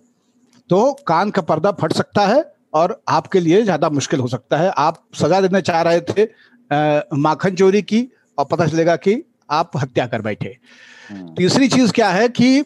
[0.70, 2.42] तो कान का पर्दा फट सकता है
[2.74, 7.02] और आपके लिए ज़्यादा मुश्किल हो सकता है। आप सजा देना चाह रहे थे अ,
[7.14, 10.56] माखन चोरी की और पता चलेगा कि आप हत्या कर बैठे।
[11.36, 12.62] तीसरी चीज़ क्या है कि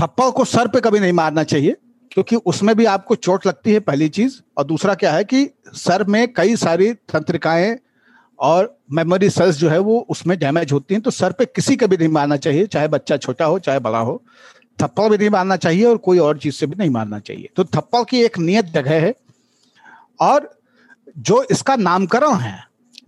[0.00, 1.76] थप्पड़ को सर पे कभी नहीं मारना चाहिए
[2.12, 6.04] क्योंकि उसमें भी आपको चोट लगती है पहली चीज़। और दूसरा क्या है कि सर
[6.04, 7.76] में कई सारी तंत्रिकाएँ
[8.38, 11.86] और मेमोरी सेल्स जो है वो उसमें डैमेज होती हैं तो सर पे किसी का
[11.86, 14.22] भी नहीं मारना चाहिए चाहे बच्चा छोटा हो चाहे बड़ा हो।
[14.78, 17.64] थप्पड़ भी नहीं मारना चाहिए और कोई और चीज़ से भी नहीं मारना चाहिए। तो
[17.66, 19.14] थप्पड़ की एक नियत जगह है
[20.20, 20.50] और
[21.18, 22.58] जो इसका नामकरण है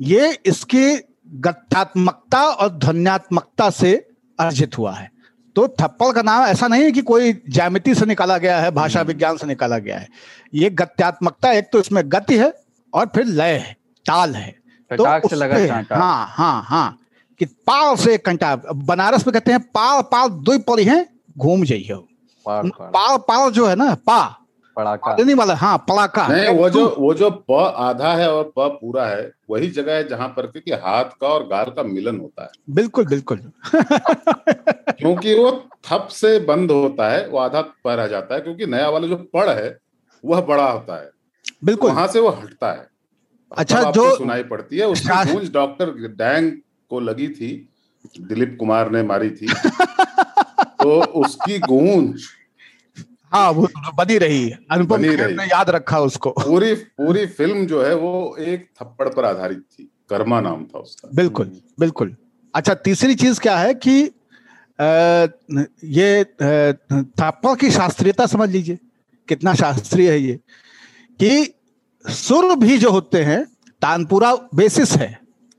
[0.01, 0.97] ये इसकी
[1.41, 3.95] गत्यात्मकता और ध्वन्यात्मकता से
[4.39, 5.11] अर्जित हुआ है।
[5.57, 9.01] तो थप्पड़ का नाम ऐसा नहीं है कि कोई ज्यामिति से निकाला गया है भाषा
[9.01, 10.09] हम्म। विज्ञान से निकाला गया है।
[10.55, 12.53] ये गत्यात्मकता एक तो इसमें गति है
[12.93, 13.73] और फिर लय है
[14.07, 14.51] ताल है।
[14.91, 15.57] तो से लगा
[15.97, 16.99] हाँ हाँ हाँ
[17.41, 21.07] कि पाल से कंटा बनारस में कहते हैं पाल पाल दो पड़ी है
[21.39, 21.95] घूम जाइए
[22.47, 24.46] पाल पाल जो है ना पा।
[24.77, 28.69] पड़ाका। नहीं वाला हाँ पड़ाका। नहीं वो जो वो जो प आधा है और प
[28.81, 32.43] पूरा है वही जगह है जहाँ पर क्योंकि हाथ का और गाल का मिलन होता
[32.43, 33.39] है। बिल्कुल बिल्कुल।
[34.99, 35.51] क्योंकि वो
[35.91, 39.17] थप से बंद होता है वो आधा पर रह जाता है क्योंकि नया वाला जो
[39.17, 39.79] पड़ है
[40.25, 41.11] वह बड़ा होता है।
[41.65, 42.87] बिल्कुल। वहाँ से वो हटता है।
[43.57, 46.53] अच्छा जो सुनाई पड़ती है उसकी गूंज डॉक्टर डैंग
[46.91, 47.69] को लगी थी
[48.21, 49.47] दिलीप कुमार ने मारी थी।
[50.83, 52.25] तो उसकी गूंज
[53.37, 57.95] हाँ वो बनी रही अनुपम खेर ने याद रखा उसको। पूरी पूरी फ़िल्म जो है
[57.95, 61.51] वो एक थप्पड़ पर आधारित थी। कर्मा नाम था उसका। बिल्कुल
[61.81, 62.15] बिल्कुल।
[62.55, 65.27] अच्छा तीसरी चीज़ क्या है कि आ,
[65.85, 68.79] ये थप्पड़ की शास्त्रीयता समझ लीजिए
[69.29, 70.39] कितना शास्त्रीय है ये
[71.21, 71.55] कि
[72.05, 73.43] सुर भी जो होते हैं
[73.83, 75.11] तानपुरा बेसिस है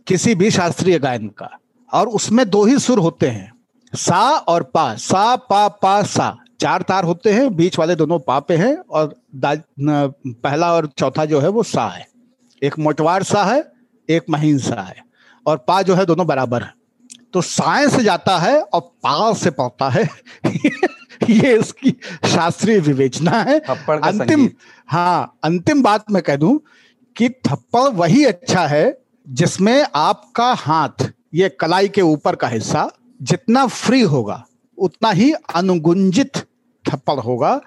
[0.08, 1.50] किसी भी शास्त्रीय गायन का
[1.94, 3.52] और उसमें दो ही सुर होते हैं
[3.94, 8.40] सा और पा सा पा पा सा। चार तार होते हैं बीच वाले दोनों पा
[8.40, 12.08] पे हैं और पहला और चौथा जो है वो सा है।
[12.64, 13.72] एक मोटवार सा है
[14.10, 15.04] एक महीन सा है
[15.46, 16.74] और पा जो है दोनों बराबर है।
[17.34, 20.10] तो साय से जाता है और पा से पड़ता है।
[21.30, 21.92] ये इसकी
[22.26, 24.50] शास्त्रीय विवेचना है। अंतिम
[24.88, 26.60] हाँ अंतिम बात मैं कह दूँ
[27.16, 33.68] कि थप्पड़ वही अच्छा है जिसमें आपका हाथ ये कलाई के ऊपर का हिस्सा जितना
[33.68, 34.44] फ्री होगा
[34.78, 36.47] उतना ही अनुगुंजित
[36.88, 37.60] थप्पड़ होगा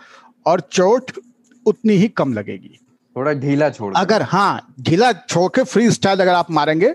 [0.47, 1.11] और चोट
[1.67, 2.77] उतनी ही कम लगेगी।
[3.17, 6.95] थोड़ा ढीला छोड़ अगर हाँ ढीला छोड़ के फ्री स्टाइल अगर आप मारेंगे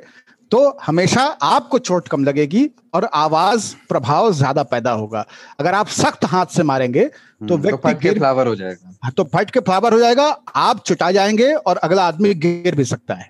[0.52, 5.26] तो हमेशा आपको चोट कम लगेगी और आवाज़ प्रभाव ज़्यादा पैदा होगा।
[5.60, 9.12] अगर आप सख्त हाथ से मारेंगे तो हम्म, व्यक्ति तो के फ्लावर हो जाएगा। हाँ,
[9.12, 10.26] तो फट के फ्लावर हो जाएगा
[10.56, 13.30] आप चुटा जाएँगे और अगला आदमी गिर भी सकता है।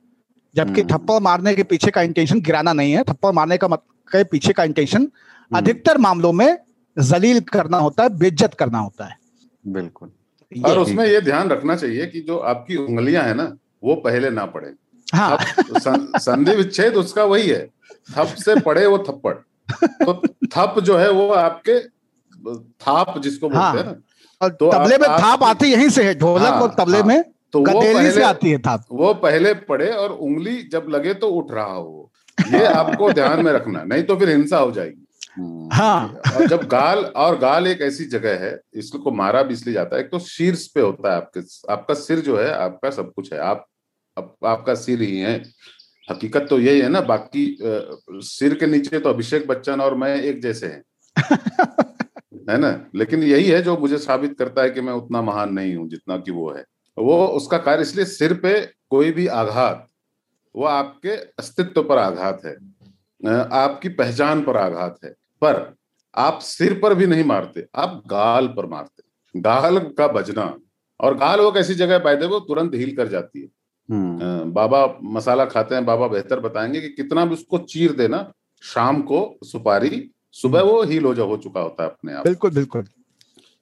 [0.55, 4.11] जबकि हम्म। थप्पड़ मारने के पीछे का इंटेंशन गिराना नहीं है। थप्पड़ मारने का मतलब
[4.11, 6.57] के पीछे का इंटेंशन हम्म। अधिकतर मामलों में
[6.97, 9.17] जलील करना होता है बेज्जत करना होता है।
[9.63, 10.11] बिल्कुल।
[10.51, 14.45] और उसमें ये ध्यान रखना चाहिए कि जो आपकी उंगलियाँ है ना वो पहले ना
[14.45, 14.73] पड़े।
[15.07, 15.37] हाँ।
[16.19, 17.65] संधि विच्छेद उसका वही है
[18.11, 19.33] थप से पड़े वो थप्पड़।
[20.05, 20.13] तो
[20.47, 21.79] थप जो है वो आपके
[22.81, 23.95] थाप जिसको बोलते हाँ। हैं। ना
[24.41, 27.23] और तो तबले में थाप आती यहीं से है ढोलक हाँ, और तबले हाँ, में
[27.53, 31.27] तो वो पहले से आती है थाप। वो पहले पड़े और उंगली जब लगे तो
[31.29, 35.04] उठ रहा हो। ये आपको ध्यान में रखना नहीं तो फिर हिंसा हो जाएगी।
[35.37, 39.95] हाँ। और जब गाल और गाल एक ऐसी जगह है इसको मारा भी इसलिए जाता
[39.95, 41.39] है एक तो शीर्ष पे होता है आपके
[41.73, 43.65] आपका सिर जो है आपका सब कुछ है आप,
[44.17, 45.43] आप आपका सिर ही है।
[46.11, 50.41] हकीकत तो यही है ना बाकी सिर के नीचे तो अभिषेक बच्चन और मैं एक
[50.41, 50.83] जैसे हैं।
[52.49, 52.89] है ना?
[52.95, 56.17] लेकिन यही है जो मुझे साबित करता है कि मैं उतना महान नहीं हूँ जितना
[56.17, 56.63] कि वो है।
[56.97, 58.59] वो उसका कार्य इसलिए सिर पे
[58.89, 59.87] कोई भी आघात
[60.55, 62.55] वो आपके अस्तित्व पर आघात है
[63.53, 65.13] आपकी पहचान पर आघात है।
[65.45, 65.75] पर
[66.15, 69.03] आप सिर पर भी नहीं मारते आप गाल पर मारते।
[69.39, 70.57] गाल का बजना।
[70.99, 73.47] और गाल वो कैसी जगह पैदे वो तुरंत हील कर जाती है।
[73.91, 78.31] हम्म। बाबा मसाला खाते हैं बाबा बेहतर बताएँगे कि कितना भी उसको चीर देना
[78.63, 82.51] शाम को सुपारी सुबह वो हील हो जा हो चुका होता है अपने आप। बिल्कुल
[82.51, 82.83] बिल्कुल।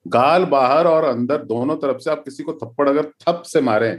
[0.08, 3.92] गाल बाहर और अंदर दोनों तरफ़ से आप किसी को थप्पड़ अगर थप से मारे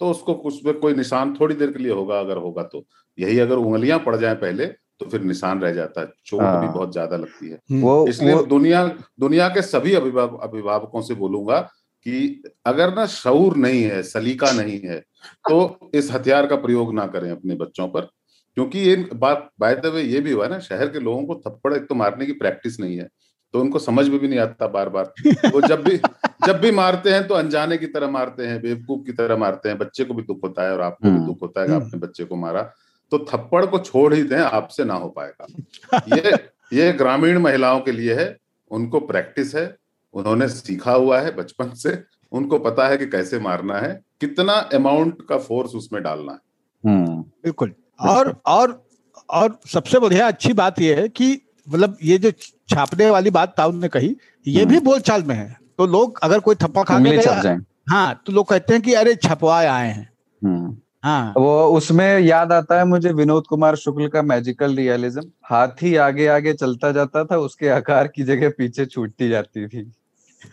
[0.00, 2.84] तो उसको उसमें कोई निशान थोड़ी देर के लिए होगा अगर होगा तो।
[3.18, 4.66] यही अगर उंगलियाँ पड़ जाए पहले
[5.02, 8.06] तो फिर निशान रह जाता है। चोट भी हाँ। बहुत ज़्यादा लगती है। हम्म। वो
[8.08, 8.86] इसलिए वो, दुनिया
[9.20, 11.60] दुनिया के सभी अभिभावक अभिभावकों से बोलूँगा
[12.06, 14.98] कि अगर ना शऊर नहीं है सलीका नहीं है
[15.48, 18.08] तो इस हथियार का प्रयोग ना करें अपने बच्चों पर।
[18.56, 21.74] क्योंकि ये बात बाय द वे ये भी हुआ ना शहर के लोगों को थप्पड़
[21.74, 23.08] एक तो मारने की प्रैक्टिस नहीं है
[23.54, 25.12] तो उनको समझ में भी नहीं आता बार बार
[25.54, 25.96] वो जब भी
[26.46, 29.78] जब भी मारते हैं तो अनजाने की तरह मारते हैं बेवकूफ़ की तरह मारते हैं।
[29.78, 32.24] बच्चे को भी दुख होता है और आपको भी हम्म। दुख होता है आपने बच्चे
[32.24, 32.62] को मारा।
[33.12, 35.46] तो थप्पड़ को छोड़ ही दें आपसे ना हो पाएगा।
[36.16, 36.32] ये
[36.78, 38.36] ये ग्रामीण महिलाओं के लिए है
[38.70, 39.76] उनको प्रैक्टिस है
[40.14, 42.02] उन्होंने सीखा हुआ है बचपन से
[42.32, 46.38] उनको पता है कि कैसे मारना है कितना अमाउंट का फोर्स उसमें डालना है।
[46.84, 48.86] हम्म। बिल्कुल। और और
[49.30, 52.30] और सबसे बढ़िया अच्छी बात यह है कि मतलब ये जो
[52.68, 54.16] छापने वाली बात ताउन ने कही
[54.46, 58.32] ये भी हम्म। बोलचाल में है। तो लोग अगर कोई थप्पड़ खा के हाँ तो
[58.32, 60.12] लोग कहते हैं कि अरे छपवाए आए हैं।
[60.44, 65.96] हम्म। हाँ। वो उसमें याद आता है मुझे विनोद कुमार शुक्ल का मैजिकल रियलिज्म हाथी
[65.96, 69.92] आगे आगे चलता जाता था उसके आकार की जगह पीछे छूटती जाती थी।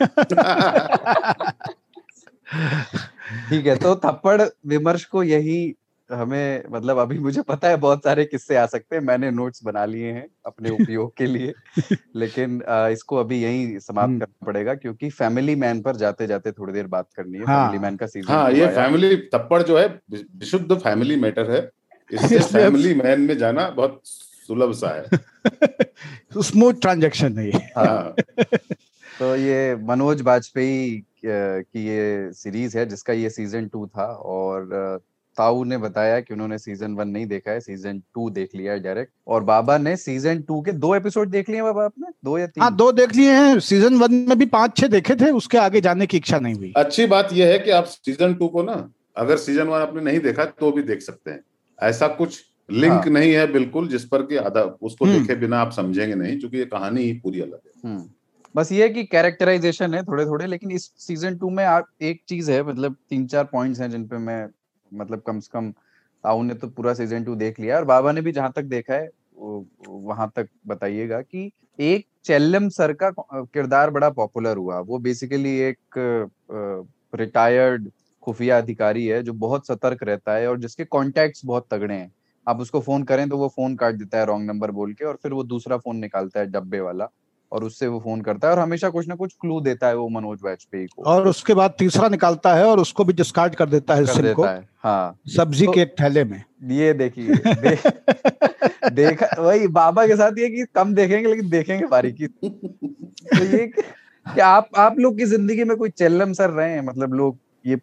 [3.50, 5.76] ठीक है तो थप्पड़ विमर्श को यही
[6.10, 9.84] हमें मतलब अभी मुझे पता है बहुत सारे किस्से आ सकते हैं मैंने नोट्स बना
[9.86, 11.54] लिए हैं अपने उपयोग के लिए
[12.16, 16.52] लेकिन अ, इसको अभी यही समाप्त हम्म। करना पड़ेगा क्योंकि फैमिली मैन पर जाते जाते
[16.52, 19.78] थोड़ी देर बात करनी है हाँ। फैमिली मैन का सीज़न हाँ ये फैमिली थप्पड़ जो
[19.78, 21.70] है विशुद्ध फैमिली मैटर है
[22.10, 24.02] इससे फैमिली मैन में जाना बहुत
[24.50, 28.14] सुलभ सा है स्मूथ ट्रांजेक्शन है ये हाँ
[29.20, 34.70] तो ये मनोज बाजपेयी अ, की ये सीरीज़ है जिसका ये सीज़न टू था और
[35.40, 38.80] ताऊ ने बताया कि उन्होंने सीज़न वन नहीं देखा है सीज़न टू देख लिया है
[38.80, 42.08] डायरेक्ट और बाबा ने सीज़न टू के दो एपिसोड देख लिए बाबा आपने?
[42.26, 42.64] दो या तीन?
[42.64, 45.82] हाँ दो देख लिए हैं। सीज़न वन में भी पाँच छह देखे थे उसके आगे
[45.82, 48.78] जाने की इच्छा नहीं हुई। अच्छी बात यह है कि आप सीज़न टू को ना
[49.18, 51.42] अगर सीज़न वन आपने नहीं देखा तो भी देख सकते हैं।
[51.80, 55.60] ऐसा कुछ लिंक हाँ। नहीं है बिल्कुल जिस पर कि आधा उसको हम्म। देखे बिना
[55.60, 58.10] आप समझेंगे नहीं क्योंकि ये कहानी ही पूरी अलग है। हम्म।
[58.56, 62.52] बस ये कि कैरेक्टराइजेशन है थोड़े थोड़े लेकिन इस सीज़न टू में आप एक चीज़
[62.52, 64.46] है मतलब तीन चार पॉइंट्स हैं जिन पे मैं
[64.94, 65.72] मतलब कम से कम
[66.24, 68.94] ताऊ ने तो पूरा सीज़न टू देख लिया और बाबा ने भी जहाँ तक देखा
[68.96, 75.58] है वहाँ तक बताइएगा कि एक चेल्लम सर का किरदार बड़ा पॉपुलर हुआ। वो बेसिकली
[75.62, 75.78] एक
[77.14, 77.90] रिटायर्ड
[78.24, 82.12] खुफिया अधिकारी है जो बहुत सतर्क रहता है और जिसके कॉन्टेक्ट बहुत तगड़े हैं।
[82.48, 85.18] आप उसको फ़ोन करें तो वो फ़ोन काट देता है रॉन्ग नंबर बोल के और
[85.24, 87.10] फिर वो दूसरा फ़ोन निकालता है डब्बे वाला।
[87.52, 90.10] और उससे वो फ़ोन करता है और हमेशा कुछ ना कुछ क्लू देता है वो
[90.10, 93.96] मनोज वाजपेयी को। और उसके बाद तीसरा निकालता है और उसको भी डिस्कार्ड कर देता
[93.96, 97.36] है कर सिम को। देता है हाँ। सब्ज़ी तो- के एक थैले में। ये देखिए
[97.36, 97.76] दे,
[98.90, 104.42] देखा वही बाबा के साथ ये कि कम देखेंगे लेकिन देखेंगे बारीकी तो ये कि
[104.42, 106.82] आप आप लोग की ज़िंदगी में कोई चेल्लम सर रहे हैं?
[106.86, 107.78] मतलब लोग ये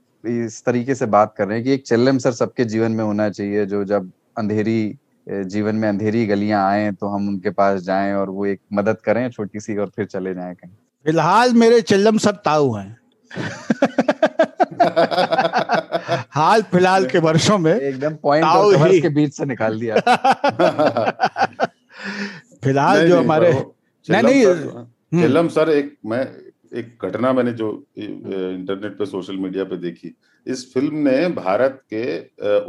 [0.44, 3.28] इस तरीके से बात कर रहे हैं कि एक चेल्लम सर सबके जीवन में होना
[3.30, 8.30] चाहिए जो जब अंधेरी जीवन में अंधेरी गलियाँ आए तो हम उनके पास जाएँ और
[8.30, 10.72] वो एक मदद करें छोटी सी और फिर चले जाएँ कहीं
[11.06, 12.98] फ़िलहाल मेरे चिल्लम सर ताऊ हैं
[16.30, 18.44] हाल फ़िलहाल के वर्षों में एकदम पॉइंट
[18.92, 19.96] ही। के बीच से निकाल दिया
[22.64, 23.62] फ़िलहाल जो हमारे नहीं,
[24.08, 26.20] चिल्लम नहीं, हम्म। चिल्लम सर एक मैं
[26.74, 30.14] एक घटना मैंने जो इंटरनेट पे सोशल मीडिया पे देखी
[30.46, 32.18] इस फ़िल्म ने भारत के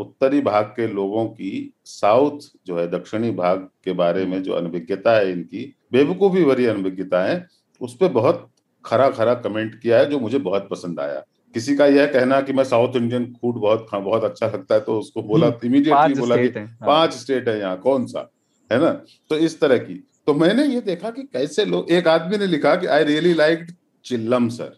[0.01, 5.15] उत्तरी भाग के लोगों की साउथ जो है दक्षिणी भाग के बारे में जो अनभिज्ञता
[5.17, 7.45] है इनकी बेवकूफ़ी भरी अनभिज्ञता है
[7.81, 8.49] उस पर बहुत
[8.85, 11.23] खरा खरा कमेंट किया है जो मुझे बहुत पसंद आया।
[11.55, 14.99] किसी का यह कहना कि मैं साउथ इंडियन फ़ूड बहुत बहुत अच्छा लगता है तो
[14.99, 18.29] उसको बोला इमीडिएटली बोला कि हैं। पाँच स्टेट है यहाँ कौन सा?
[18.71, 18.89] है ना?
[19.29, 22.75] तो इस तरह की। तो मैंने ये देखा कि कैसे लोग एक आदमी ने लिखा
[22.75, 23.65] कि I really like
[24.05, 24.77] Chellam sir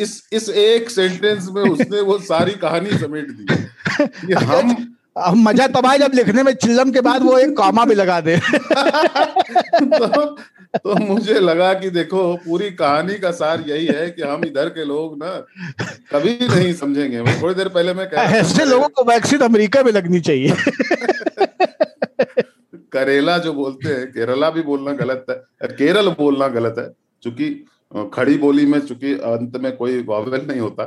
[0.00, 3.46] इस इस एक सेंटेंस में उसने वो सारी कहानी समेट दी।
[4.26, 7.84] कि हम अब मज़ा तब आए जब लिखने में चिल्लम के बाद वो एक कॉमा
[7.84, 10.36] भी लगा दे। तो,
[10.78, 14.84] तो मुझे लगा कि देखो पूरी कहानी का सार यही है कि हम इधर के
[14.84, 15.46] लोग ना
[16.12, 19.92] कभी नहीं समझेंगे। मैं थोड़ी देर पहले मैं कह ऐसे लोगों को वैक्सीन अमेरिका में
[19.92, 20.56] लगनी चाहिए।
[22.92, 26.84] करेला जो बोलते हैं केरला भी बोलना गलत है केरल बोलना गलत है
[27.22, 30.84] क्योंकि खड़ी बोली में चूँकि अंत में कोई वावेल नहीं होता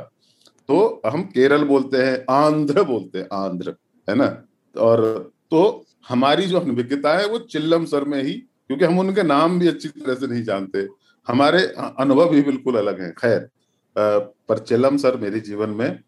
[0.68, 3.74] तो हम केरल बोलते हैं, आंध्र बोलते हैं, आंध्र,
[4.08, 4.26] है ना?
[4.74, 9.58] और तो हमारी जो अनभिज्ञता है, वो चिल्लम सर में ही, क्योंकि हम उनके नाम
[9.58, 10.86] भी अच्छी तरह से नहीं जानते।
[11.26, 11.62] हमारे
[11.98, 13.48] अनुभव भी बिल्कुल अलग हैं। खैर
[13.96, 15.98] पर चिल्लम सर मेरे जीवन में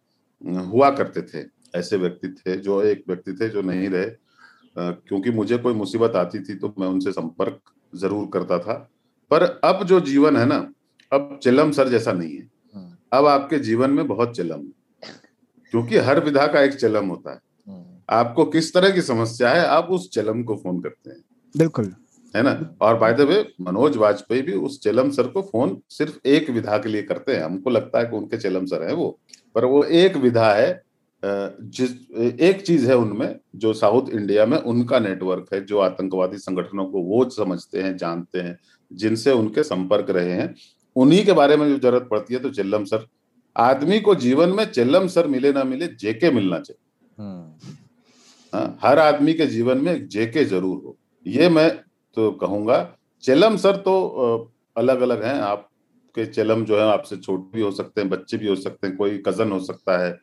[0.65, 1.45] हुआ करते थे।
[1.75, 4.11] ऐसे व्यक्ति थे जो, एक व्यक्ति थे जो नहीं रहे।
[4.77, 7.61] क्योंकि मुझे कोई मुसीबत आती थी तो मैं उनसे संपर्क
[7.93, 8.75] ज़रूर करता था।
[9.31, 10.59] पर अब जो जीवन है ना
[11.13, 12.49] अब चिलम सर जैसा नहीं है।
[13.13, 15.11] अब आपके जीवन में बहुत चिलम है।
[15.71, 17.41] क्योंकि हर विधा का एक चिलम होता है।
[18.11, 21.23] आपको किस तरह की समस्या है आप उस चलम को फ़ोन करते हैं।
[21.57, 21.95] बिल्कुल।
[22.37, 22.77] है ना?
[22.81, 26.79] और by the way Manoj Vajpayee भी उस चलम सर को फ़ोन सिर्फ़ एक विधा
[26.79, 29.19] के लिए करते हैं। हमको लगता है कि उनके चलम सर है वो।
[29.55, 30.83] पर वो एक विधा है
[31.25, 31.91] जिस
[32.41, 37.03] एक चीज़ है उनमें जो साउथ इंडिया में उनका नेटवर्क है जो आतंकवादी संगठनों को
[37.03, 38.59] वो समझते हैं जानते हैं
[38.93, 40.55] जिनसे उनके संपर्क रहे हैं।
[40.97, 43.07] उन्हीं के बारे में जो ज़रूरत पड़ती है तो चिल्लम सर।
[43.57, 46.85] आदमी को जीवन में चिल्लम सर मिले ना मिले जेके मिलना चाहिए।
[48.53, 50.97] हाँ, हर आदमी के जीवन में जेके ज़रूर हो।
[51.27, 51.71] ये मैं
[52.17, 52.79] तो कहूँगा
[53.25, 58.01] चेलम सर तो अलग अलग हैं। आपके चेलम जो है आपसे छोटे भी हो सकते
[58.01, 60.19] हैं बच्चे भी हो सकते हैं कोई कज़न हो सकता है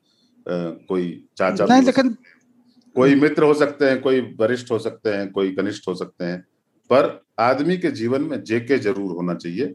[0.46, 2.16] कोई चाचा नहीं लेकिन
[2.96, 6.40] कोई मित्र हो सकते हैं कोई वरिष्ठ हो सकते हैं कोई कनिष्ठ हो सकते हैं
[6.90, 7.10] पर
[7.40, 9.74] आदमी के जीवन में जेके ज़रूर होना चाहिए।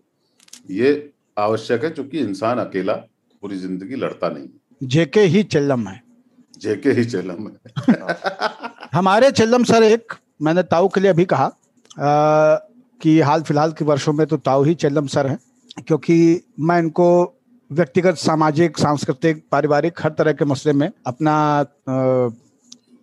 [0.70, 2.92] ये आवश्यक है क्योंकि इंसान अकेला
[3.42, 6.02] पूरी ज़िंदगी लड़ता नहीं जेके ही चल्लम है।
[6.60, 7.98] जेके ही चलम है।
[8.94, 10.12] हमारे चल्लम सर एक
[10.42, 12.56] मैंने ताऊ के लिए अभी कहा आ,
[13.00, 15.38] कि हाल फ़िलहाल के वर्षों में तो ताऊ ही चल्लम सर हैं
[15.86, 17.08] क्योंकि मैं इनको
[17.70, 21.34] व्यक्तिगत सामाजिक सांस्कृतिक पारिवारिक हर तरह के मसले में अपना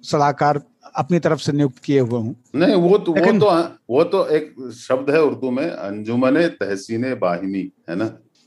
[0.04, 0.62] सलाहकार
[0.98, 3.50] अपनी तरफ़ से नियुक्त किए हुए हूँ। नहीं वो तो वो तो
[3.90, 8.06] वो तो एक शब्द है उर्दू में अंजुमन तहसीन बाहिनी है ना?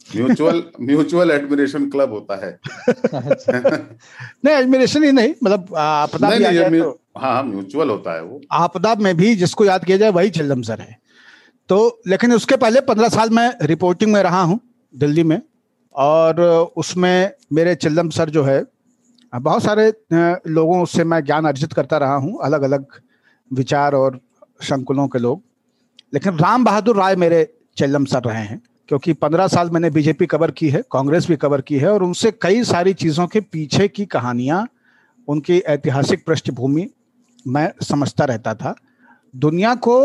[0.09, 2.59] म्यूचुअल म्यूचुअल एडमिरेशन क्लब होता है।
[4.45, 8.95] नहीं एडमिरेशन ही नहीं मतलब आपदा नहीं, नहीं, तो, हाँ म्यूचुअल होता है वो। आपदा
[8.95, 10.97] में भी जिसको याद किया जाए वही चिल्लम सर है।
[11.69, 14.59] तो लेकिन उसके पहले पंद्रह साल मैं रिपोर्टिंग में रहा हूँ
[14.95, 15.41] दिल्ली में
[15.95, 16.41] और
[16.77, 18.63] उसमें मेरे चिल्लम सर जो है
[19.33, 19.93] बहुत सारे
[20.49, 22.87] लोगों से मैं ज्ञान अर्जित करता रहा हूँ अलग अलग
[23.51, 24.21] विचार और
[24.63, 25.43] संकुलों के लोग।
[26.15, 30.51] लेकिन राम बहादुर राय मेरे चिल्लम सर रहे हैं क्योंकि पंद्रह साल मैंने बीजेपी कवर
[30.51, 34.07] की है कांग्रेस भी कवर की है और उनसे कई सारी चीज़ों के पीछे की
[34.07, 34.67] कहानियाँ
[35.29, 36.89] उनकी ऐतिहासिक पृष्ठभूमि
[37.47, 38.75] मैं समझता रहता था।
[39.37, 39.97] दुनिया को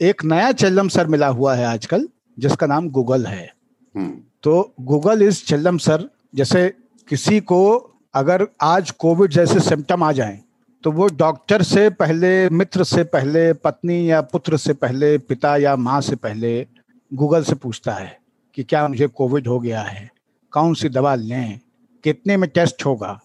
[0.00, 3.52] एक नया चल्लम सर मिला हुआ है आजकल जिसका नाम गूगल है।
[3.94, 6.68] हम्म। तो गूगल इज़ चल्लम सर जैसे
[7.08, 10.40] किसी को अगर आज कोविड जैसे सिम्टम आ जाए
[10.84, 15.76] तो वो डॉक्टर से पहले, मित्र से पहले, पत्नी या पुत्र से पहले, पिता या
[15.76, 16.66] माँ से पहले,
[17.14, 18.18] गूगल से पूछता है
[18.54, 20.10] कि क्या मुझे कोविड हो गया है?
[20.50, 21.60] कौन सी दवा लें?
[22.04, 23.20] कितने में टेस्ट होगा?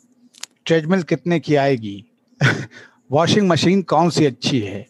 [0.66, 2.06] ट्रेडमिल कितने की आएगी?
[3.12, 4.88] वॉशिंग मशीन कौन सी अच्छी है?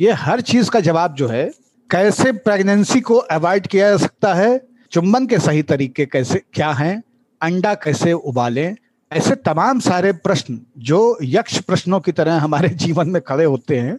[0.00, 1.52] ये हर चीज़ का जवाब जो है,
[1.90, 4.68] कैसे प्रेगनेंसी को अवॉइड किया जा सकता है?
[4.90, 7.02] चुंबन के सही तरीके कैसे, क्या हैं?
[7.42, 8.76] अंडा कैसे उबालें?
[9.14, 13.98] ऐसे तमाम सारे प्रश्न जो यक्ष प्रश्नों की तरह हमारे जीवन में खड़े होते हैं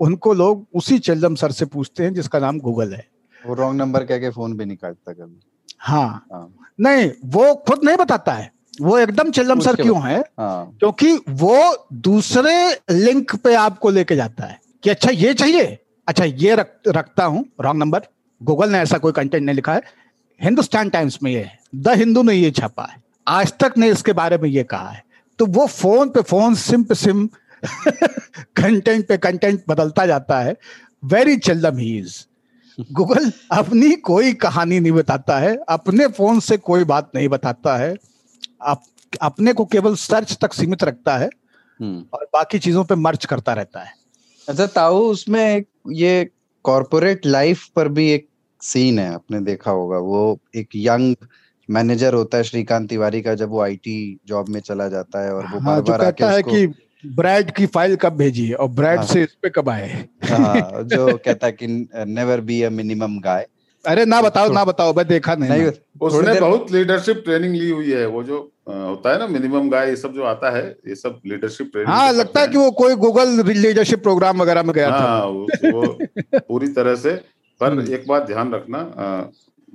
[0.00, 3.08] उनको लोग उसी चल्लम सर से पूछते हैं जिसका नाम गूगल है।
[3.46, 5.40] वो रॉन्ग नंबर कह के फ़ोन भी नहीं काटता कभी।
[5.78, 10.20] हाँ, हाँ। नहीं वो खुद नहीं बताता है। वो एकदम चिल्लम सर क्यों है?
[10.20, 15.78] हाँ। क्योंकि वो दूसरे लिंक पे आपको लेके जाता है कि अच्छा ये चाहिए।
[16.08, 18.02] अच्छा ये रख, रखता हूँ रॉन्ग नंबर।
[18.42, 19.82] गूगल ने ऐसा कोई कंटेंट नहीं लिखा है।
[20.42, 24.12] हिंदुस्तान टाइम्स में ये है। द हिंदू ने ये छापा है। आज तक ने इसके
[24.12, 25.04] बारे में ये कहा है।
[25.38, 27.28] तो वो फ़ोन पे फ़ोन सिम पे सिम
[28.56, 30.56] कंटेंट पे कंटेंट बदलता जाता है।
[31.04, 32.24] वेरी चिल्लम ही इज़
[32.92, 37.96] गूगल अपनी कोई कहानी नहीं बताता है। अपने फ़ोन से कोई बात नहीं बताता है।
[38.62, 38.82] आप
[39.22, 41.30] अपने को केवल सर्च तक सीमित रखता है।
[41.80, 43.92] हम्म। और बाकी चीज़ों पे मर्च करता रहता है।
[44.48, 46.30] अच्छा ताऊ उसमें ये
[46.64, 48.28] कॉरपोरेट लाइफ पर भी एक
[48.60, 51.16] सीन है। आपने देखा होगा वो एक यंग
[51.68, 55.46] मैनेजर होता है श्रीकांत तिवारी का जब वो आईटी जॉब में चला जाता है और
[55.46, 56.66] वो हाँ, बार बार आके है कि
[57.04, 59.88] ब्राइड की फ़ाइल कब भेजी और ब्राइड हाँ, से इस पे कब आए?
[60.24, 63.46] हाँ, जो कहता है कि never be a minimum guy
[63.84, 65.70] अरे ना बताओ ना बताओ मैं देखा नहीं, नहीं
[66.00, 68.38] उसने बहुत लीडरशिप ट्रेनिंग ली हुई है। वो जो
[68.68, 72.12] होता है ना मिनिमम गाय ये सब जो आता है ये सब लीडरशिप ट्रेनिंग हाँ
[72.12, 75.46] लगता है कि वो कोई गूगल लीडरशिप प्रोग्राम वगैरह में गया हाँ, था वो
[76.38, 77.14] पूरी तरह से
[77.60, 78.78] पर हम्म। एक बात ध्यान रखना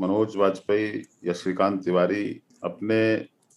[0.02, 2.26] मनोज वाजपेयी या श्रीकांत तिवारी
[2.64, 3.02] अपने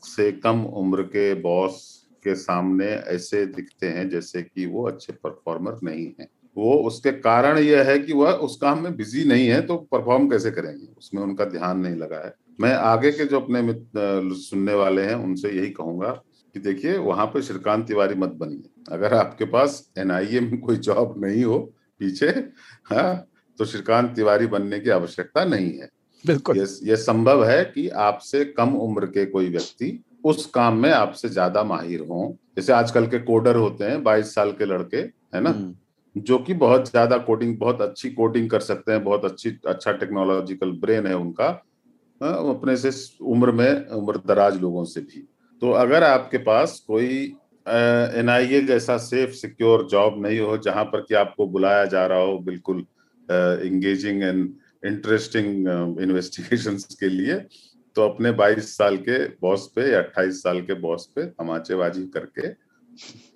[0.02, 1.82] से कम उम्र के बॉस
[2.24, 7.58] के सामने ऐसे दिखते हैं जैसे कि वो अच्छे परफॉर्मर नहीं है। वो उसके कारण
[7.58, 10.86] यह है कि वह उस काम में बिज़ी नहीं है तो परफॉर्म कैसे करेंगे?
[10.98, 15.50] उसमें उनका ध्यान नहीं लगा है। मैं आगे के जो अपने सुनने वाले हैं, उनसे
[15.50, 16.10] यही कहूँगा
[16.54, 21.14] कि देखिए, वहाँ पे श्रीकांत तिवारी मत बनिए। अगर आपके पास एनआईए में कोई जॉब
[21.24, 21.58] नहीं हो
[22.00, 22.28] पीछे
[22.86, 23.26] हाँ
[23.58, 25.88] तो श्रीकांत तिवारी बनने की आवश्यकता नहीं है।
[26.24, 30.90] बिल्कुल। ये, ये संभव है कि आपसे कम उम्र के कोई व्यक्ति उस काम में
[30.90, 35.40] आपसे ज़्यादा माहिर हों। जैसे आजकल के कोडर होते हैं बाईस साल के लड़के है
[35.40, 35.50] ना?
[35.50, 35.74] हम्म।
[36.16, 40.70] जो कि बहुत ज़्यादा कोडिंग बहुत अच्छी कोडिंग कर सकते हैं बहुत अच्छी अच्छा टेक्नोलॉजिकल
[40.80, 41.48] ब्रेन है उनका
[42.20, 42.90] अपने से
[43.26, 45.26] उम्र में उम्र दराज लोगों से भी।
[45.62, 47.08] तो अगर आपके पास कोई
[47.66, 52.06] एन आई ए जैसा सेफ़ सिक्योर जॉब नहीं हो जहाँ पर कि आपको बुलाया जा
[52.06, 52.84] रहा हो बिल्कुल
[53.66, 54.48] इंगेजिंग एंड
[54.84, 55.68] इंटरेस्टिंग
[56.02, 57.38] इन्वेस्टिगेशन के लिए
[57.96, 62.52] तो अपने 22 साल के बॉस पे या 28 साल के बॉस पे तमाचेबाजी करके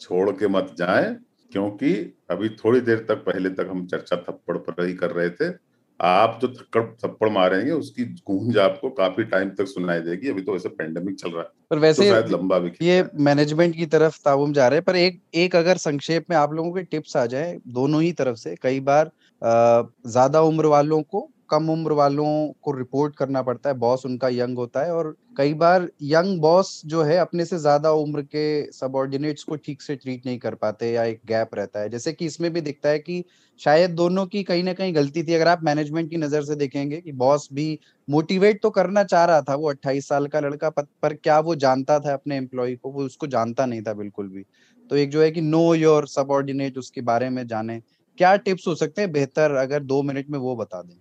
[0.00, 1.14] छोड़ के मत जाए
[1.52, 1.92] क्योंकि
[2.30, 5.52] अभी थोड़ी देर तक पहले तक हम चर्चा थप्पड़ पर ही कर रहे थे।
[6.00, 10.52] आप जो थक्कड़ थप्पड़ मारेंगे उसकी गूंज आपको काफ़ी टाइम तक सुनाई देगी। अभी तो
[10.52, 14.18] वैसे पेंडेमिक चल रहा है पर वैसे तो शायद लंबा भी ये मैनेजमेंट की तरफ़
[14.24, 17.24] ताबुम जा रहे हैं पर एक एक अगर संक्षेप में आप लोगों के टिप्स आ
[17.26, 19.10] जाए दोनों ही तरफ़ से कई बार
[19.42, 22.26] ज़्यादा उम्र वालों को कम उम्र वालों
[22.62, 26.80] को रिपोर्ट करना पड़ता है बॉस उनका यंग होता है और कई बार यंग बॉस
[26.86, 30.90] जो है अपने से ज़्यादा उम्र के सबॉर्डिनेट्स को ठीक से ट्रीट नहीं कर पाते
[30.92, 33.24] या एक गैप रहता है। जैसे कि इसमें भी दिखता है कि
[33.60, 37.00] शायद दोनों की कहीं ना कहीं गलती थी। अगर आप मैनेजमेंट की नज़र से देखेंगे
[37.00, 41.14] कि बॉस भी मोटिवेट तो करना चाह रहा था, वो 28 साल का लड़का, पर
[41.14, 42.90] क्या वो जानता था अपने एम्प्लॉय को?
[42.90, 44.44] वो उसको जानता नहीं था बिल्कुल भी।
[44.90, 47.80] तो एक जो है कि नो योर सबॉर्डिनेट उसके बारे में जाने।
[48.18, 49.12] क्या टिप्स हो सकते हैं?
[49.12, 50.96] बेहतर अगर दो मिनट में वो बता दें।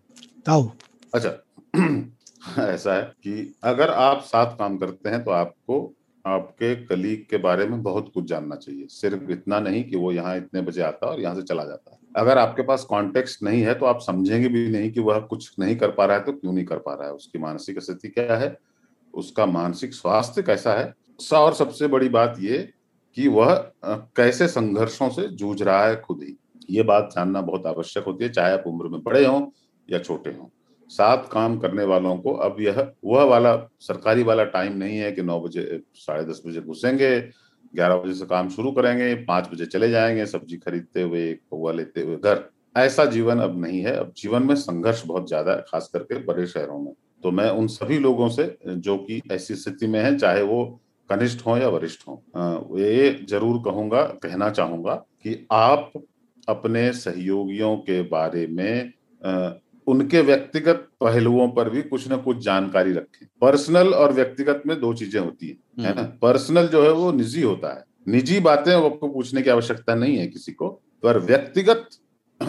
[0.47, 0.67] ताऊ
[1.13, 1.29] अच्छा।
[2.63, 5.79] ऐसा है कि अगर आप साथ काम करते हैं तो आपको
[6.25, 10.35] आपके कलीग के बारे में बहुत कुछ जानना चाहिए। सिर्फ़ इतना नहीं कि वो यहाँ
[10.37, 13.61] इतने बजे आता है और यहाँ से चला जाता है। अगर आपके पास कॉन्टेक्स्ट नहीं
[13.61, 16.31] है तो आप समझेंगे भी नहीं कि वह कुछ नहीं कर पा रहा है तो
[16.31, 17.13] क्यों नहीं कर पा रहा है?
[17.13, 18.55] उसकी मानसिक स्थिति क्या है?
[19.13, 20.93] उसका मानसिक स्वास्थ्य कैसा है?
[21.33, 22.57] और सबसे बड़ी बात ये
[23.17, 23.53] कि वह
[23.85, 26.37] कैसे संघर्षों से जूझ रहा है खुद ही।
[26.69, 29.41] ये बात जानना बहुत आवश्यक होती है, चाहे आप उम्र में बड़े हों
[29.89, 30.47] या छोटे हों।
[30.89, 35.21] साथ काम करने वालों को अब यह, वह वाला, सरकारी वाला टाइम नहीं है कि
[35.21, 37.19] नौ बजे, साढ़े दस बजे घुसेंगे,
[37.75, 42.01] ग्यारह बजे से काम शुरू करेंगे, पाँच बजे चले जाएँगे सब्ज़ी खरीदते हुए, पौवा लेते
[42.01, 42.43] हुए, घर।
[42.77, 46.45] ऐसा जीवन अब नहीं है। अब जीवन में संघर्ष बहुत ज़्यादा है, खास करके बड़े
[46.47, 46.93] शहरों में।
[47.23, 50.65] तो मैं उन सभी लोगों से, जो कि ऐसी स्थिति में है, चाहे वो
[51.09, 52.23] कनिष्ठ हो या वरिष्ठ हो
[52.77, 55.91] ये ज़रूर कहूँगा, कहना चाहूँगा कि आप
[56.47, 58.91] अपने सहयोगियों के बारे में
[59.87, 64.93] उनके व्यक्तिगत पहलुओं पर भी कुछ ना कुछ जानकारी रखें। पर्सनल और व्यक्तिगत में दो
[64.93, 66.03] चीज़ें होती है है ना?
[66.21, 70.17] पर्सनल हम्म। जो है वो निजी होता है। निजी बातें आपको पूछने की आवश्यकता नहीं
[70.17, 70.67] है किसी को
[71.03, 71.89] पर व्यक्तिगत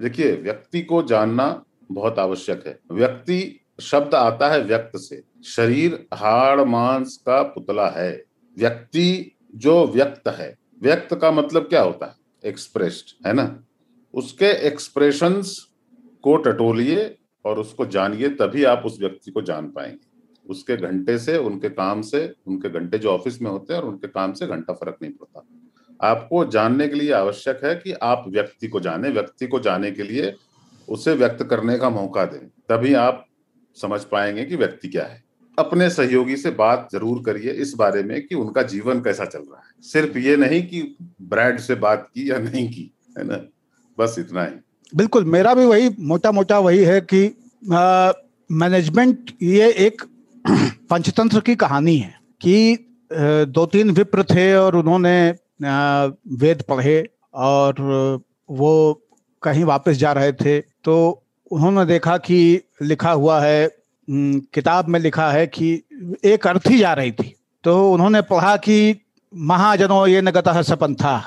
[0.00, 6.60] देखिए व्यक्ति को जानना बहुत आवश्यक है। व्यक्ति शब्द आता है व्यक्त से। शरीर हाड़
[6.60, 8.24] मांस का पुतला है।
[8.58, 12.14] व्यक्ति जो व्यक्त है व्यक्त का मतलब क्या होता है?
[12.44, 13.62] एक्सप्रेस्ड है ना?
[14.14, 15.65] उसके एक्सप्रेशंस
[16.26, 20.14] को टटोलिए और उसको जानिए, तभी आप उस व्यक्ति को जान पाएँगे।
[20.46, 24.08] उसके घंटे से, उनके काम से, उनके घंटे जो ऑफ़िस में होते हैं और उनके
[24.08, 25.46] काम से घंटा फ़र्क नहीं पड़ता।
[26.00, 30.02] आपको जानने के लिए आवश्यक है कि आप व्यक्ति को जाने, व्यक्ति को जाने के
[30.02, 30.34] लिए
[30.88, 33.26] उसे व्यक्त करने का मौका दें, तभी आप
[33.76, 35.24] समझ पाएँगे कि व्यक्ति क्या है।
[35.58, 39.60] अपने सहयोगी से बात ज़रूर करिए इस बारे में कि उनका जीवन कैसा चल रहा
[39.60, 43.44] है। सिर्फ़ ये नहीं कि ब्रैड से बात की या नहीं की, है ना?
[43.98, 44.56] बस इतना ही।
[44.92, 47.22] बिल्कुल, मेरा भी वही मोटा मोटा वही है कि
[48.50, 50.02] मैनेजमेंट ये एक
[50.90, 52.78] पंचतंत्र की कहानी है कि
[53.48, 55.18] दो तीन विप्र थे और उन्होंने
[56.40, 56.98] वेद पढ़े
[57.34, 57.74] और
[58.50, 58.72] वो
[59.42, 60.94] कहीं वापस जा रहे थे। तो
[61.50, 62.38] उन्होंने देखा कि
[62.82, 63.68] लिखा हुआ है
[64.08, 65.72] किताब में लिखा है कि
[66.24, 67.34] एक अर्थी जा रही थी।
[67.64, 68.96] तो उन्होंने पढ़ा कि
[69.32, 71.20] महाजनों ये नगत सपन था।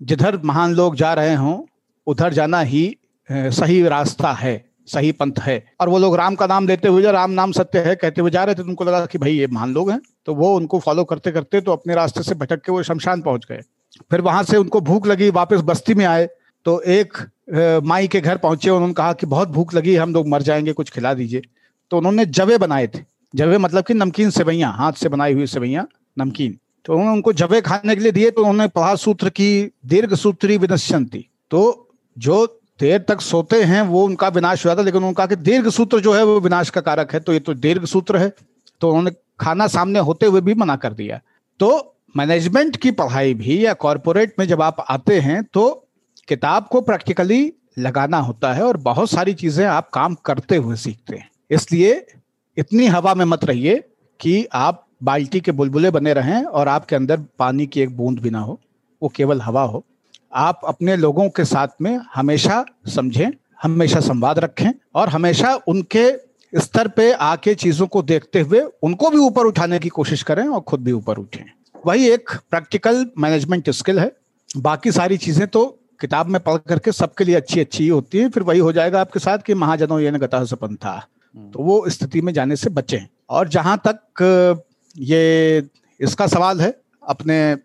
[0.00, 1.60] जिधर महान लोग जा रहे हों,
[2.06, 2.84] उधर जाना ही
[3.28, 7.30] सही रास्ता है, सही पंथ है। और वो लोग राम का नाम लेते हुए राम
[7.30, 9.90] नाम सत्य है, कहते हुए जा रहे थे तुमको लगा कि भाई ये महान लोग
[9.90, 13.22] हैं। तो वो उनको फॉलो करते करते तो अपने रास्ते से भटक के वो शमशान
[13.22, 13.60] पहुँच गए।
[14.10, 16.28] फिर वहाँ से उनको भूख लगी, वापस बस्ती में आए।
[16.66, 17.18] तो एक
[17.84, 20.90] माई के घर पहुँचे उन्होंने कहा कि बहुत भूख लगी, हम लोग मर जाएँगे, कुछ
[20.90, 21.42] खिला दीजिए।
[21.90, 23.00] तो उन्होंने जवे बनाए थे।
[23.34, 25.86] जवे मतलब कि नमकीन सेवैया, हाथ से बनाई हुई सेवैया,
[26.16, 30.14] नमकीन। तो उन्होंने उनको जवे खाने के लिए दिए तो उन्होंने पढ़ा सूत्र की दीर्घ
[30.14, 32.46] सूत्री विनश्यंती। तो जो
[32.80, 36.12] देर तक सोते हैं, वो उनका विनाश हुआ था लेकिन उनका कि दीर्घ सूत्र जो
[36.12, 38.32] है वो विनाश का कारक है तो ये तो दीर्घ सूत्र है।
[38.80, 41.20] तो उन्होंने खाना सामने होते हुए भी मना कर दिया।
[41.60, 41.68] तो
[42.14, 45.68] मैनेजमेंट की पढ़ाई भी या कॉरपोरेट में जब आप आते हैं तो
[46.28, 51.16] किताब को प्रैक्टिकली लगाना होता है और बहुत सारी चीज़ें आप काम करते हुए सीखते
[51.16, 51.94] हैं। इसलिए
[52.56, 53.76] इतनी हवा में मत रहिए
[54.20, 58.30] कि आप बाल्टी के बुलबुले बने रहें और आपके अंदर पानी की एक बूंद भी
[58.30, 58.58] ना हो,
[59.02, 59.84] वो केवल हवा हो।
[60.32, 62.64] आप अपने लोगों के साथ में हमेशा
[62.94, 63.30] समझें
[63.62, 66.10] हमेशा संवाद रखें और हमेशा उनके
[66.52, 70.60] स्तर पे आके चीज़ों को देखते हुए उनको भी ऊपर उठाने की कोशिश करें और
[70.60, 71.44] खुद भी ऊपर उठें।
[71.86, 74.10] वही एक प्रैक्टिकल मैनेजमेंट स्किल है।
[74.56, 75.64] बाकी सारी चीज़ें तो
[76.00, 79.00] किताब में पढ़ करके सबके लिए अच्छी अच्छी ही होती है फिर वही हो जाएगा
[79.00, 80.98] आपके साथ कि महाजनों ये गता सपन था।
[81.36, 84.56] तो वो स्थिति में जाने से बचें। और जहाँ तक
[84.96, 85.68] ये
[86.00, 86.74] इसका सवाल है
[87.08, 87.56] अपने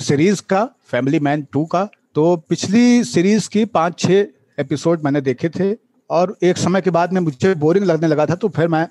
[0.00, 5.48] सीरीज़ का फैमिली मैन टू का तो पिछली सीरीज़ की पाँच, छह एपिसोड मैंने देखे
[5.48, 5.74] थे
[6.10, 8.86] और एक समय के बाद में मुझे बोरिंग लगने लगा था तो फिर मैं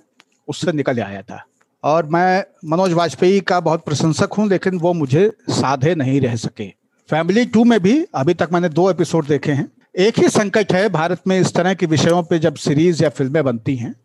[0.47, 1.43] उससे निकल आया था।
[1.83, 6.67] और मैं मनोज वाजपेयी का बहुत प्रशंसक हूँ, लेकिन वो मुझे साधे नहीं रह सके।
[7.09, 10.87] फैमिली टू में भी अभी तक मैंने दो एपिसोड देखे हैं। एक ही संकट है,
[10.89, 13.95] भारत में इस तरह के विषयों पे जब सीरीज़ या फ़िल्में बनती हैं,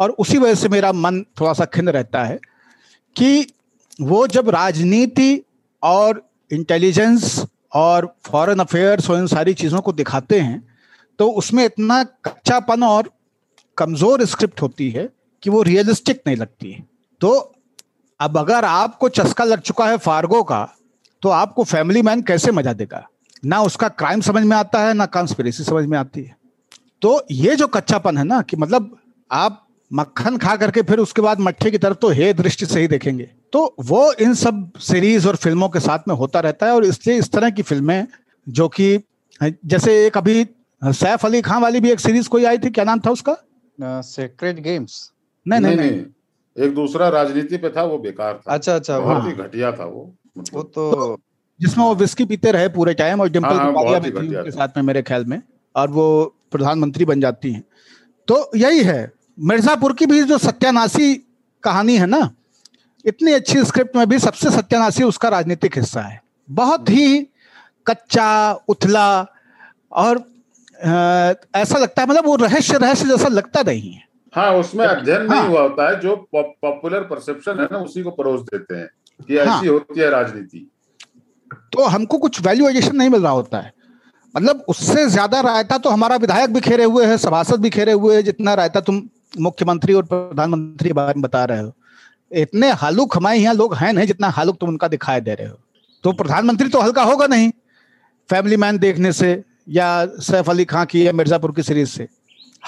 [0.00, 2.38] और उसी वजह से मेरा मन थोड़ा सा खिन्न रहता है
[3.16, 3.46] कि
[4.00, 5.44] वो जब राजनीति
[5.82, 10.66] और इंटेलिजेंस और फॉरेन अफेयर्स और इन सारी चीज़ों को दिखाते हैं
[11.18, 13.10] तो उसमें इतना कच्चापन और
[13.78, 15.08] कमज़ोर स्क्रिप्ट होती है
[15.42, 16.84] कि वो रियलिस्टिक नहीं लगती है।
[17.20, 17.30] तो
[18.20, 20.68] अब अगर आपको चस्का लग चुका है फार्गो का
[21.22, 23.06] तो आपको फैमिली मैन कैसे मज़ा देगा?
[23.44, 26.36] ना उसका क्राइम समझ में आता है, ना कॉन्स्पिरेसी समझ में आती है।
[27.02, 28.98] तो ये जो कच्चापन है ना, कि मतलब
[29.30, 32.88] आप मक्खन खा करके फिर उसके बाद मट्ठे की तरफ़ तो हे दृष्टि से ही
[32.88, 36.84] देखेंगे। तो वो इन सब सीरीज़ और फ़िल्मों के साथ में होता रहता है और
[36.84, 38.06] इसलिए इस तरह की फ़िल्में
[38.46, 38.98] जो कि
[39.40, 40.46] जैसे एक अभी
[40.82, 43.36] सैफ अली खान वाली भी एक सीरीज़ कोई आई थी क्या नाम था उसका?
[43.78, 45.10] सेक्रेट गेम्स
[45.46, 49.26] नहीं नहीं नहीं, नहीं। एक दूसरा राजनीति पे था वो बेकार था। अच्छा अच्छा बहुत
[49.26, 50.14] ही। घटिया था वो
[50.54, 51.18] वो तो, तो
[51.60, 54.76] जिसमें वो विस्की पीते रहे पूरे टाइम और डिम्पल हाँ, कपाड़िया भी थी उनके साथ
[54.76, 55.40] में मेरे ख्याल में
[55.74, 56.06] और वो
[56.52, 57.64] प्रधानमंत्री बन जाती हैं।
[58.28, 59.00] तो यही है
[59.38, 61.14] मिर्जापुर की भी जो सत्यानाशी
[61.64, 62.28] कहानी है ना
[63.04, 67.26] इतनी अच्छी स्क्रिप्ट में भी सबसे सत्यानाशी उसका राजनीतिक हिस्सा है बहुत ही
[67.86, 68.28] कच्चा
[68.68, 69.08] उथला
[69.96, 74.84] और अ, ऐसा लगता है मतलब वो रहस्य रहस्य जैसा लगता नहीं है हाँ उसमें
[74.86, 78.40] अध्ययन हाँ, नहीं हाँ। हुआ होता है जो पॉपुलर परसेप्शन है ना उसी को परोस
[78.42, 78.88] देते हैं
[79.20, 80.66] कि हाँ। ऐसी होती है राजनीति
[81.72, 83.72] तो हमको कुछ वैल्यू एडिशन नहीं मिल रहा होता है
[84.34, 88.16] मतलब उससे ज़्यादा रायता तो हमारा विधायक भी खेरे हुए है सभासद भी खेरे हुए
[88.16, 89.00] है जितना रायता तुम
[89.40, 91.72] मुख्यमंत्री और प्रधानमंत्री के बारे में बता रहे हो।
[92.32, 95.58] इतने हालुक हमारे यहाँ लोग हैं नहीं जितना हालुक तुम उनका दिखाई दे रहे हो।
[96.04, 97.50] तो प्रधानमंत्री तो हल्का होगा नहीं।
[98.30, 102.08] फैमिली मैन देखने से या सैफ अली खां की या मिर्जापुर की सीरीज़ से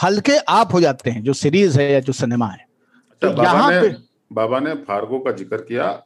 [0.03, 2.67] हल्के आप हो जाते हैं जो सीरीज़ है या जो सिनेमा है।
[3.11, 3.97] अच्छा तो बाबा यहाँ ने पे-
[4.33, 6.03] बाबा ने फार्गो का ज़िक्र किया।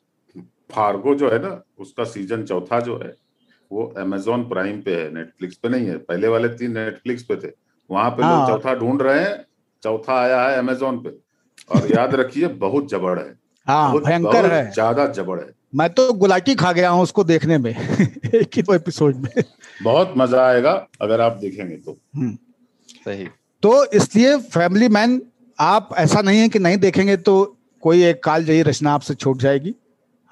[0.72, 3.14] फार्गो जो है ना उसका सीज़न चौथा जो है
[3.72, 7.52] वो अमेजोन प्राइम पे है नेटफ्लिक्स पे नहीं है। पहले वाले तीन नेटफ्लिक्स पे थे।
[7.90, 9.44] वहाँ पे लोग हाँ। चौथा ढूंढ रहे हैं।
[9.84, 11.18] चौथा आया है अमेजोन पे।
[11.70, 13.32] और याद रखिए बहुत जबड़ है।
[13.66, 17.70] हाँ भयंकर है। ज़्यादा जबड़ है। मैं तो गुलाटी खा गया हूँ उसको देखने में
[18.34, 19.30] एक ही दो एपिसोड में।
[19.82, 22.36] बहुत मज़ा आएगा अगर आप देखेंगे तो। हम्म।
[23.06, 23.26] सही।
[23.62, 25.20] तो इसलिए फैमिली मैन
[25.58, 27.34] आप ऐसा नहीं है कि नहीं देखेंगे तो
[27.82, 29.74] कोई एक काल जयी रचना आपसे छूट जाएगी।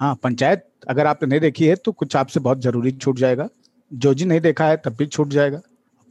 [0.01, 3.49] हाँ पंचायत अगर आपने नहीं देखी है तो कुछ आपसे बहुत ज़रूरी छूट जाएगा।
[3.91, 5.61] जो जी नहीं देखा है तब भी छूट जाएगा।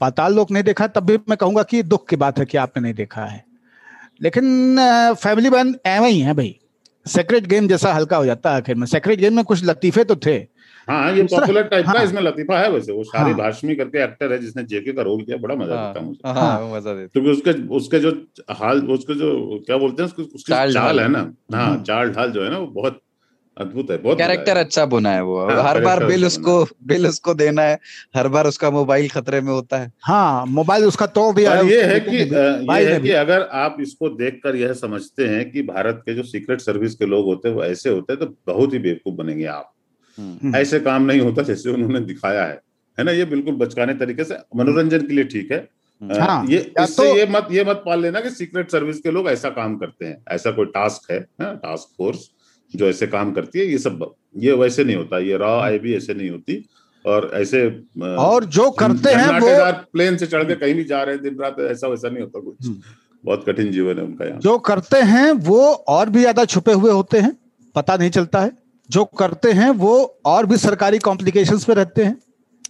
[0.02, 2.84] पाताल लोक नहीं देखा तब भी मैं कहूँगा कि दुख की बात है कि आपने
[2.84, 3.44] नहीं देखा है
[4.22, 4.78] लेकिन
[5.18, 6.56] फैमिली मैन एवं ही है भाई
[7.06, 10.16] सेक्रेट गेम जैसा हल्का हो जाता है आखिर में सेक्रेट गेम में कुछ लतीफे तो
[10.26, 10.38] थे
[10.88, 14.32] हाँ ये पॉपुलर टाइप का हाँ। इसमें लतीफा है वैसे वो हाँ। हाशमी करके एक्टर
[14.32, 17.08] है जिसने जेके का रोल किया बड़ा मज़ा आता है मुझे हाँ हाँ। मज़ा देता
[17.14, 18.12] क्योंकि उसके उसके जो
[18.54, 19.32] हाल उसके जो
[19.68, 21.20] क्या बोलते हैं उसकी उसकी चाल। है ना
[21.54, 23.00] हाँ हम्म। चाल ढाल जो है ना वो बहुत
[23.58, 27.08] अद्भुत है बहुत कैरेक्टर अच्छा बुना है वो। हाँ, हर बार बिल अच्छा उसको बिल
[27.08, 27.80] उसको देना है
[28.16, 31.84] हर बार उसका मोबाइल खतरे में होता है। हाँ मोबाइल उसका दिया पर है ये
[31.84, 36.02] है कि भी, ये है कि अगर आप इसको देखकर यह समझते हैं कि भारत
[36.06, 38.80] के जो सीक्रेट सर्विस के लोग होते हैं वो ऐसे होते हैं तो बहुत ही
[38.80, 39.74] बेवकूफ़ बनेंगे आप।
[40.18, 42.62] हम्म। ऐसे काम नहीं होता जैसे उन्होंने दिखाया है।
[43.00, 43.12] है ना?
[43.12, 45.70] ये बिल्कुल बचकाने तरीके से मनोरंजन के लिए ठीक है।
[46.22, 49.28] हाँ, ये इससे तो- ये मत ये मत पाल लेना कि सीक्रेट सर्विस के लोग
[49.28, 52.30] ऐसा काम करते हैं। ऐसा कोई टास्क है टास्क फोर्स।
[52.74, 55.96] जो ऐसे काम करती है ये सब ये वैसे नहीं होता ये रॉ आई भी
[55.96, 56.64] ऐसे नहीं होती
[57.06, 57.66] और ऐसे
[58.02, 61.38] और जो करते हैं वो प्लेन से चढ़ के कहीं भी जा रहे हैं दिन
[61.42, 62.82] रात ऐसा वैसा नहीं होता कुछ। हम्म।
[63.24, 66.92] बहुत कठिन जीवन है उनका यहाँ। जो करते हैं वो और भी ज़्यादा छुपे हुए
[66.92, 67.36] होते हैं
[67.76, 68.52] पता नहीं चलता है।
[68.90, 69.94] जो करते हैं वो
[70.26, 72.18] और भी सरकारी कॉम्प्लिकेशंस में रहते हैं।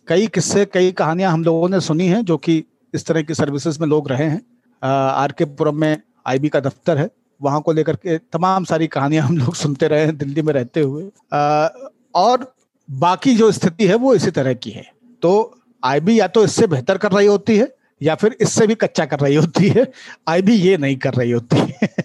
[0.07, 2.63] कई किस्से कई कहानियाँ हम लोगों ने सुनी हैं जो कि
[2.93, 4.41] इस तरह की सर्विसेज़ में लोग रहे हैं।
[4.81, 5.97] आर के पुरम में
[6.27, 7.09] आईबी का दफ्तर है।
[7.41, 10.79] वहाँ को लेकर के तमाम सारी कहानियाँ हम लोग सुनते रहे हैं दिल्ली में रहते
[10.79, 11.67] हुए। आ,
[12.15, 12.55] और
[12.91, 14.91] बाकी जो स्थिति है वो इसी तरह की है।
[15.21, 19.05] तो आईबी या तो इससे बेहतर कर रही होती है या फिर इससे भी कच्चा
[19.05, 19.91] कर रही होती है।
[20.27, 21.95] आईबी ये नहीं कर रही होती। है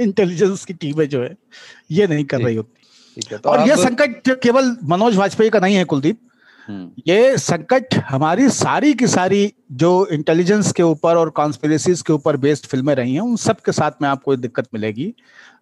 [0.00, 1.34] इंटेलिजेंस की टीमें जो है
[1.90, 2.82] ये नहीं कर रही होती।
[3.14, 6.20] ठीक है तो और ये अब- संकट केवल मनोज वाजपेयी का नहीं है कुलदीप।
[7.08, 12.66] ये संकट हमारी सारी की सारी जो इंटेलिजेंस के ऊपर और कॉन्स्पिरेसीज के ऊपर बेस्ड
[12.66, 15.14] फ़िल्में रही हैं, उन सब के साथ में आपको दिक्कत मिलेगी,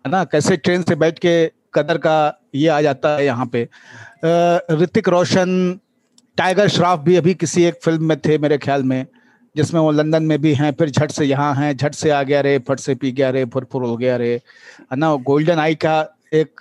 [0.06, 0.24] है ना?
[0.24, 3.68] कैसे ट्रेन से बैठ के कदर का ये आ जाता है यहाँ पे।
[4.82, 5.80] ऋतिक रोशन
[6.38, 9.06] टाइगर श्रॉफ भी अभी किसी एक फ़िल्म में थे मेरे ख्याल में,
[9.56, 12.40] जिसमें वो लंदन में भी हैं, फिर झट से यहाँ हैं, झट से आ गया
[12.40, 14.32] रे, फट से पी गया रे फुर फुर हो गया रे,
[14.92, 15.14] है ना?
[15.14, 16.02] गोल्डन आई का
[16.32, 16.60] एक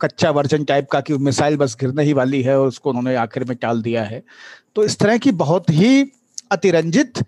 [0.00, 3.44] कच्चा वर्जन टाइप का कि मिसाइल बस गिरने ही वाली है और उसको उन्होंने आखिर
[3.44, 4.22] में टाल दिया है।
[4.76, 6.10] तो इस तरह की बहुत ही
[6.52, 7.22] अतिरंजित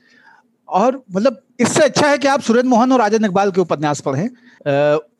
[0.68, 4.28] और मतलब इससे अच्छा है कि आप सुरेंद्र मोहन और राजन इकबाल के उपन्यास पढ़ें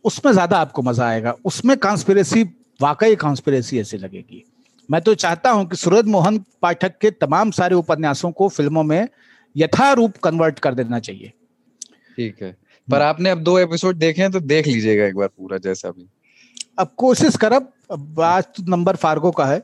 [0.05, 2.43] उसमें ज़्यादा आपको मज़ा आएगा। उसमें कॉन्स्पिरेसी
[2.81, 4.43] वाकई कॉन्स्पिरेसी ऐसी लगेगी।
[4.89, 9.09] मैं तो चाहता हूँ कि सुरेंद्र मोहन पाठक के तमाम सारे उपन्यासों को फ़िल्मों में
[9.57, 11.33] यथारूप कन्वर्ट कर देना चाहिए।
[12.19, 12.57] ठीक है।
[12.89, 16.09] पर आपने अब दो एपिसोड देखे हैं तो देख लीजिएगा एक बार पूरा जैसा भी।
[16.79, 19.59] अब कोशिश करब अब आज तो नंबर फार्गो का है।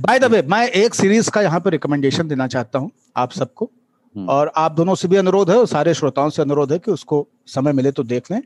[0.00, 3.70] बाय द वे मैं एक सीरीज़ का यहाँ पे रिकमेंडेशन देना चाहता हूँ आप सबको।
[4.16, 6.90] हम्म। और आप दोनों से भी अनुरोध है और सारे श्रोताओं से अनुरोध है कि
[6.90, 8.40] उसको समय मिले तो देख लें।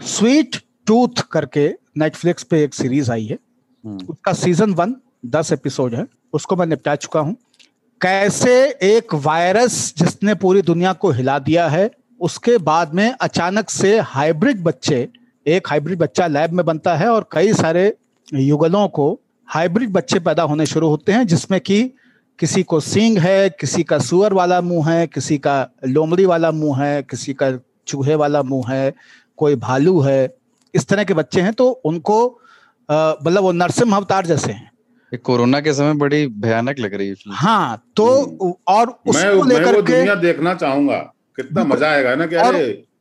[0.00, 0.56] स्वीट
[0.86, 1.68] टूथ करके
[1.98, 3.38] नेटफ्लिक्स पे एक सीरीज़ आई है।
[3.84, 4.96] हम्म। उसका सीज़न वन
[5.26, 7.36] दस एपिसोड है। उसको मैं निपटा चुका हूँ।
[8.00, 11.90] कैसे एक वायरस जिसने पूरी दुनिया को हिला दिया है
[12.20, 15.08] उसके बाद में अचानक से हाइब्रिड बच्चे
[15.46, 17.92] एक हाइब्रिड बच्चा लैब में बनता है और कई सारे
[18.34, 19.12] युगलों को
[19.48, 21.82] हाइब्रिड बच्चे पैदा होने शुरू होते हैं जिसमें कि
[22.38, 25.56] किसी को सींग है किसी का सुअर वाला मुँह है किसी का
[25.86, 27.50] लोमड़ी वाला मुँह है किसी का
[27.86, 28.94] चूहे वाला मुँह है
[29.36, 30.34] कोई भालू है
[30.74, 32.18] इस तरह के बच्चे हैं तो उनको
[32.88, 37.82] मतलब वो नरसिम्ह अवतार जैसे हैं। कोरोना के समय बड़ी भयानक लग रही है हाँ
[37.96, 40.98] तो हम्म। और उसको लेकर के दुनिया देखना चाहूँगा
[41.36, 42.42] कितना मज़ा आएगा ना क्या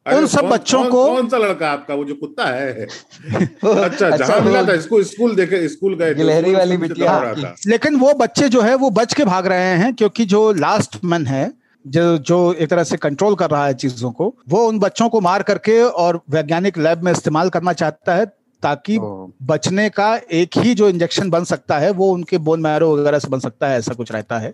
[0.06, 1.94] उन सब बच्चों को कौन सा लड़का आपका?
[1.94, 2.84] वो जो कुत्ता है।
[3.34, 8.14] अच्छा, अच्छा जहाँ मिला था इसको स्कूल देखे स्कूल गए गिलहरी वाली बिटिया। लेकिन वो
[8.14, 11.52] बच्चे जो है वो बच के भाग रहे हैं क्योंकि जो लास्ट मन है
[11.86, 15.22] जो जो एक तरह से कंट्रोल कर रहा है चीज़ों को वो उन बच्चों को
[15.22, 18.26] मार करके और वैज्ञानिक लैब में इस्तेमाल करना चाहता है
[18.64, 18.98] ताकि
[19.44, 23.28] बचने का एक ही जो इंजेक्शन बन सकता है वो उनके बोन मैरो वगैरह से
[23.28, 24.54] बन सकता है ऐसा कुछ रहता है।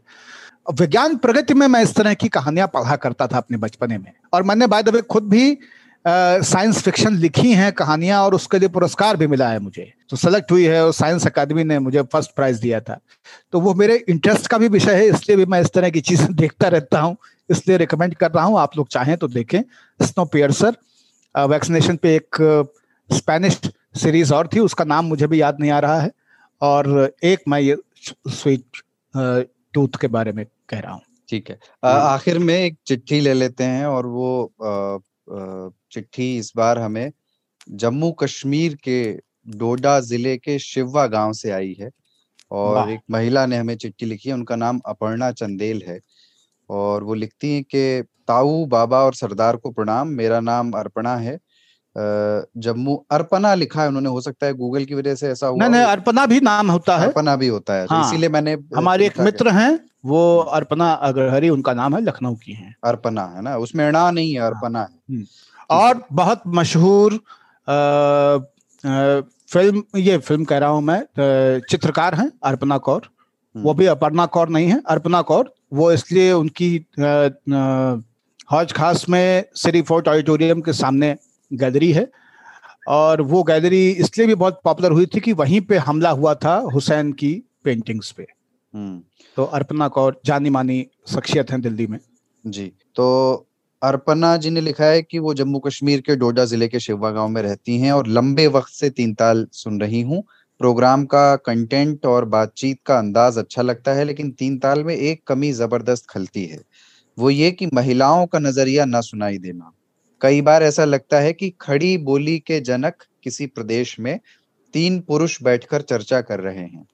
[0.65, 4.43] विज्ञान प्रगति में मैं इस तरह की कहानियाँ पढ़ा करता था अपने बचपने में। और
[4.43, 5.57] मैंने बाय द वे खुद भी
[6.05, 10.51] साइंस फिक्शन लिखी हैं कहानियाँ और उसके लिए पुरस्कार भी मिला है मुझे। तो सेलेक्ट
[10.51, 12.99] हुई है और साइंस अकादमी ने मुझे फ़र्स्ट प्राइज दिया था।
[13.51, 16.33] तो वो मेरे इंटरेस्ट का भी विषय है, इसलिए भी मैं इस तरह की चीज़ें
[16.35, 17.15] देखता रहता हूँ।
[17.49, 19.61] इसलिए रिकमेंड कर रहा हूँ, आप लोग चाहें तो देखें।
[19.99, 20.75] स्नो पियर्सर
[21.35, 22.69] वैक्सीनेशन पे एक
[23.09, 23.59] स्पेनिश
[23.95, 26.11] सीरीज़ और थी, उसका नाम मुझे भी याद नहीं आ रहा है।
[26.61, 27.77] और एक मैं ये
[28.29, 28.81] स्वीट
[29.73, 33.64] टूथ के बारे में कह रहा हूँ। ठीक है। आखिर में एक चिट्ठी ले लेते
[33.64, 34.53] हैं और वो
[35.91, 37.11] चिट्ठी इस बार हमें
[37.76, 39.02] जम्मू कश्मीर के
[39.57, 41.89] डोडा ज़िले के शिववा गाँव से आई है
[42.52, 45.99] और एक महिला ने हमें चिट्ठी लिखी है उनका नाम अपर्णा चंदेल है
[46.69, 51.38] और वो लिखती हैं कि ताऊ बाबा और सरदार को प्रणाम मेरा नाम अर्पणा है
[51.95, 55.69] जम्मू अर्पणा लिखा है उन्होंने हो सकता है गूगल की वजह से ऐसा हुआ नहीं
[55.72, 59.05] नहीं अर्पणा भी नाम होता है। अर्पणा भी होता है तो हाँ, इसीलिए मैंने हमारे
[59.05, 63.55] एक मित्र हैं वो अर्पना अग्रहरी उनका नाम है लखनऊ की हैं। अर्पना है ना?
[63.57, 65.26] उसमें अणा नहीं है अर्पना है। हम्म।
[65.69, 67.19] और बहुत मशहूर
[69.49, 73.01] फ़िल्म ये फ़िल्म कह रहा हूँ मैं चित्रकार हैं अर्पना कौर।
[73.55, 76.69] वो हम्म। भी अपर्णा कौर नहीं है अर्पना कौर वो इसलिए उनकी
[78.51, 81.15] हौज खास में श्री फोर्ट ऑडिटोरियम के सामने
[81.52, 82.10] गैलरी है।
[82.88, 86.56] और वो गैलरी इसलिए भी बहुत पॉपुलर हुई थी कि वहीं पे हमला हुआ था
[86.73, 87.34] हुसैन की
[87.64, 88.26] पेंटिंग्स पे।
[88.73, 89.02] हम्म।
[89.38, 91.99] तो अर्पना कौर जानी मानी शख्सियत हैं दिल्ली में।
[92.45, 93.48] जी तो
[93.82, 97.28] अर्पना जी ने लिखा है कि वो जम्मू कश्मीर के डोडा ज़िले के शिवा गाँव
[97.28, 100.23] में रहती हैं और लंबे वक्त से तीन ताल सुन रही हूँ।
[100.61, 105.23] प्रोग्राम का कंटेंट और बातचीत का अंदाज अच्छा लगता है लेकिन तीन ताल में एक
[105.28, 106.60] कमी ज़बरदस्त खलती है।
[107.18, 109.72] वो ये कि महिलाओं का नज़रिया ना सुनाई देना।
[110.22, 114.19] कई बार ऐसा लगता है कि खड़ी बोली के जनक किसी प्रदेश में
[114.73, 116.85] तीन पुरुष बैठकर चर्चा कर रहे हैं।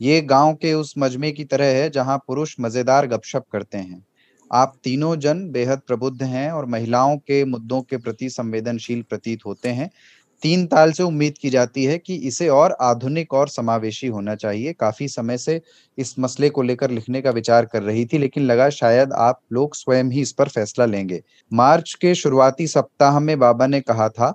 [0.00, 4.04] ये गाँव के उस मजमे की तरह है जहाँ पुरुष मज़ेदार गपशप करते हैं।
[4.50, 9.68] आप तीनों जन बेहद प्रबुद्ध हैं और महिलाओं के मुद्दों के प्रति संवेदनशील प्रतीत होते
[9.68, 9.90] हैं।
[10.42, 14.72] तीन ताल से उम्मीद की जाती है कि इसे और आधुनिक और समावेशी होना चाहिए।
[14.72, 15.60] काफ़ी समय से
[15.98, 19.74] इस मसले को लेकर लिखने का विचार कर रही थी, लेकिन लगा शायद आप लोग
[19.74, 21.20] स्वयं ही इस पर फैसला लेंगे।
[21.52, 24.32] मार्च के शुरुआती सप्ताह में बाबा ने कहा था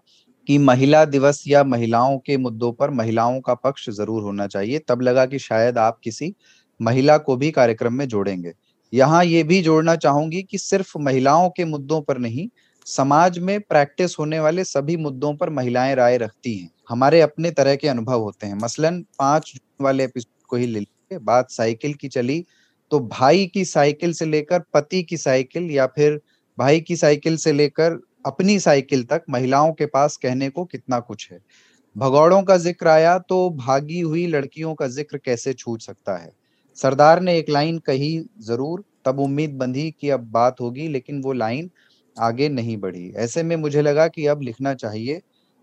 [0.48, 5.02] कि महिला दिवस या महिलाओं के मुद्दों पर महिलाओं का पक्ष ज़रूर होना चाहिए। तब
[5.02, 6.34] लगा कि शायद आप किसी
[6.80, 8.54] महिला को भी कार्यक्रम में जोड़ेंगे।
[8.94, 12.48] यहाँ ये भी जोड़ना चाहूँगी कि सिर्फ़ महिलाओं के मुद्दों पर नहीं
[12.88, 17.76] समाज में प्रैक्टिस होने वाले सभी मुद्दों पर महिलाएँ राय रखती हैं। हमारे अपने तरह
[17.76, 22.08] के अनुभव होते हैं। मसलन, पाँच वाले एपिसोड को ही ले लीजिए। बात साइकिल की
[22.08, 22.44] चली
[22.92, 26.20] तो भाई की साइकिल से लेकर पति की साइकिल या फिर
[26.58, 31.28] भाई की साइकिल से लेकर अपनी साइकिल तक महिलाओं के पास कहने को कितना कुछ
[31.32, 31.40] है?
[31.96, 36.32] भगौड़ों का ज़िक्र आया तो भागी हुई लड़कियों का ज़िक्र कैसे छूट सकता है?
[36.78, 41.34] सरदार ने एक लाइन कही ज़रूर, तब उम्मीद बंधी कि अब बात होगी, लेकिन वो
[41.34, 41.70] लाइन
[42.20, 45.22] आगे नहीं बढ़ी। ऐसे में मुझे लगा कि अब लिखना चाहिए।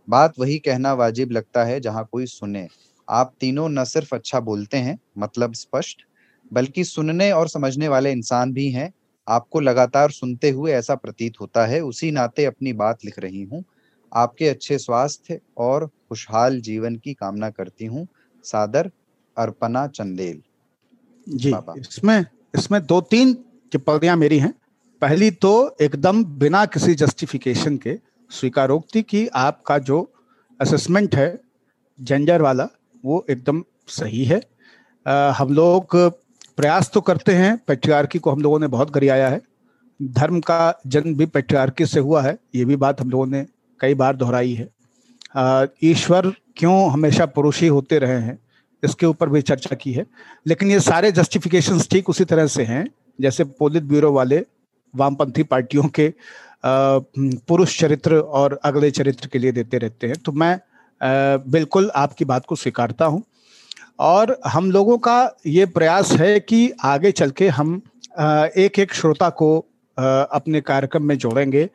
[0.08, 2.68] बात वही कहना वाजिब लगता है जहाँ कोई सुने।
[3.10, 6.02] आप तीनों न सिर्फ़ अच्छा बोलते हैं मतलब स्पष्ट
[6.52, 8.92] बल्कि सुनने और समझने वाले इंसान भी हैं।
[9.28, 13.64] आपको लगातार सुनते हुए ऐसा प्रतीत होता है उसी नाते अपनी बात लिख रही हूँ।
[14.12, 18.06] आपके अच्छे स्वास्थ्य और खुशहाल जीवन की कामना करती हूँ।
[18.44, 18.90] सादर
[19.36, 20.42] अर्पना चंदेल।
[21.26, 22.24] जी इसमें
[22.58, 23.34] इसमें दो तीन
[23.72, 24.54] टिप्पणियाँ मेरी हैं।
[25.02, 27.96] पहली तो एकदम बिना किसी जस्टिफिकेशन के
[28.30, 29.98] स्वीकारोक्ति की आपका जो
[30.60, 31.40] असेसमेंट है
[31.98, 32.68] जेंडर वाला
[33.04, 34.40] वो एकदम सही है।
[35.06, 35.96] आ, हम लोग
[36.56, 39.40] प्रयास तो करते हैं पेट्रियार्की को हम लोगों ने बहुत गरियाया है।
[40.00, 43.44] धर्म का जन्म भी पेट्रियार्की से हुआ है ये भी बात हम लोगों ने
[43.80, 44.68] कई बार दोहराई है।
[45.82, 48.38] ईश्वर क्यों हमेशा पुरुष ही होते रहे हैं
[48.82, 50.06] इसके ऊपर भी चर्चा की है।
[50.46, 52.86] लेकिन ये सारे जस्टिफिकेशन ठीक उसी तरह से हैं
[53.20, 54.44] जैसे पोलित ब्यूरो वाले
[54.94, 56.12] वामपंथी पार्टियों के
[56.64, 60.58] पुरुष चरित्र और अगले चरित्र के लिए देते रहते हैं। तो मैं
[61.50, 63.22] बिल्कुल आपकी बात को स्वीकारता हूँ।
[64.00, 67.80] और हम लोगों का ये प्रयास है कि आगे चल के हम
[68.58, 69.56] एक एक श्रोता को
[69.98, 71.68] अपने कार्यक्रम में जोड़ेंगे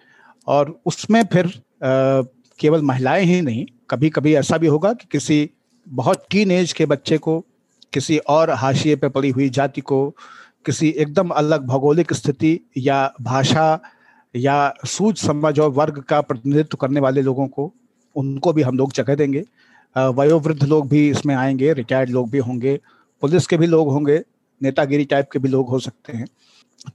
[0.48, 1.52] और उसमें फिर
[2.60, 5.50] केवल महिलाएँ ही नहीं कभी कभी ऐसा भी होगा कि किसी
[5.88, 7.40] बहुत टीन एज के बच्चे को,
[7.94, 10.16] किसी और हाशिए पे पड़ी हुई जाति को
[10.68, 13.68] किसी एकदम अलग भौगोलिक स्थिति या भाषा
[14.36, 17.72] या सूझ समझ और वर्ग का प्रतिनिधित्व करने वाले लोगों को,
[18.16, 19.44] उनको भी हम लोग जगह देंगे।
[19.96, 22.76] वयोवृद्ध लोग भी इसमें आएँगे रिटायर्ड लोग भी होंगे,
[23.22, 24.22] पुलिस के भी लोग होंगे,
[24.62, 26.28] नेतागिरी टाइप के भी लोग हो सकते हैं।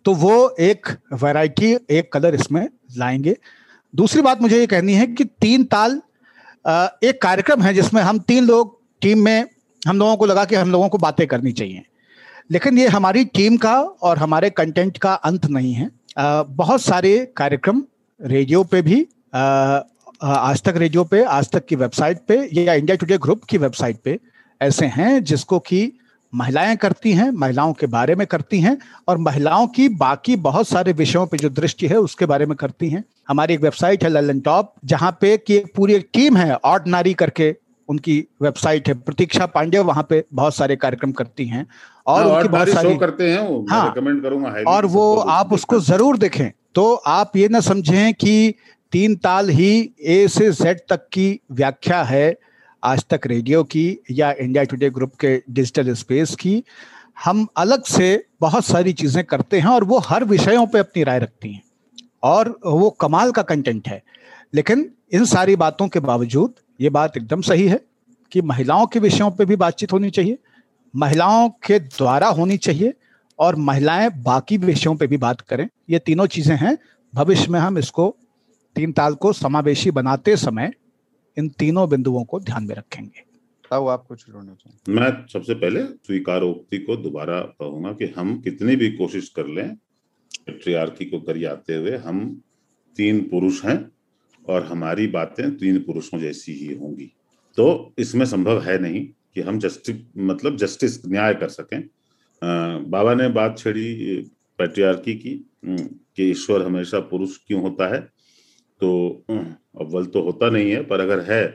[0.05, 2.66] तो वो एक वैरायटी एक कलर इसमें
[2.97, 3.36] लाएँगे।
[3.94, 6.01] दूसरी बात मुझे ये कहनी है कि तीन ताल
[7.05, 9.47] एक कार्यक्रम है जिसमें हम तीन लोग टीम में
[9.82, 11.82] हम लोगों को लगा कि हम लोगों को बातें करनी चाहिए।
[12.52, 17.32] लेकिन ये हमारी टीम का और हमारे कंटेंट का अंत नहीं है। आ, बहुत सारे
[17.36, 17.82] कार्यक्रम
[18.20, 19.40] रेडियो पे भी आ,
[20.22, 23.96] आज तक रेडियो पे आज तक की वेबसाइट पे या इंडिया टुडे ग्रुप की वेबसाइट
[24.04, 24.18] पे
[24.60, 25.92] ऐसे हैं जिसको कि
[26.34, 30.92] महिलाएँ करती हैं महिलाओं के बारे में करती हैं और महिलाओं की बाकी बहुत सारे
[30.92, 34.40] विषयों पे जो दृष्टि है उसके बारे में करती हैं। हमारी एक वेबसाइट है ललन
[34.40, 37.56] टॉप जहाँ पे की पूरी एक टीम है ऑर्ड नारी करके
[37.93, 41.66] उनकी वेबसाइट है। प्रतीक्षा पांडे वहाँ पे बहुत सारे कार्यक्रम करती हैं
[42.06, 46.19] और हाँ, उनकी बहुत सारी करते हैं वो हाँ। करूँगा और वो आप उसको ज़रूर
[46.19, 48.55] देखें। तो आप ये ना समझें कि
[48.93, 52.35] तीन ताल ही ए से जेड तक की व्याख्या है
[52.82, 56.62] आज तक रेडियो की या इंडिया टुडे ग्रुप के डिजिटल स्पेस की।
[57.24, 58.09] हम अलग से
[58.40, 61.62] बहुत सारी चीज़ें करते हैं और वो हर विषयों पे अपनी राय रखती हैं।
[62.23, 64.02] और वो कमाल का कंटेंट है।
[64.55, 67.80] लेकिन इन सारी बातों के बावजूद ये बात एकदम सही है
[68.32, 70.38] कि महिलाओं के विषयों पे भी बातचीत होनी चाहिए
[70.94, 72.92] महिलाओं के द्वारा होनी चाहिए
[73.38, 76.76] और महिलाएँ बाकी विषयों पे भी बात करें। ये तीनों चीज़ें हैं।
[77.14, 78.16] भविष्य में हम इसको
[78.76, 80.72] तीन ताल को समावेशी बनाते समय
[81.36, 83.24] इन तीनों बिंदुओं को ध्यान में रखेंगे।
[83.72, 88.90] तब आप कुछ चाहिए मैं सबसे पहले स्वीकारोक्ति को दोबारा कहूँगा कि हम कितनी भी
[88.90, 89.74] कोशिश कर लें
[90.46, 92.42] पेट्रियार्की को करियाते हुए हम
[92.96, 93.78] तीन पुरुष हैं।
[94.48, 97.12] और हमारी बातें तीन पुरुषों जैसी ही होंगी।
[97.56, 99.05] तो इसमें संभव है नहीं
[99.35, 101.82] कि हम जस्टिस मतलब जस्टिस न्याय कर सकें।
[102.90, 104.16] बाबा ने बात छेड़ी,
[104.59, 105.35] पैट्रियार्की की
[105.66, 108.01] कि ईश्वर हमेशा पुरुष क्यों होता है?
[108.81, 109.24] तो
[109.81, 111.47] अव्वल तो होता नहीं है, पर अगर है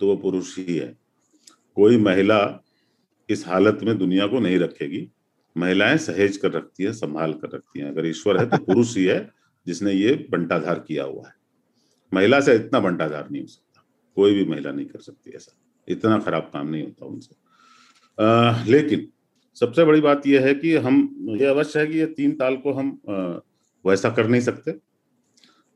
[0.00, 0.96] तो वो पुरुष ही है।
[1.76, 2.64] कोई महिला
[3.28, 5.08] इस हालत में दुनिया को नहीं रखेगी।
[5.56, 9.04] महिलाएँ सहेज कर रखती है, संभाल कर रखती हैं। अगर ईश्वर है तो पुरुष ही
[9.04, 9.28] है,
[9.66, 11.34] जिसने ये बंटाधार किया हुआ है।
[12.14, 13.84] महिला से इतना बंटाधार नहीं हो सकता।
[14.16, 15.56] कोई भी महिला नहीं कर सकती ऐसा।
[15.88, 17.34] इतना खराब काम नहीं होता उनसे।
[18.24, 19.08] आ, लेकिन
[19.54, 22.72] सबसे बड़ी बात यह है कि हम ये अवश्य है कि ये तीन ताल को
[22.72, 23.12] हम आ,
[23.86, 24.72] वैसा कर नहीं सकते।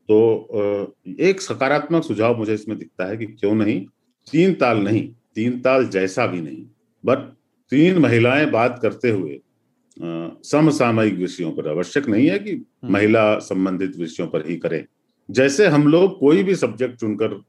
[0.09, 3.85] तो आ, एक सकारात्मक सुझाव मुझे इसमें दिखता है कि क्यों नहीं?
[4.31, 6.65] तीन ताल नहीं तीन ताल जैसा भी नहीं।
[7.05, 7.17] बट
[7.69, 9.41] तीन महिलाएँ बात करते हुए
[10.43, 14.85] समसामयिक विषयों पर आवश्यक नहीं है कि हम्म। महिला संबंधित विषयों पर ही करें।
[15.29, 17.41] जैसे हम लोग कोई भी सब्जेक्ट चुनकर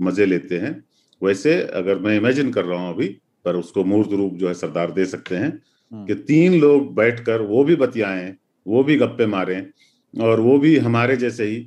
[0.00, 0.84] मज़े लेते हैं
[1.22, 3.08] वैसे अगर मैं इमेजिन कर रहा हूँ अभी
[3.44, 5.62] पर उसको मूर्त रूप जो है सरदार दे सकते हैं
[5.92, 8.36] हम्म। कि तीन लोग बैठकर वो भी बतियाएँ
[8.66, 9.66] वो भी गप्पे मारें
[10.14, 11.60] और वो भी हमारे जैसे ही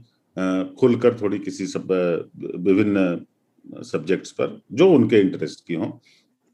[0.80, 1.92] खुलकर थोड़ी किसी सब
[2.56, 3.26] विभिन्न
[3.84, 6.02] सब्जेक्ट्स पर जो उनके इंटरेस्ट की हो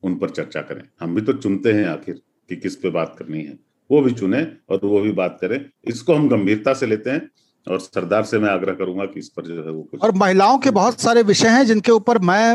[0.03, 3.43] उन पर चर्चा करें। हम भी तो चुनते हैं आखिर कि किस पे बात करनी
[3.43, 3.57] है।
[3.91, 7.29] वो भी चुने और वो भी बात करें। इसको हम गंभीरता से लेते हैं।
[7.67, 10.57] और सरदार से मैं आग्रह करूँगा कि इस पर जो है वो कुछ और महिलाओं
[10.57, 12.53] के बहुत सारे विषय हैं जिनके ऊपर मैं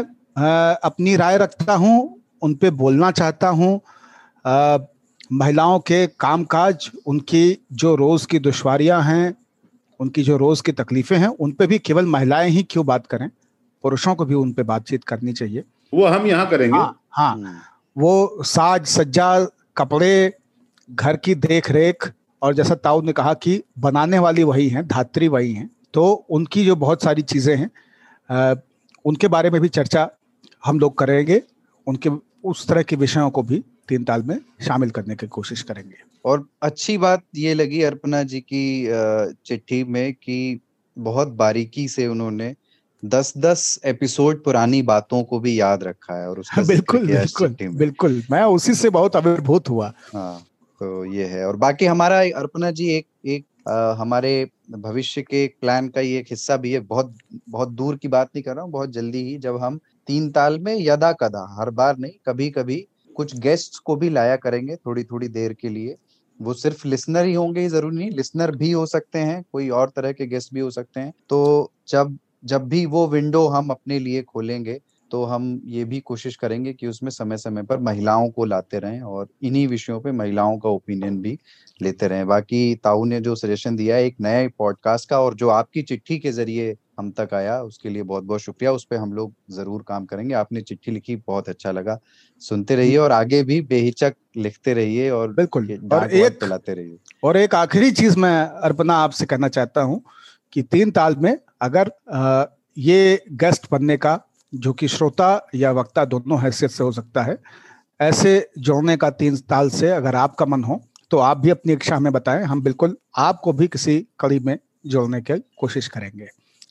[0.85, 3.81] अपनी राय रखता हूँ उन पे बोलना चाहता हूँ।
[5.33, 9.35] महिलाओं के कामकाज उनकी जो रोज की दुश्वारियाँ हैं
[10.01, 13.28] उनकी जो रोज की तकलीफें हैं उन पे भी केवल महिलाएँ ही क्यों बात करें?
[13.83, 15.65] पुरुषों को भी उन पे बातचीत करनी चाहिए।
[15.95, 17.57] वो हम यहाँ करेंगे। हाँ, हाँ। हम्म।
[17.97, 19.45] वो साज सज्जा
[19.77, 20.33] कपड़े
[20.91, 22.12] घर की देख रेख
[22.47, 26.64] और जैसा ताऊ ने कहा कि बनाने वाली वही हैं धात्री वही हैं तो उनकी
[26.64, 27.70] जो बहुत सारी चीज़ें हैं
[29.05, 30.10] उनके बारे में भी चर्चा
[30.64, 31.43] हम लोग करेंगे
[31.86, 32.10] उनके
[32.44, 35.94] उस तरह के विषयों को भी तीन ताल में शामिल करने की कोशिश करेंगे।
[36.24, 38.86] और अच्छी बात ये लगी अर्पना जी की
[39.47, 40.60] चिट्ठी में कि
[40.98, 42.55] बहुत बारीकी से उन्होंने
[43.05, 48.23] दस दस एपिसोड पुरानी बातों को भी याद रखा है और उसका बिल्कुल बिल्कुल बिल्कुल
[48.31, 50.44] मैं उसी से बहुत अभिभूत हुआ। हाँ।
[50.81, 54.32] ये है। और बाकी हमारा अर्पना जी एक एक आ, हमारे
[54.73, 57.15] भविष्य के प्लान का ये एक हिस्सा भी है। बहुत
[57.48, 59.78] बहुत दूर की बात नहीं कर रहा हूँ बहुत जल्दी ही जब हम
[60.09, 62.77] तीन ताल में यदा कदा हर बार नहीं कभी कभी
[63.16, 65.97] कुछ गेस्ट को भी लाया करेंगे थोड़ी थोड़ी देर के लिए।
[66.40, 70.12] वो सिर्फ़ लिसनर ही होंगे ज़रूरी नहीं लिसनर भी हो सकते हैं कोई और तरह
[70.12, 74.23] के गेस्ट भी हो सकते हैं। तो जब जब भी वो विंडो हम अपने लिए
[74.24, 74.78] खोलेंगे
[75.11, 79.01] तो हम ये भी कोशिश करेंगे कि उसमें समय समय पर महिलाओं को लाते रहें
[79.01, 81.39] और इन्हीं विषयों पे महिलाओं का ओपिनियन भी
[81.81, 85.49] लेते रहें। बाकी ताऊ ने जो सजेशन दिया है एक नए पॉडकास्ट का और जो
[85.49, 89.12] आपकी चिट्ठी के ज़रिए हम तक आया उसके लिए बहुत बहुत शुक्रिया। उस पर हम
[89.12, 91.99] लोग ज़रूर काम करेंगे। आपने चिट्ठी लिखी बहुत अच्छा लगा।
[92.43, 97.37] सुनते रहिए और आगे भी बेहिचक लिखते रहिए और बिल्कुल। और एक चलाते रहिए। और
[97.37, 100.03] एक आखिरी चीज़ मैं अर्पणा आपसे कहना चाहता हूँ
[100.53, 101.91] कि तीन ताल में अगर
[102.77, 104.20] ये गेस्ट बनने का
[104.52, 107.39] जो कि श्रोता या वक्ता दोनों हैसियत से हो सकता है।
[108.01, 111.97] ऐसे जोड़ने का तीन ताल से अगर आपका मन हो तो आप भी अपनी इच्छा
[111.97, 116.27] हमें बताएँ। हम बिल्कुल आपको भी किसी कड़ी में जोड़ने की कोशिश करेंगे।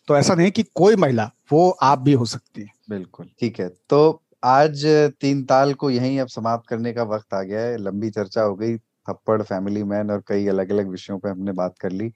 [0.08, 3.68] तो ऐसा नहीं कि कोई महिला, वो आप भी हो सकती है। बिल्कुल, ठीक है।
[3.90, 4.86] तो आज
[5.22, 8.56] तीन ताल को यहीं अब समाप्त करने का वक्त आ गया है। लंबी चर्चा हो
[8.56, 8.76] गई।
[9.10, 12.12] थप्पड़ फैमिली मैन और कई अलग अलग विषयों पर हमने बात कर ली।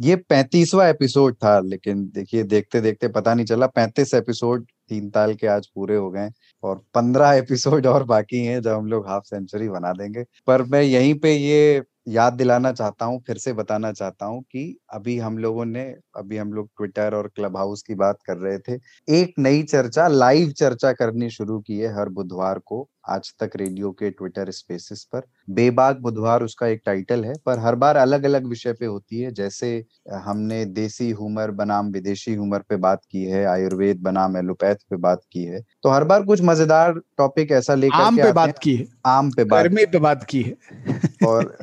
[0.00, 5.34] ये पैंतीसवा एपिसोड था, लेकिन देखिए देखते देखते पता नहीं चला, पैंतीस एपिसोड तीन ताल
[5.34, 6.30] के आज पूरे हो गए
[6.62, 10.82] और पंद्रह एपिसोड और बाकी हैं जब हम लोग हाफ़ सेंचुरी बना देंगे। पर मैं
[10.82, 15.38] यहीं पे ये याद दिलाना चाहता हूँ फिर से बताना चाहता हूँ कि अभी हम
[15.38, 15.82] लोगों ने
[16.16, 20.06] अभी हम लोग ट्विटर और क्लब हाउस की बात कर रहे थे। एक नई चर्चा
[20.08, 25.04] लाइव चर्चा करनी शुरू की है हर बुधवार को आज तक रेडियो के ट्विटर स्पेसिस
[25.04, 29.20] पर। बेबाक बुधवार उसका एक टाइटल है पर हर बार अलग अलग विषय पे होती
[29.20, 29.84] है। जैसे
[30.14, 35.22] हमने देसी हुमर बनाम विदेशी हुमर पे बात की है आयुर्वेद बनाम एलोपैथ पे बात
[35.32, 38.86] की है। तो हर बार कुछ मज़ेदार टॉपिक ऐसा लेकर आम पे बात की है।
[39.06, 41.56] आम पे बात गर्मी पे बात की है। और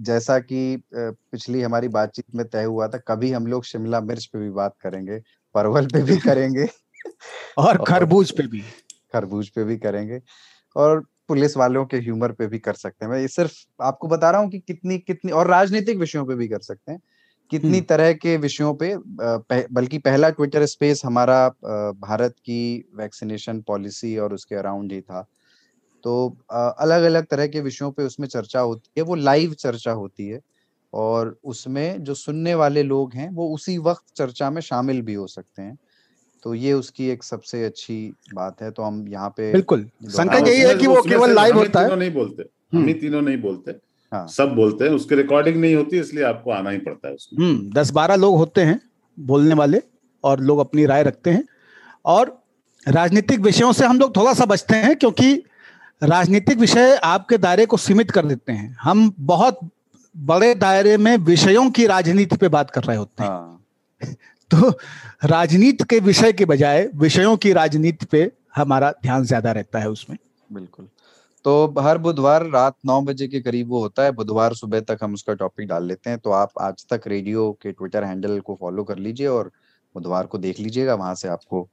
[0.00, 4.38] जैसा कि पिछली हमारी बातचीत में तय हुआ था कभी हम लोग शिमला मिर्च पे
[4.38, 5.18] भी बात करेंगे
[5.54, 6.66] परवल पे भी करेंगे।
[7.58, 8.60] और खरबूज पे भी।
[9.12, 10.20] खरबूज पे भी करेंगे
[10.76, 13.52] और पुलिस वालों के ह्यूमर पे भी कर सकते हैं। मैं ये सिर्फ़
[13.82, 17.00] आपको बता रहा हूँ कि कितनी कितनी और राजनीतिक विषयों पे भी कर सकते हैं।
[17.50, 21.48] कितनी हम्म। तरह के विषयों पे पह, बल्कि पहला ट्विटर स्पेस हमारा
[22.00, 25.26] भारत की वैक्सीनेशन पॉलिसी और उसके अराउंड ही था।
[26.04, 26.14] तो
[26.52, 30.40] अलग अलग तरह के विषयों पे उसमें चर्चा होती है वो लाइव चर्चा होती है
[30.92, 35.26] और उसमें जो सुनने वाले लोग हैं वो उसी वक्त चर्चा में शामिल भी हो
[35.26, 35.76] सकते हैं
[36.44, 37.96] तो ये उसकी एक सबसे अच्छी
[38.34, 41.80] बात है तो हम यहाँ पे बिल्कुल संकट यही है कि वो केवल लाइव होता
[41.80, 43.74] है नहीं बोलते हम ही हम्म। तीनों नहीं बोलते
[44.12, 47.44] हाँ। सब बोलते हैं उसकी रिकॉर्डिंग नहीं होती इसलिए आपको आना ही पड़ता है उसमें
[47.44, 48.80] हम्म, दस बारह लोग होते हैं
[49.18, 49.80] बोलने वाले
[50.24, 51.44] और लोग अपनी राय रखते हैं
[52.04, 52.38] और
[52.86, 55.42] राजनीतिक विषयों से हम लोग थोड़ा सा बचते हैं क्योंकि
[56.02, 59.58] राजनीतिक विषय आपके दायरे को सीमित कर देते हैं। हम बहुत
[60.16, 63.64] बड़े दायरे में विषयों की राजनीति पे बात कर रहे होते हैं। हाँ।
[64.50, 64.70] तो
[65.24, 70.18] राजनीति के विषय के बजाय विषयों की राजनीति पे हमारा ध्यान ज़्यादा रहता है उसमें।
[70.52, 70.88] बिल्कुल।
[71.44, 75.14] तो हर बुधवार रात नौ बजे के करीब वो होता है। बुधवार सुबह तक हम
[75.14, 78.84] उसका टॉपिक डाल लेते हैं। तो आप आज तक रेडियो के ट्विटर हैंडल को फॉलो
[78.84, 79.50] कर लीजिए और
[79.94, 81.68] बुधवार को देख लीजिएगा। वहाँ से आपको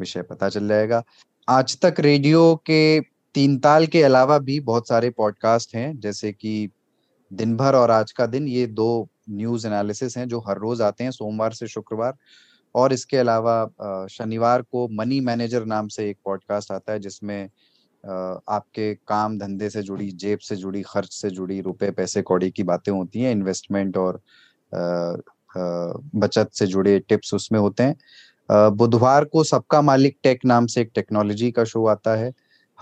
[0.00, 1.02] विषय पता चल जाएगा।
[1.48, 6.70] आज तक रेडियो के तीन ताल के अलावा भी बहुत सारे पॉडकास्ट हैं, जैसे कि
[7.30, 11.04] दिन भर और आज का दिन, ये दो न्यूज़ एनालिसिस हैं जो हर रोज आते
[11.04, 12.14] हैं, सोमवार से शुक्रवार।
[12.74, 17.44] और इसके अलावा शनिवार को मनी मैनेजर नाम से एक पॉडकास्ट आता है, जिसमें
[18.04, 22.62] आपके काम धंधे से जुड़ी, जेब से जुड़ी, खर्च से जुड़ी, रुपए पैसे कौड़ी की
[22.62, 24.22] बातें होती हैं इन्वेस्टमेंट और
[26.16, 27.96] बचत से जुड़े टिप्स उसमें होते हैं।
[28.76, 32.32] बुधवार को सबका मालिक टेक नाम से एक टेक्नोलॉजी का शो आता है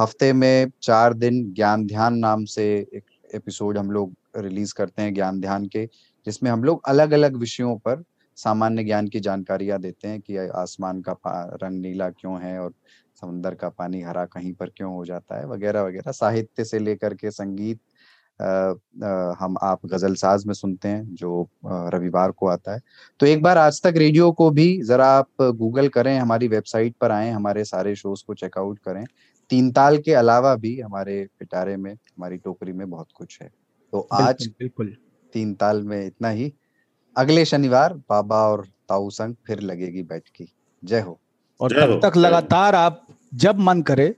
[0.01, 2.65] हफ़्ते में चार दिन ज्ञान ध्यान नाम से
[2.95, 3.05] एक
[3.35, 5.85] एपिसोड हम लोग रिलीज़ करते हैं ज्ञान ध्यान के
[6.27, 8.03] जिसमें हम लोग अलग अलग विषयों पर
[8.37, 11.17] सामान्य ज्ञान की जानकारियाँ देते हैं कि आसमान का
[11.63, 12.73] रंग नीला क्यों है और
[13.21, 17.15] समुन्दर का पानी हरा कहीं पर क्यों हो जाता है वगैरह वगैरह। साहित्य से लेकर
[17.15, 17.81] के संगीत
[18.41, 22.81] आ, आ, हम आप गज़ल साज में सुनते हैं जो रविवार को आता है।
[23.21, 27.11] तो एक बार आज तक रेडियो को भी जरा आप गूगल करें हमारी वेबसाइट पर
[27.11, 29.05] आए हमारे सारे शोज़ को चेकआउट करें
[29.53, 33.49] तीन ताल के अलावा भी हमारे पिटारे में हमारी टोकरी में बहुत कुछ है।
[33.93, 34.87] तो आज बिल्कुल
[35.35, 36.53] तीन ताल में इतना ही।
[37.17, 40.49] अगले शनिवार बाबा और ताऊ संग फिर लगेगी बैठकी
[40.85, 41.19] जय हो।
[41.61, 44.15] और तब तक लगातार आप जब मन करे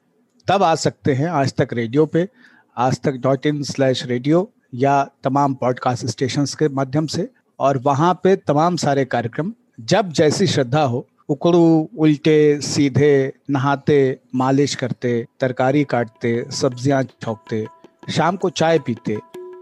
[0.48, 2.28] तब आ सकते हैं आज तक रेडियो पे
[2.76, 7.28] आज तक डॉट इन स्लैश रेडियो या तमाम पॉडकास्ट स्टेशन के माध्यम से।
[7.60, 14.74] और वहाँ पे तमाम सारे कार्यक्रम जब जैसी श्रद्धा हो उकड़ू उल्टे सीधे नहाते मालिश
[14.74, 17.66] करते तरकारी काटते सब्ज़ियाँ छोंकते
[18.10, 19.18] शाम को चाय पीते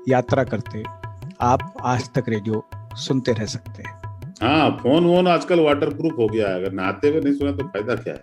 [0.09, 0.83] यात्रा करते।
[1.41, 2.65] आप आज तक रेडियो
[2.97, 4.01] सुनते रह सकते हैं।
[4.43, 7.65] हाँ फ़ोन वोन आजकल वाटर प्रूफ हो गया है। अगर नहाते हुए नहीं सुना तो
[7.65, 8.23] फ़ायदा क्या है?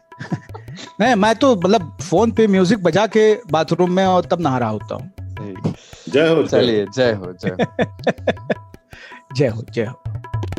[0.99, 4.69] नहीं मैं तो मतलब फ़ोन पे म्यूज़िक बजा के बाथरूम में और तब नहा रहा
[4.69, 5.11] होता हूँ
[6.09, 7.57] जय हो। चलिए जय हो जय हो।
[9.35, 10.58] जय हो जय हो।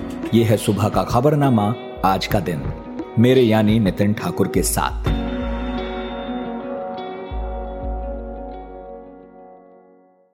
[0.33, 1.75] ये है सुबह का खबरनामा
[2.05, 2.61] आज का दिन।
[3.19, 5.20] मेरे यानी नितिन ठाकुर के साथ।